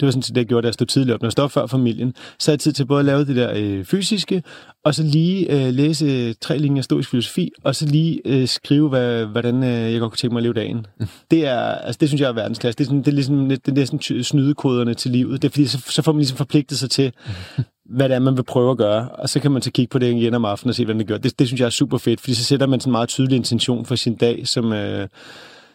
Det 0.00 0.06
var 0.06 0.10
sådan 0.10 0.22
set 0.22 0.34
det, 0.34 0.40
jeg 0.40 0.46
gjorde, 0.46 0.62
da 0.62 0.66
jeg 0.66 0.74
stod 0.74 0.86
tidligt 0.86 1.14
op. 1.14 1.22
Når 1.22 1.26
jeg 1.26 1.32
stod 1.32 1.48
før 1.48 1.66
familien, 1.66 2.14
så 2.38 2.50
havde 2.50 2.54
jeg 2.54 2.60
tid 2.60 2.72
til 2.72 2.86
både 2.86 2.98
at 2.98 3.04
lave 3.04 3.24
det 3.24 3.36
der 3.36 3.52
øh, 3.56 3.84
fysiske, 3.84 4.42
og 4.84 4.94
så 4.94 5.02
lige 5.02 5.66
øh, 5.66 5.74
læse 5.74 6.32
tre 6.32 6.58
linjer 6.58 6.82
stoisk 6.82 7.10
filosofi, 7.10 7.50
og 7.64 7.74
så 7.74 7.86
lige 7.86 8.20
øh, 8.24 8.48
skrive, 8.48 8.88
hvad, 8.88 9.24
hvordan 9.24 9.62
øh, 9.62 9.92
jeg 9.92 10.00
godt 10.00 10.12
kunne 10.12 10.16
tænke 10.16 10.34
mig 10.34 10.38
at 10.38 10.42
leve 10.42 10.54
dagen. 10.54 10.86
Mm. 11.00 11.06
Det, 11.30 11.46
er, 11.46 11.60
altså, 11.60 11.98
det 12.00 12.08
synes 12.08 12.20
jeg 12.20 12.28
er 12.28 12.32
verdensklasse. 12.32 12.78
Det 12.78 12.84
er, 12.84 12.86
sådan, 12.86 12.98
det 12.98 13.08
er 13.08 13.12
ligesom 13.12 13.48
det 13.48 13.68
er 13.68 13.72
næsten 13.72 14.22
snydekoderne 14.22 14.94
til 14.94 15.10
livet. 15.10 15.42
Det 15.42 15.48
er 15.48 15.52
fordi, 15.52 15.66
så, 15.66 15.78
så 15.88 16.02
får 16.02 16.12
man 16.12 16.18
ligesom 16.18 16.36
forpligtet 16.36 16.78
sig 16.78 16.90
til, 16.90 17.12
hvad 17.84 18.08
det 18.08 18.14
er, 18.14 18.18
man 18.18 18.36
vil 18.36 18.42
prøve 18.42 18.70
at 18.70 18.78
gøre, 18.78 19.08
og 19.08 19.28
så 19.28 19.40
kan 19.40 19.50
man 19.50 19.62
så 19.62 19.70
kigge 19.70 19.90
på 19.90 19.98
det 19.98 20.12
igen 20.12 20.34
om 20.34 20.44
aftenen 20.44 20.68
og 20.68 20.74
se, 20.74 20.84
hvad 20.84 20.94
det 20.94 21.06
gør. 21.06 21.18
Det, 21.18 21.38
det 21.38 21.46
synes 21.46 21.60
jeg 21.60 21.66
er 21.66 21.70
super 21.70 21.98
fedt, 21.98 22.20
fordi 22.20 22.34
så 22.34 22.44
sætter 22.44 22.66
man 22.66 22.80
sådan 22.80 22.90
en 22.90 22.92
meget 22.92 23.08
tydelig 23.08 23.36
intention 23.36 23.84
for 23.84 23.94
sin 23.94 24.14
dag, 24.14 24.48
som... 24.48 24.72
Øh, 24.72 25.08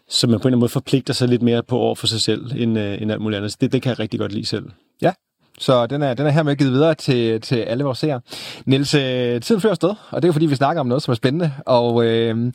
som 0.10 0.30
man 0.30 0.39
på 0.39 0.41
en 0.41 0.48
eller 0.48 0.56
anden 0.56 0.60
måde 0.60 0.69
forpligter 0.69 1.13
sig 1.13 1.28
lidt 1.28 1.41
mere 1.41 1.63
på 1.63 1.78
over 1.78 1.95
for 1.95 2.08
sig 2.08 2.22
selv, 2.22 2.52
end, 2.58 2.80
øh, 2.80 3.02
end 3.02 3.12
alt 3.12 3.22
muligt 3.22 3.38
andet. 3.38 3.52
Så 3.52 3.58
det, 3.62 3.72
det 3.72 3.82
kan 3.82 3.89
jeg 3.89 4.00
rigtig 4.00 4.19
godt 4.19 4.32
lide 4.32 4.45
selv. 4.45 4.65
Ja, 5.02 5.13
så 5.60 5.88
den 5.88 6.02
er, 6.02 6.13
den 6.13 6.26
er 6.26 6.30
hermed 6.30 6.56
givet 6.56 6.74
videre 6.74 6.95
til, 6.95 7.41
til 7.41 7.56
alle 7.56 7.84
vores 7.84 7.98
seere. 7.98 8.22
Niels, 8.65 8.93
øh, 8.93 9.41
tiden 9.41 9.62
flyver 9.62 9.74
sted, 9.74 9.89
og 9.89 10.22
det 10.22 10.24
er 10.24 10.28
jo 10.28 10.32
fordi, 10.34 10.45
vi 10.45 10.56
snakker 10.56 10.80
om 10.80 10.88
noget, 10.88 11.04
som 11.04 11.12
er 11.12 11.15
spændende. 11.15 11.52
Og 11.65 12.06
øh, 12.06 12.52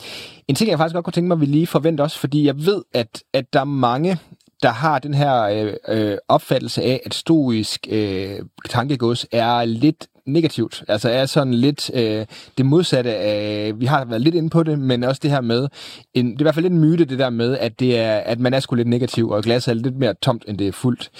en 0.48 0.54
ting, 0.54 0.70
jeg 0.70 0.78
faktisk 0.78 0.94
godt 0.94 1.04
kunne 1.04 1.12
tænke 1.12 1.28
mig, 1.28 1.34
at 1.34 1.40
vi 1.40 1.46
lige 1.46 1.66
forventer 1.66 2.04
os, 2.04 2.18
fordi 2.18 2.46
jeg 2.46 2.66
ved, 2.66 2.82
at, 2.94 3.22
at 3.32 3.52
der 3.52 3.60
er 3.60 3.64
mange, 3.64 4.18
der 4.64 4.70
har 4.70 4.98
den 4.98 5.14
her 5.14 5.42
øh, 5.42 5.74
øh, 5.88 6.18
opfattelse 6.28 6.82
af, 6.82 7.00
at 7.06 7.14
stoisk 7.14 7.86
øh, 7.90 8.40
tankegods 8.70 9.26
er 9.32 9.64
lidt 9.64 10.06
negativt. 10.26 10.84
Altså 10.88 11.10
er 11.10 11.26
sådan 11.26 11.54
lidt 11.54 11.90
øh, 11.94 12.26
det 12.58 12.66
modsatte 12.66 13.14
af, 13.14 13.72
vi 13.76 13.86
har 13.86 14.04
været 14.04 14.22
lidt 14.22 14.34
inde 14.34 14.50
på 14.50 14.62
det, 14.62 14.78
men 14.78 15.04
også 15.04 15.20
det 15.22 15.30
her 15.30 15.40
med, 15.40 15.68
en, 16.14 16.26
det 16.26 16.36
er 16.36 16.40
i 16.40 16.42
hvert 16.42 16.54
fald 16.54 16.62
lidt 16.62 16.72
en 16.72 16.80
myte, 16.80 17.04
det 17.04 17.18
der 17.18 17.30
med, 17.30 17.58
at, 17.58 17.80
det 17.80 17.98
er, 17.98 18.16
at 18.16 18.40
man 18.40 18.54
er 18.54 18.60
sgu 18.60 18.74
lidt 18.74 18.88
negativ, 18.88 19.30
og 19.30 19.42
glasset 19.42 19.70
er 19.70 19.74
lidt 19.74 19.96
mere 19.96 20.14
tomt, 20.22 20.44
end 20.48 20.58
det 20.58 20.68
er 20.68 20.72
fuldt. 20.72 21.10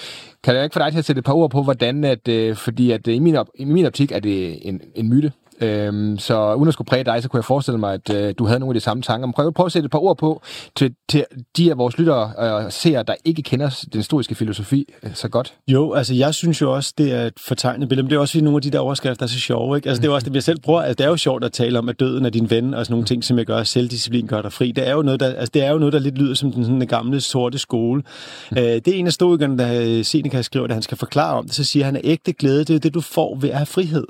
Kan 0.43 0.55
jeg 0.55 0.63
ikke 0.63 0.73
få 0.73 0.79
dig 0.79 0.91
til 0.91 0.99
at 0.99 1.05
sætte 1.05 1.19
et 1.19 1.25
par 1.25 1.33
ord 1.33 1.51
på, 1.51 1.63
hvordan, 1.63 2.03
at, 2.03 2.27
øh, 2.27 2.55
fordi 2.55 2.91
at 2.91 3.07
øh, 3.07 3.15
i, 3.15 3.19
min 3.19 3.35
op, 3.35 3.47
i 3.55 3.65
min 3.65 3.85
optik 3.85 4.11
er 4.11 4.19
det 4.19 4.67
en, 4.67 4.81
en 4.95 5.09
myte, 5.09 5.31
Øhm, 5.61 6.17
så 6.17 6.53
uden 6.53 6.67
at 6.67 6.73
skulle 6.73 6.85
præge 6.85 7.03
dig, 7.03 7.23
så 7.23 7.29
kunne 7.29 7.37
jeg 7.37 7.45
forestille 7.45 7.79
mig, 7.79 7.93
at 7.93 8.13
øh, 8.13 8.33
du 8.37 8.45
havde 8.45 8.59
nogle 8.59 8.71
af 8.71 8.73
de 8.73 8.79
samme 8.79 9.03
tanker. 9.03 9.27
Men 9.27 9.33
prøv, 9.33 9.53
prøv 9.53 9.65
at 9.65 9.71
sætte 9.71 9.85
et 9.85 9.91
par 9.91 9.99
ord 9.99 10.17
på 10.17 10.41
til, 10.75 10.95
til 11.09 11.25
de 11.57 11.71
af 11.71 11.77
vores 11.77 11.97
lyttere 11.97 12.33
og 12.37 12.63
øh, 12.63 12.71
seere, 12.71 13.03
der 13.03 13.15
ikke 13.25 13.41
kender 13.41 13.85
den 13.93 13.99
historiske 13.99 14.35
filosofi 14.35 14.93
øh, 15.03 15.13
så 15.13 15.29
godt. 15.29 15.53
Jo, 15.67 15.93
altså 15.93 16.13
jeg 16.13 16.33
synes 16.33 16.61
jo 16.61 16.73
også, 16.73 16.93
det 16.97 17.13
er 17.13 17.25
et 17.25 17.33
fortegnet 17.39 17.89
billede, 17.89 18.03
men 18.03 18.09
det 18.09 18.15
er 18.15 18.19
også 18.19 18.31
fordi 18.31 18.43
nogle 18.43 18.57
af 18.57 18.61
de 18.61 18.71
der 18.71 18.79
overskrifter 18.95 19.23
er 19.23 19.27
så 19.27 19.39
sjove. 19.39 19.77
Ikke? 19.77 19.89
Altså 19.89 20.01
det 20.01 20.07
er 20.07 20.13
også 20.13 20.29
det, 20.29 20.35
jeg 20.35 20.43
selv 20.43 20.59
prøver. 20.59 20.81
Altså, 20.81 20.93
det 20.93 21.05
er 21.05 21.09
jo 21.09 21.17
sjovt 21.17 21.43
at 21.43 21.51
tale 21.51 21.79
om, 21.79 21.89
at 21.89 21.99
døden 21.99 22.25
er 22.25 22.29
din 22.29 22.49
ven, 22.49 22.73
og 22.73 22.85
sådan 22.85 22.93
nogle 22.93 23.05
ting, 23.05 23.23
som 23.23 23.37
jeg 23.37 23.45
gør, 23.45 23.63
selvdisciplin 23.63 24.27
gør 24.27 24.41
dig 24.41 24.53
fri. 24.53 24.71
Det 24.71 24.87
er 24.87 24.91
jo 24.91 25.01
noget, 25.01 25.19
der, 25.19 25.27
altså, 25.27 25.51
det 25.53 25.63
er 25.63 25.71
jo 25.71 25.77
noget, 25.77 25.93
der 25.93 25.99
lidt 25.99 26.17
lyder 26.17 26.33
som 26.33 26.51
den, 26.51 26.63
sådan, 26.63 26.79
den 26.79 26.87
gamle 26.87 27.21
sorte 27.21 27.57
skole. 27.57 28.03
Mm. 28.51 28.57
Øh, 28.57 28.63
det 28.63 28.87
er 28.87 28.93
en 28.93 29.07
af 29.07 29.13
stoikerne, 29.13 29.57
der 29.57 30.03
Seneca 30.03 30.41
skriver, 30.41 30.65
at 30.65 30.73
han 30.73 30.81
skal 30.81 30.97
forklare 30.97 31.37
om 31.37 31.45
det, 31.45 31.55
så 31.55 31.63
siger 31.63 31.85
han, 31.85 31.95
at 31.95 32.01
ægte 32.03 32.33
glæde, 32.33 32.63
det 32.63 32.75
er 32.75 32.79
det, 32.79 32.93
du 32.93 33.01
får 33.01 33.37
ved 33.41 33.49
at 33.49 33.57
have 33.57 33.65
frihed. 33.65 34.05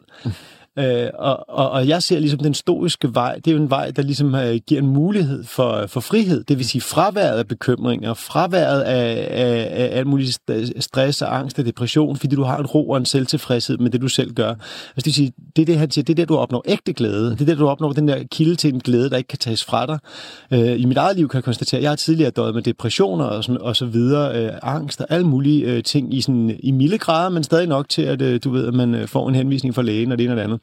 Øh, 0.80 1.10
og, 1.14 1.50
og, 1.50 1.72
og 1.72 1.88
jeg 1.88 2.04
ser 2.04 2.20
ligesom 2.20 2.40
den 2.40 2.54
stoiske 2.54 3.16
vej, 3.16 3.36
det 3.36 3.48
er 3.48 3.52
jo 3.52 3.62
en 3.62 3.70
vej, 3.70 3.92
der 3.92 4.02
ligesom 4.02 4.36
øh, 4.36 4.60
giver 4.68 4.82
en 4.82 4.88
mulighed 4.88 5.44
for, 5.44 5.86
for 5.88 6.00
frihed. 6.00 6.44
Det 6.44 6.58
vil 6.58 6.66
sige 6.66 6.82
fraværet 6.82 7.38
af 7.38 7.48
bekymringer, 7.48 8.14
fraværet 8.14 8.82
af, 8.82 9.28
af, 9.32 9.68
af 9.72 9.98
alt 9.98 10.08
muligt 10.08 10.40
stress 10.80 11.22
og 11.22 11.38
angst 11.38 11.60
og 11.60 11.66
depression, 11.66 12.18
fordi 12.18 12.36
du 12.36 12.44
har 12.44 12.58
en 12.58 12.66
ro 12.66 12.90
og 12.90 12.98
en 12.98 13.06
selvtilfredshed 13.06 13.78
med 13.78 13.90
det, 13.90 14.02
du 14.02 14.08
selv 14.08 14.34
gør. 14.34 14.50
Altså, 14.50 14.60
det 14.96 15.06
vil 15.06 15.14
sige, 15.14 15.34
det 15.56 15.62
er 15.62 15.66
det, 15.66 15.78
han 15.78 15.92
siger, 15.92 16.04
det 16.04 16.14
er 16.14 16.16
der, 16.16 16.26
du 16.26 16.38
opnår 16.38 16.64
ægte 16.68 16.94
glæde. 16.94 17.32
Det 17.32 17.42
er 17.42 17.46
der, 17.46 17.56
du 17.56 17.68
opnår 17.68 17.92
den 17.92 18.08
der 18.08 18.24
kilde 18.32 18.56
til 18.56 18.74
en 18.74 18.80
glæde, 18.80 19.10
der 19.10 19.18
ikke 19.18 19.28
kan 19.28 19.40
tages 19.40 19.64
fra 19.64 19.86
dig. 19.86 20.00
Øh, 20.52 20.82
I 20.82 20.86
mit 20.86 20.98
eget 20.98 21.18
liv 21.18 21.30
kan 21.30 21.38
jeg 21.38 21.44
konstatere, 21.44 21.80
at 21.80 21.84
jeg 21.84 21.92
har 21.92 21.96
tidligere 21.96 22.32
døjet 22.32 22.56
med 22.56 22.64
depressioner 22.64 23.26
og, 23.26 23.44
sådan, 23.44 23.62
og 23.62 23.76
så 23.76 23.86
videre, 23.86 24.46
øh, 24.46 24.52
angst 24.64 25.02
og 25.02 25.08
alle 25.10 25.28
mulige 25.28 25.66
øh, 25.66 25.84
ting 25.84 26.14
i, 26.14 26.22
sådan, 26.22 26.60
i 26.60 26.72
milde 26.72 26.98
grader, 26.98 27.30
men 27.30 27.44
stadig 27.44 27.68
nok 27.68 27.90
til, 27.90 28.02
at 28.02 28.22
øh, 28.22 28.40
du 28.44 28.50
ved, 28.50 28.68
at 28.68 28.74
man 28.74 28.96
øh, 28.96 29.08
får 29.08 29.30
en 29.30 29.36
henvisning 29.36 29.76
fra 29.76 29.82
lægen 29.82 30.12
og 30.12 30.18
det 30.18 30.24
ene 30.24 30.34
og 30.34 30.38
det 30.38 30.44
andet. 30.44 30.60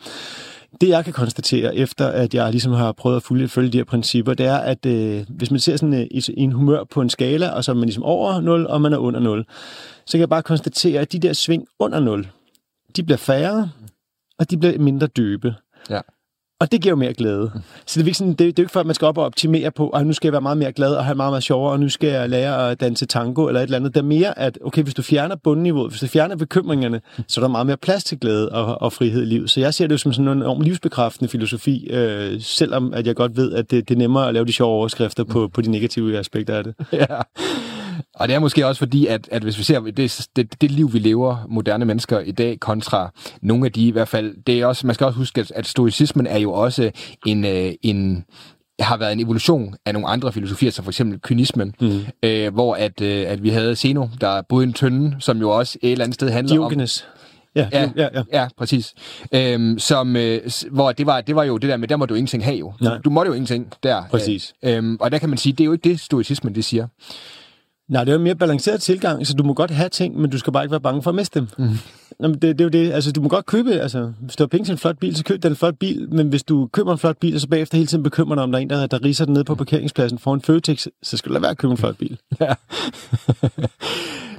Det 0.81 0.89
jeg 0.89 1.05
kan 1.05 1.13
konstatere, 1.13 1.77
efter 1.77 2.07
at 2.07 2.35
jeg 2.35 2.51
ligesom 2.51 2.73
har 2.73 2.93
prøvet 2.93 3.17
at 3.17 3.23
følge, 3.23 3.49
følge 3.49 3.73
de 3.73 3.77
her 3.77 3.85
principper, 3.85 4.35
det 4.35 4.47
er, 4.47 4.57
at 4.57 4.87
øh, 4.87 5.25
hvis 5.29 5.51
man 5.51 5.61
ser 5.61 5.77
sådan 5.77 5.95
øh, 5.95 6.07
en 6.37 6.53
humør 6.53 6.85
på 6.85 7.01
en 7.01 7.11
skala, 7.11 7.49
og 7.49 7.65
så 7.65 7.73
er 7.73 7.75
man 7.75 7.85
ligesom 7.85 8.03
over 8.03 8.41
0, 8.41 8.67
og 8.67 8.81
man 8.81 8.93
er 8.93 8.99
under 8.99 9.21
0, 9.21 9.47
så 10.07 10.13
kan 10.13 10.21
jeg 10.21 10.29
bare 10.29 10.43
konstatere, 10.43 11.01
at 11.01 11.13
de 11.13 11.19
der 11.19 11.33
sving 11.33 11.67
under 11.79 12.01
0, 12.01 12.29
de 12.97 13.03
bliver 13.03 13.19
færre, 13.19 13.71
og 14.39 14.51
de 14.51 14.59
bliver 14.59 14.79
mindre 14.79 15.07
dybe. 15.07 15.55
Ja. 15.91 16.01
Og 16.63 16.73
det 16.73 16.81
giver 16.83 16.93
jo 16.93 16.97
mere 16.97 17.13
glæde. 17.13 17.51
Så 17.87 18.01
det 18.01 18.05
er, 18.05 18.07
ikke 18.07 18.19
sådan, 18.19 18.31
det, 18.31 18.39
det 18.39 18.47
er 18.47 18.53
jo 18.59 18.63
ikke 18.63 18.73
for, 18.73 18.81
at 18.81 18.87
man 18.87 18.95
skal 18.95 19.07
op 19.07 19.19
og 19.19 19.25
optimere 19.25 19.71
på, 19.71 19.89
at 19.89 20.07
nu 20.07 20.13
skal 20.13 20.29
jeg 20.29 20.33
være 20.33 20.41
meget 20.41 20.59
mere 20.59 20.73
glad 20.73 20.95
og 20.95 21.05
have 21.05 21.15
meget, 21.15 21.33
meget 21.33 21.43
sjovere, 21.43 21.73
og 21.73 21.81
nu 21.81 21.89
skal 21.89 22.09
jeg 22.09 22.29
lære 22.29 22.71
at 22.71 22.81
danse 22.81 23.07
tango 23.07 23.47
eller 23.47 23.61
et 23.61 23.65
eller 23.65 23.77
andet. 23.77 23.95
Det 23.95 24.01
er 24.01 24.05
mere, 24.05 24.39
at 24.39 24.59
okay, 24.65 24.83
hvis 24.83 24.95
du 24.95 25.03
fjerner 25.03 25.37
bundniveauet, 25.37 25.91
hvis 25.91 26.01
du 26.01 26.07
fjerner 26.07 26.37
bekymringerne, 26.37 27.01
så 27.29 27.41
er 27.41 27.45
der 27.45 27.49
meget 27.49 27.67
mere 27.67 27.77
plads 27.77 28.05
til 28.05 28.21
glæde 28.21 28.49
og, 28.49 28.83
og 28.83 28.93
frihed 28.93 29.23
i 29.23 29.25
livet. 29.25 29.51
Så 29.51 29.61
jeg 29.61 29.75
ser 29.75 29.87
det 29.87 29.93
jo 29.93 29.99
som 29.99 30.13
sådan 30.13 30.29
en 30.29 30.39
enorm 30.39 30.61
livsbekræftende 30.61 31.31
filosofi, 31.31 31.87
øh, 31.91 32.41
selvom 32.41 32.95
at 32.95 33.07
jeg 33.07 33.17
godt 33.17 33.37
ved, 33.37 33.53
at 33.53 33.71
det, 33.71 33.89
det 33.89 33.95
er 33.95 33.99
nemmere 33.99 34.29
at 34.29 34.35
lave 34.35 34.47
de 34.47 34.53
sjove 34.53 34.75
overskrifter 34.75 35.25
på, 35.25 35.49
på 35.49 35.61
de 35.61 35.71
negative 35.71 36.19
aspekter 36.19 36.55
af 36.57 36.65
det. 36.65 36.75
Ja. 36.93 37.07
Og 38.15 38.29
det 38.29 38.35
er 38.35 38.39
måske 38.39 38.67
også 38.67 38.79
fordi, 38.79 39.07
at, 39.07 39.29
at 39.33 39.43
hvis 39.43 39.59
vi 39.59 39.63
ser 39.63 39.81
det, 39.81 40.27
det, 40.37 40.61
det 40.61 40.71
liv, 40.71 40.93
vi 40.93 40.99
lever, 40.99 41.47
moderne 41.49 41.85
mennesker 41.85 42.19
i 42.19 42.33
dag, 42.33 42.61
kontra 42.61 43.11
nogle 43.43 43.67
af 43.67 43.73
de 43.73 43.87
i 43.87 43.91
hvert 43.91 44.09
fald, 44.09 44.35
det 44.47 44.61
er 44.61 44.67
også, 44.67 44.87
man 44.87 44.95
skal 44.95 45.05
også 45.05 45.19
huske, 45.19 45.41
at, 45.41 45.53
at 45.57 45.67
stoicismen 45.67 46.27
er 46.27 46.39
jo 46.39 46.53
også 46.53 46.91
en, 47.27 47.45
øh, 47.45 47.73
en, 47.83 48.25
har 48.81 48.97
været 48.97 49.13
en 49.13 49.21
evolution 49.21 49.75
af 49.87 49.93
nogle 49.93 50.09
andre 50.09 50.33
filosofier, 50.33 50.71
som 50.71 50.85
for 50.85 50.91
eksempel 50.91 51.21
kynismen, 51.21 51.75
mm. 51.81 52.01
øh, 52.23 52.55
hvor 52.55 52.75
at, 52.75 53.01
øh, 53.01 53.25
at 53.29 53.43
vi 53.43 53.49
havde 53.49 53.77
Zeno, 53.77 54.07
der 54.21 54.43
boede 54.49 54.65
i 54.65 54.69
en 54.69 54.73
tønde, 54.73 55.17
som 55.19 55.39
jo 55.39 55.51
også 55.51 55.79
et 55.83 55.93
eller 55.93 56.05
andet 56.05 56.15
sted 56.15 56.31
handler 56.31 56.55
Diogenes. 56.55 57.07
om... 57.15 57.19
Ja, 57.55 57.69
ja, 57.73 57.91
ja, 57.97 58.09
ja. 58.15 58.23
ja 58.33 58.49
præcis. 58.59 58.95
Øhm, 59.33 59.79
som, 59.79 60.17
øh, 60.17 60.41
hvor 60.71 60.93
det 60.93 61.07
var, 61.07 61.21
det 61.21 61.37
var 61.37 61.45
jo 61.45 61.59
det 61.59 61.71
der 61.71 61.77
med, 61.77 61.89
der 61.89 61.97
må 61.97 62.07
du 62.07 62.15
ingenting 62.15 62.45
have 62.45 62.57
jo. 62.57 62.73
Nej. 62.81 62.95
Du, 62.95 63.01
du 63.05 63.11
måtte 63.11 63.29
jo 63.29 63.35
ingenting 63.35 63.73
der. 63.83 64.03
Præcis. 64.11 64.55
Øh, 64.65 64.77
øhm, 64.77 64.97
og 65.01 65.13
der 65.13 65.19
kan 65.19 65.29
man 65.29 65.39
sige, 65.39 65.53
det 65.53 65.61
er 65.61 65.65
jo 65.65 65.73
ikke 65.73 65.89
det, 65.89 66.01
stoicismen 66.01 66.55
det 66.55 66.65
siger. 66.65 66.87
Nej, 67.89 68.05
det 68.05 68.11
er 68.11 68.15
jo 68.15 68.19
en 68.19 68.25
mere 68.25 68.35
balanceret 68.35 68.81
tilgang, 68.81 69.27
så 69.27 69.35
du 69.35 69.43
må 69.43 69.55
godt 69.55 69.71
have 69.71 69.89
ting, 69.89 70.21
men 70.21 70.31
du 70.31 70.39
skal 70.39 70.53
bare 70.53 70.65
ikke 70.65 70.71
være 70.71 70.81
bange 70.81 71.03
for 71.03 71.11
at 71.11 71.15
miste 71.15 71.41
dem. 71.41 71.49
Mm. 71.59 71.69
Jamen, 72.21 72.35
det, 72.35 72.43
det 72.43 72.61
er 72.61 72.65
jo 72.65 72.69
det. 72.69 72.93
Altså, 72.93 73.13
du 73.13 73.21
må 73.21 73.29
godt 73.29 73.47
købe, 73.47 73.73
altså, 73.73 74.13
hvis 74.21 74.37
du 74.37 74.43
har 74.43 74.49
penge 74.49 74.65
til 74.65 74.73
en 74.73 74.79
flot 74.79 74.99
bil, 74.99 75.17
så 75.17 75.25
køb 75.25 75.43
den 75.43 75.53
en 75.53 75.57
flot 75.57 75.75
bil, 75.79 76.09
men 76.15 76.29
hvis 76.29 76.43
du 76.43 76.69
køber 76.73 76.93
en 76.93 76.99
flot 76.99 77.17
bil, 77.17 77.35
og 77.35 77.41
så 77.41 77.49
bagefter 77.49 77.77
hele 77.77 77.87
tiden 77.87 78.03
bekymrer 78.03 78.35
dig 78.35 78.45
om, 78.45 78.53
der 78.53 78.59
er 78.59 78.63
en, 78.63 78.71
der, 78.71 78.87
der 78.87 79.05
riser 79.05 79.25
den 79.25 79.35
ned 79.35 79.45
på 79.45 79.55
parkeringspladsen 79.55 80.19
for 80.19 80.35
en 80.35 80.41
Føtex, 80.41 80.87
så 81.03 81.17
skal 81.17 81.29
du 81.29 81.33
lade 81.33 81.43
være 81.43 81.51
at 81.51 81.59
købe 81.59 81.71
en 81.71 81.77
flot 81.77 81.97
bil. 81.97 82.19
Ja. 82.41 82.55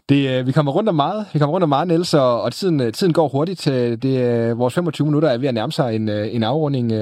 Det, 0.10 0.30
øh, 0.30 0.48
vi 0.48 0.52
kommer 0.52 0.72
rundt 0.72 0.90
om 0.90 0.96
meget, 0.96 1.26
vi 1.34 1.40
kommer 1.40 1.54
rundt 1.54 1.64
om 1.64 1.70
meget, 1.70 1.88
Niels, 1.88 2.14
og, 2.14 2.42
og 2.42 2.54
tiden, 2.54 2.82
øh, 2.82 2.94
tiden 2.94 3.14
går 3.14 3.28
hurtigt. 3.28 3.66
Det, 3.66 4.58
vores 4.58 4.74
25 4.74 5.08
minutter 5.08 5.30
er 5.30 5.38
ved 5.38 5.48
at 5.48 5.54
nærme 5.54 5.72
sig 5.72 5.96
en, 5.96 6.10
øh, 6.10 6.36
en 6.36 6.44
afrunding. 6.44 6.94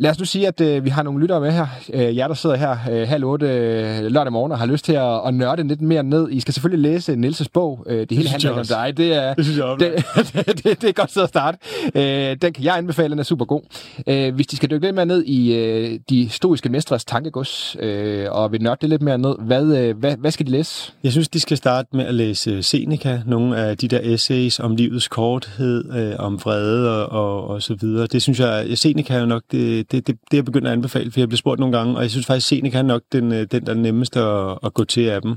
Lad 0.00 0.10
os 0.10 0.18
nu 0.18 0.24
sige, 0.24 0.48
at 0.48 0.60
øh, 0.60 0.84
vi 0.84 0.90
har 0.90 1.02
nogle 1.02 1.20
lyttere 1.20 1.40
med 1.40 1.52
her. 1.52 1.66
Øh, 1.92 2.16
jer, 2.16 2.28
der 2.28 2.34
sidder 2.34 2.56
her 2.56 2.76
øh, 2.90 3.08
halv 3.08 3.24
otte 3.24 3.46
øh, 3.46 4.04
lørdag 4.04 4.32
morgen 4.32 4.52
og 4.52 4.58
har 4.58 4.66
lyst 4.66 4.84
til 4.84 4.92
at, 4.92 5.20
at 5.26 5.34
nørde 5.34 5.68
lidt 5.68 5.80
mere 5.80 6.02
ned. 6.02 6.28
I 6.30 6.40
skal 6.40 6.54
selvfølgelig 6.54 6.92
læse 6.92 7.12
Nils' 7.12 7.46
bog. 7.52 7.84
Øh, 7.86 8.00
det, 8.00 8.10
det 8.10 8.18
hele 8.18 8.30
handler 8.30 8.52
om 8.52 8.66
dig. 8.66 8.96
Det 8.96 9.14
er, 9.14 9.34
det, 9.34 9.44
synes 9.44 9.58
jeg 9.58 9.76
det, 9.80 10.06
det, 10.16 10.46
det, 10.64 10.82
det 10.82 10.88
er 10.88 10.92
godt 10.92 11.10
sted 11.10 11.22
at 11.22 11.28
starte. 11.28 11.58
Øh, 11.94 12.36
den 12.42 12.52
kan 12.52 12.64
jeg 12.64 12.76
anbefale, 12.76 13.10
den 13.10 13.18
er 13.18 13.22
super 13.22 13.44
god. 13.44 13.60
Øh, 14.06 14.34
hvis 14.34 14.46
de 14.46 14.56
skal 14.56 14.70
dykke 14.70 14.86
lidt 14.86 14.94
mere 14.94 15.06
ned 15.06 15.24
i 15.24 15.54
øh, 15.54 15.98
de 16.10 16.28
stoiske 16.30 16.68
mestres 16.68 17.04
tankegods, 17.04 17.76
øh, 17.80 18.26
og 18.30 18.52
vil 18.52 18.62
nørde 18.62 18.78
det 18.80 18.88
lidt 18.88 19.02
mere 19.02 19.18
ned, 19.18 19.34
hvad, 19.38 19.78
øh, 19.78 19.98
hvad, 19.98 20.16
hvad 20.16 20.30
skal 20.30 20.46
de 20.46 20.50
læse? 20.50 20.92
Jeg 21.04 21.12
synes, 21.12 21.28
de 21.28 21.40
skal 21.40 21.56
starte 21.56 21.88
med 21.92 22.04
at 22.04 22.14
læse 22.14 22.62
Seneca, 22.62 23.22
nogle 23.26 23.56
af 23.56 23.76
de 23.76 23.88
der 23.88 24.00
essays 24.02 24.60
om 24.60 24.76
livets 24.76 25.08
korthed, 25.08 25.92
øh, 25.92 26.14
om 26.18 26.40
vrede 26.44 27.06
og, 27.08 27.24
og, 27.24 27.48
og 27.48 27.62
så 27.62 27.74
videre. 27.80 28.06
Det 28.06 28.22
synes 28.22 28.40
jeg, 28.40 28.78
Seneca 28.78 29.14
er 29.14 29.20
jo 29.20 29.26
nok 29.26 29.42
det, 29.52 29.87
det, 29.90 30.06
det, 30.06 30.18
det 30.30 30.36
jeg 30.36 30.44
begynder 30.44 30.68
at 30.68 30.72
anbefale, 30.72 31.10
for 31.10 31.20
jeg 31.20 31.28
bliver 31.28 31.38
spurgt 31.38 31.60
nogle 31.60 31.78
gange, 31.78 31.96
og 31.96 32.02
jeg 32.02 32.10
synes 32.10 32.26
faktisk, 32.26 32.52
at 32.52 32.58
Seneca 32.58 32.78
er 32.78 32.82
nok 32.82 33.02
den, 33.12 33.32
øh, 33.32 33.46
den 33.50 33.66
der 33.66 33.74
nemmeste 33.74 34.20
at, 34.20 34.58
at 34.62 34.74
gå 34.74 34.84
til 34.84 35.00
af 35.00 35.22
dem. 35.22 35.36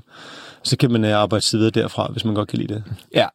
Så 0.64 0.78
kan 0.78 0.92
man 0.92 1.06
øh, 1.06 1.12
arbejde 1.16 1.46
videre 1.52 1.70
derfra, 1.70 2.10
hvis 2.12 2.26
man 2.26 2.36
godt 2.36 2.50
kan 2.50 2.60
lide 2.60 2.74
det. 2.74 2.84
Ja, 3.16 3.28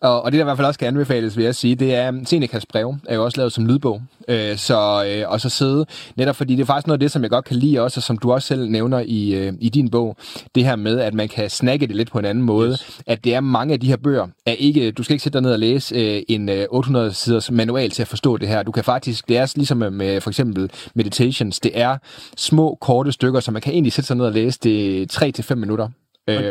og, 0.00 0.22
og 0.22 0.32
det, 0.32 0.38
der 0.38 0.44
i 0.44 0.46
hvert 0.46 0.56
fald 0.56 0.66
også 0.66 0.78
kan 0.78 0.88
anbefales, 0.88 1.36
vil 1.36 1.44
jeg 1.44 1.54
sige, 1.54 1.74
det 1.74 1.94
er, 1.94 2.12
Senecas 2.24 2.66
brev 2.66 2.94
er 3.08 3.14
jo 3.14 3.24
også 3.24 3.38
lavet 3.38 3.52
som 3.52 3.66
lydbog. 3.66 4.02
Øh, 4.28 4.56
så, 4.56 5.04
øh, 5.08 5.30
og 5.30 5.40
så 5.40 5.48
sidde, 5.48 5.86
netop 6.16 6.36
fordi 6.36 6.56
det 6.56 6.62
er 6.62 6.66
faktisk 6.66 6.86
noget 6.86 6.96
af 6.96 7.00
det, 7.00 7.10
som 7.10 7.22
jeg 7.22 7.30
godt 7.30 7.44
kan 7.44 7.56
lide 7.56 7.80
også, 7.80 7.98
og 7.98 8.02
som 8.02 8.18
du 8.18 8.32
også 8.32 8.48
selv 8.48 8.70
nævner 8.70 9.02
i, 9.06 9.34
øh, 9.34 9.52
i 9.60 9.68
din 9.68 9.90
bog, 9.90 10.16
det 10.54 10.64
her 10.64 10.76
med, 10.76 11.00
at 11.00 11.14
man 11.14 11.28
kan 11.28 11.50
snakke 11.50 11.86
det 11.86 11.96
lidt 11.96 12.10
på 12.10 12.18
en 12.18 12.24
anden 12.24 12.44
måde. 12.44 12.70
Yes. 12.70 13.00
At 13.06 13.24
det 13.24 13.34
er 13.34 13.40
mange 13.40 13.74
af 13.74 13.80
de 13.80 13.86
her 13.86 13.96
bøger, 13.96 14.26
er 14.46 14.52
ikke, 14.52 14.90
du 14.90 15.02
skal 15.02 15.14
ikke 15.14 15.22
sætte 15.22 15.38
dig 15.38 15.42
ned 15.42 15.52
og 15.52 15.58
læse 15.58 15.94
øh, 15.94 16.22
en 16.28 16.48
øh, 16.48 16.66
800 16.70 17.12
siders 17.12 17.50
manual 17.50 17.90
til 17.90 18.02
at 18.02 18.08
forstå 18.08 18.36
det 18.36 18.48
her. 18.48 18.62
Du 18.62 18.72
kan 18.72 18.84
faktisk, 18.84 19.28
det 19.28 19.38
er 19.38 19.52
ligesom 19.56 19.78
med, 19.78 19.90
med 19.90 20.20
for 20.20 20.30
eksempel 20.30 20.70
meditations, 20.94 21.60
det 21.60 21.70
er 21.74 21.96
små, 22.36 22.78
korte 22.80 23.12
stykker, 23.12 23.40
så 23.40 23.50
man 23.50 23.62
kan 23.62 23.72
egentlig 23.72 23.92
sætte 23.92 24.06
sig 24.06 24.16
ned 24.16 24.24
og 24.24 24.32
læse 24.32 24.58
det 24.62 25.50
3-5 25.50 25.54
minutter. 25.54 25.88
Øh, 26.28 26.36
og 26.36 26.42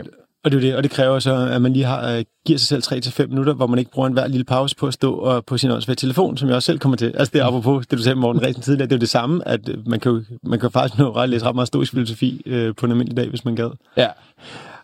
det 0.51 0.57
er 0.57 0.61
det, 0.61 0.75
og 0.75 0.83
det 0.83 0.91
kræver 0.91 1.19
så, 1.19 1.35
at 1.35 1.61
man 1.61 1.73
lige 1.73 1.85
har, 1.85 2.17
uh, 2.17 2.23
giver 2.45 2.59
sig 2.59 2.83
selv 2.83 3.23
3-5 3.23 3.27
minutter, 3.27 3.53
hvor 3.53 3.67
man 3.67 3.79
ikke 3.79 3.91
bruger 3.91 4.07
en 4.07 4.13
hver 4.13 4.27
lille 4.27 4.43
pause 4.43 4.75
på 4.75 4.87
at 4.87 4.93
stå 4.93 5.13
og 5.13 5.45
på 5.45 5.57
sin 5.57 5.71
åndsvære 5.71 5.95
telefon, 5.95 6.37
som 6.37 6.47
jeg 6.47 6.55
også 6.55 6.65
selv 6.65 6.79
kommer 6.79 6.97
til. 6.97 7.13
Altså 7.17 7.31
det 7.33 7.41
er 7.41 7.45
apropos 7.45 7.87
det, 7.87 7.97
du 7.97 8.03
sagde 8.03 8.15
Morten 8.15 8.41
Ræsen 8.43 8.61
tidligere, 8.61 8.87
det 8.87 8.93
er 8.93 8.97
jo 8.97 9.01
det 9.01 9.09
samme, 9.09 9.47
at 9.47 9.69
øh, 9.69 9.87
man 9.87 9.99
kan, 9.99 10.25
man 10.43 10.59
kan 10.59 10.71
faktisk 10.71 10.99
nå 10.99 11.11
at 11.11 11.29
læse 11.29 11.45
ret 11.45 11.55
meget 11.55 11.67
stoisk 11.67 11.91
filosofi 11.91 12.41
uh, 12.45 12.75
på 12.75 12.85
en 12.85 12.91
almindelig 12.91 13.17
dag, 13.17 13.29
hvis 13.29 13.45
man 13.45 13.55
gad. 13.55 13.69
Ja. 13.97 14.07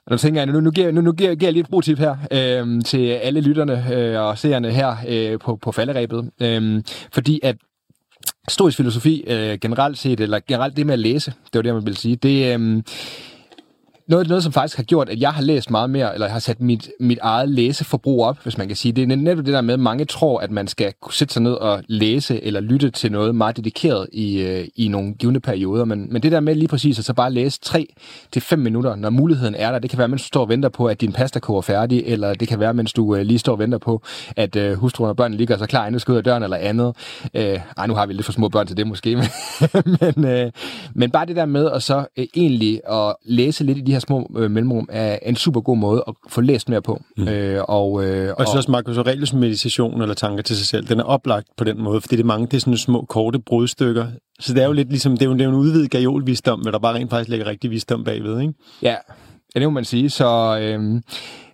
Og 0.06 0.12
nu 0.12 0.18
tænker 0.18 0.42
jeg, 0.42 0.52
nu, 0.52 0.60
nu, 0.60 0.72
giver, 0.72 0.92
nu, 0.92 1.02
nu 1.02 1.12
giver, 1.12 1.36
giver 1.36 1.48
jeg 1.48 1.54
lige 1.54 1.64
et 1.64 1.70
brugtip 1.70 1.98
her 1.98 2.16
øh, 2.32 2.82
til 2.86 3.08
alle 3.08 3.42
lytterne 3.42 3.94
øh, 3.94 4.22
og 4.22 4.38
seerne 4.38 4.72
her 4.72 4.96
øh, 5.08 5.40
på, 5.40 5.56
på 5.56 5.72
falderæbet. 5.72 6.30
Øh, 6.42 6.84
fordi 7.12 7.40
at 7.44 7.56
stoisk 8.50 8.78
filosofi 8.78 9.24
øh, 9.28 9.60
generelt 9.60 9.98
set, 9.98 10.20
eller 10.20 10.40
generelt 10.48 10.78
det 10.78 10.86
med 10.86 10.94
at 10.94 11.00
læse, 11.00 11.32
det 11.32 11.56
var 11.56 11.62
det, 11.62 11.74
man 11.74 11.86
ville 11.86 11.98
sige, 11.98 12.16
det, 12.16 12.60
øh, 12.60 12.84
noget, 14.12 14.28
noget, 14.28 14.44
som 14.44 14.54
faktisk 14.54 14.78
har 14.78 14.84
gjort, 14.84 15.10
at 15.10 15.20
jeg 15.20 15.32
har 15.32 15.42
læst 15.42 15.72
meget 15.72 15.90
mere, 15.90 16.14
eller 16.14 16.30
har 16.30 16.40
sat 16.40 16.62
mit, 16.62 16.90
mit 17.00 17.20
eget 17.22 17.50
læseforbrug 17.50 18.26
op, 18.26 18.44
hvis 18.44 18.58
man 18.58 18.68
kan 18.68 18.76
sige. 18.76 18.92
Det 18.92 19.12
er 19.12 19.16
netop 19.16 19.46
det 19.46 19.54
der 19.54 19.62
med, 19.62 19.74
at 19.74 19.80
mange 19.80 20.06
tror, 20.06 20.40
at 20.40 20.52
man 20.52 20.68
skal 20.68 20.94
kunne 21.02 21.14
sætte 21.14 21.34
sig 21.34 21.44
ned 21.44 21.54
og 21.54 21.84
læse 21.88 22.44
eller 22.44 22.60
lytte 22.60 22.90
til 22.90 23.12
noget 23.12 23.36
meget 23.36 23.58
dedikeret 23.58 24.08
i, 24.14 24.42
øh, 24.42 24.68
i 24.76 24.88
nogle 24.88 25.14
givende 25.14 25.40
perioder. 25.40 25.86
Men, 25.86 26.14
men 26.14 26.24
det 26.24 26.32
der 26.32 26.40
med 26.40 26.56
lige 26.56 26.68
præcis 26.68 27.00
at 27.00 27.06
så 27.06 27.14
bare 27.14 27.32
læse 27.32 27.60
3 27.62 27.88
til 28.32 28.42
fem 28.42 28.60
minutter, 28.60 28.96
når 28.96 29.10
muligheden 29.10 29.56
er 29.56 29.72
der, 29.72 29.80
det 29.80 29.90
kan 29.90 30.00
være, 30.00 30.08
mens 30.08 30.22
du 30.22 30.28
står 30.28 30.42
og 30.42 30.50
venter 30.50 30.70
på, 30.70 30.86
at 30.86 31.02
din 31.02 31.12
pasta 31.12 31.40
koger 31.40 31.62
færdig, 31.62 32.04
eller 32.06 32.34
det 32.34 32.48
kan 32.48 32.60
være, 32.60 32.74
mens 32.74 32.94
du 32.94 33.16
øh, 33.16 33.22
lige 33.22 33.40
står 33.40 33.54
og 33.54 33.60
venter 33.60 33.78
på, 33.78 34.02
at 34.36 34.56
øh, 34.56 34.74
hustruen 34.74 35.10
og 35.10 35.16
børnene 35.16 35.38
ligger 35.38 35.58
så 35.58 35.66
klar, 35.66 35.82
inden 35.82 35.94
du 35.94 36.00
skal 36.00 36.12
ud 36.12 36.18
af 36.18 36.24
døren 36.24 36.44
eller 36.44 36.58
andet. 36.58 36.96
Øh, 37.34 37.60
ej, 37.78 37.88
nu 37.88 37.94
har 37.94 38.06
vi 38.06 38.14
lidt 38.14 38.26
for 38.26 38.32
små 38.32 38.50
børn 38.50 38.68
til 38.68 38.78
det 38.78 38.88
måske, 38.88 39.16
men, 39.16 39.26
men, 40.02 40.26
øh, 40.26 40.52
men 40.94 41.12
bare 41.12 41.26
det 41.26 41.36
der 41.36 41.46
med 41.46 41.72
at 41.72 41.84
så 41.84 42.06
øh, 42.18 42.26
egentlig 42.36 42.82
at 42.92 43.16
læse 43.26 43.64
lidt 43.64 43.78
i 43.78 43.82
de 43.82 43.92
her 43.92 44.00
små 44.02 44.32
øh, 44.38 44.52
mellemrum 44.52 44.90
er 44.92 45.20
en 45.22 45.36
super 45.36 45.62
god 45.62 45.78
måde 45.78 46.04
at 46.08 46.14
få 46.30 46.42
læst 46.42 46.70
mere 46.70 46.82
på. 46.82 47.02
Mm. 47.18 47.28
Øh, 47.28 47.64
og, 47.68 48.04
øh, 48.06 48.34
Og 48.34 48.36
jeg 48.40 48.48
synes 48.48 48.56
også, 48.56 48.72
Marcus 48.72 48.98
Aurelius 48.98 49.34
meditation 49.34 50.02
eller 50.02 50.16
tanker 50.16 50.44
til 50.44 50.58
sig 50.58 50.68
selv, 50.68 50.88
den 50.88 51.00
er 51.00 51.04
oplagt 51.04 51.48
på 51.58 51.64
den 51.64 51.82
måde, 51.84 52.02
fordi 52.02 52.16
det 52.16 52.22
er 52.22 52.28
mange, 52.28 52.48
det 52.48 52.54
er 52.54 52.60
sådan 52.60 52.78
små, 52.78 53.06
korte 53.10 53.40
brudstykker. 53.40 54.08
Så 54.40 54.54
det 54.54 54.64
er 54.64 54.68
jo 54.68 54.74
lidt 54.74 54.90
ligesom, 54.90 55.18
det 55.18 55.22
er 55.22 55.26
jo, 55.26 55.34
det 55.34 55.42
er 55.42 55.46
jo 55.46 55.52
en 55.52 55.58
udvidet 55.58 55.92
gajolvisdom, 55.92 56.60
men 56.60 56.74
der 56.74 56.80
bare 56.80 56.96
rent 56.96 57.10
faktisk 57.10 57.30
ligger 57.30 57.46
rigtig 57.46 57.72
visdom 57.72 58.04
bagved, 58.04 58.42
ikke? 58.42 58.54
Ja, 58.82 58.96
ja 59.56 59.60
det 59.60 59.68
må 59.68 59.70
man 59.70 59.86
sige. 59.86 60.10
Så 60.10 60.60
øh, 60.62 61.02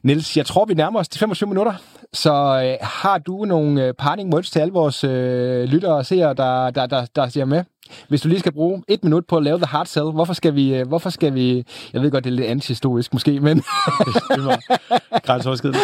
Niels, 0.03 0.38
jeg 0.38 0.45
tror, 0.45 0.65
vi 0.65 0.73
nærmer 0.73 0.99
os 0.99 1.10
til 1.10 1.19
25 1.19 1.49
minutter. 1.49 1.73
Så 2.13 2.34
øh, 2.34 2.88
har 2.88 3.17
du 3.17 3.46
nogle 3.46 3.86
øh, 3.86 3.93
parting 3.93 4.34
words 4.34 4.52
til 4.52 4.60
alle 4.60 4.74
vores 4.74 5.04
øh, 5.04 5.63
lyttere 5.63 5.96
og 5.96 6.06
seere, 6.06 6.34
der, 6.34 6.70
der, 6.70 6.86
der, 6.86 7.06
der 7.15 7.30
siger 7.30 7.46
med? 7.46 7.63
Hvis 8.10 8.22
du 8.22 8.28
lige 8.28 8.39
skal 8.39 8.52
bruge 8.52 8.84
et 8.88 9.04
minut 9.04 9.26
på 9.26 9.38
at 9.38 9.43
lave 9.43 9.58
the 9.58 9.65
hard 9.65 9.86
sell, 9.86 10.12
hvorfor 10.12 10.34
skal 10.34 10.56
vi, 10.56 10.76
øh, 10.76 10.88
hvorfor 10.88 11.10
skal 11.10 11.34
vi 11.34 11.65
jeg 11.93 12.02
ved 12.02 12.12
godt, 12.12 12.24
det 12.24 12.30
er 12.30 12.36
lidt 12.36 12.48
antihistorisk 12.48 13.13
måske, 13.13 13.39
men... 13.39 13.58
det 14.36 14.46
var 14.46 14.60
grænseoverskridende. 15.20 15.80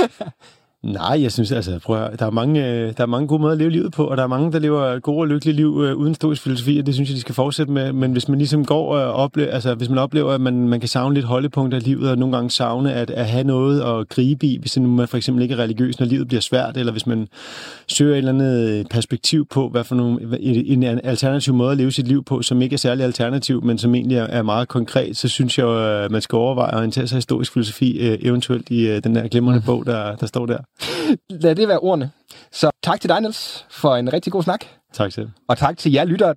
Nej, 0.83 1.21
jeg 1.21 1.31
synes 1.31 1.51
altså, 1.51 1.79
prøv 1.79 1.95
at, 1.95 2.01
høre, 2.01 2.15
der, 2.15 2.25
er 2.25 2.31
mange, 2.31 2.67
øh, 2.67 2.93
der 2.97 3.03
er 3.03 3.07
mange 3.07 3.27
gode 3.27 3.41
måder 3.41 3.51
at 3.51 3.57
leve 3.57 3.69
livet 3.69 3.91
på, 3.91 4.05
og 4.05 4.17
der 4.17 4.23
er 4.23 4.27
mange, 4.27 4.51
der 4.51 4.59
lever 4.59 4.99
gode 4.99 5.19
og 5.19 5.27
lykkelige 5.27 5.55
liv 5.55 5.81
øh, 5.83 5.95
uden 5.95 6.15
stoisk 6.15 6.41
filosofi, 6.41 6.77
og 6.79 6.85
det 6.85 6.93
synes 6.93 7.09
jeg, 7.09 7.15
de 7.15 7.21
skal 7.21 7.35
fortsætte 7.35 7.71
med. 7.71 7.93
Men 7.93 8.11
hvis 8.11 8.27
man 8.27 8.37
ligesom 8.37 8.65
går 8.65 8.97
og 8.97 9.13
oplever, 9.13 9.51
altså 9.51 9.75
hvis 9.75 9.89
man 9.89 9.97
oplever, 9.97 10.31
at 10.31 10.41
man, 10.41 10.67
man 10.67 10.79
kan 10.79 10.89
savne 10.89 11.15
lidt 11.15 11.25
holdepunkter 11.25 11.77
i 11.77 11.81
livet, 11.81 12.09
og 12.09 12.17
nogle 12.17 12.35
gange 12.35 12.49
savne 12.49 12.93
at, 12.93 13.09
at 13.09 13.25
have 13.25 13.43
noget 13.43 13.81
at 13.81 14.09
gribe 14.09 14.45
i, 14.45 14.57
hvis 14.57 14.79
man 14.79 15.07
for 15.07 15.17
eksempel 15.17 15.43
ikke 15.43 15.55
er 15.55 15.59
religiøs, 15.59 15.99
når 15.99 16.07
livet 16.07 16.27
bliver 16.27 16.41
svært, 16.41 16.77
eller 16.77 16.91
hvis 16.91 17.07
man 17.07 17.27
søger 17.87 18.13
et 18.13 18.17
eller 18.17 18.31
andet 18.31 18.87
perspektiv 18.89 19.45
på, 19.45 19.69
hvad 19.69 19.83
for 19.83 19.95
nogle, 19.95 20.39
en, 20.39 20.83
en 20.83 20.99
alternativ 21.03 21.53
måde 21.53 21.71
at 21.71 21.77
leve 21.77 21.91
sit 21.91 22.07
liv 22.07 22.23
på, 22.23 22.41
som 22.41 22.61
ikke 22.61 22.73
er 22.73 22.77
særlig 22.77 23.05
alternativ, 23.05 23.63
men 23.63 23.77
som 23.77 23.95
egentlig 23.95 24.17
er, 24.17 24.23
er 24.23 24.41
meget 24.41 24.67
konkret, 24.67 25.17
så 25.17 25.27
synes 25.27 25.57
jeg, 25.57 25.67
at 25.67 26.11
man 26.11 26.21
skal 26.21 26.35
overveje 26.35 26.71
at 26.71 26.77
orientere 26.77 27.07
sig 27.07 27.15
i 27.15 27.17
historisk 27.17 27.53
filosofi, 27.53 27.99
øh, 27.99 28.17
eventuelt 28.21 28.69
i 28.69 28.87
øh, 28.87 29.03
den 29.03 29.15
der 29.15 29.27
glimrende 29.27 29.63
bog, 29.65 29.85
der, 29.85 30.15
der 30.15 30.25
står 30.25 30.45
der. 30.45 30.57
Lad 31.29 31.55
det 31.55 31.67
være 31.67 31.79
ordene. 31.79 32.11
Så 32.51 32.71
tak 32.83 33.01
til 33.01 33.09
dig, 33.09 33.21
Niels, 33.21 33.65
for 33.69 33.95
en 33.95 34.13
rigtig 34.13 34.31
god 34.33 34.43
snak. 34.43 34.65
Tak 34.93 35.11
selv. 35.11 35.29
Og 35.47 35.57
tak 35.57 35.77
til 35.77 35.91
jer 35.91 36.05
lyttere, 36.05 36.31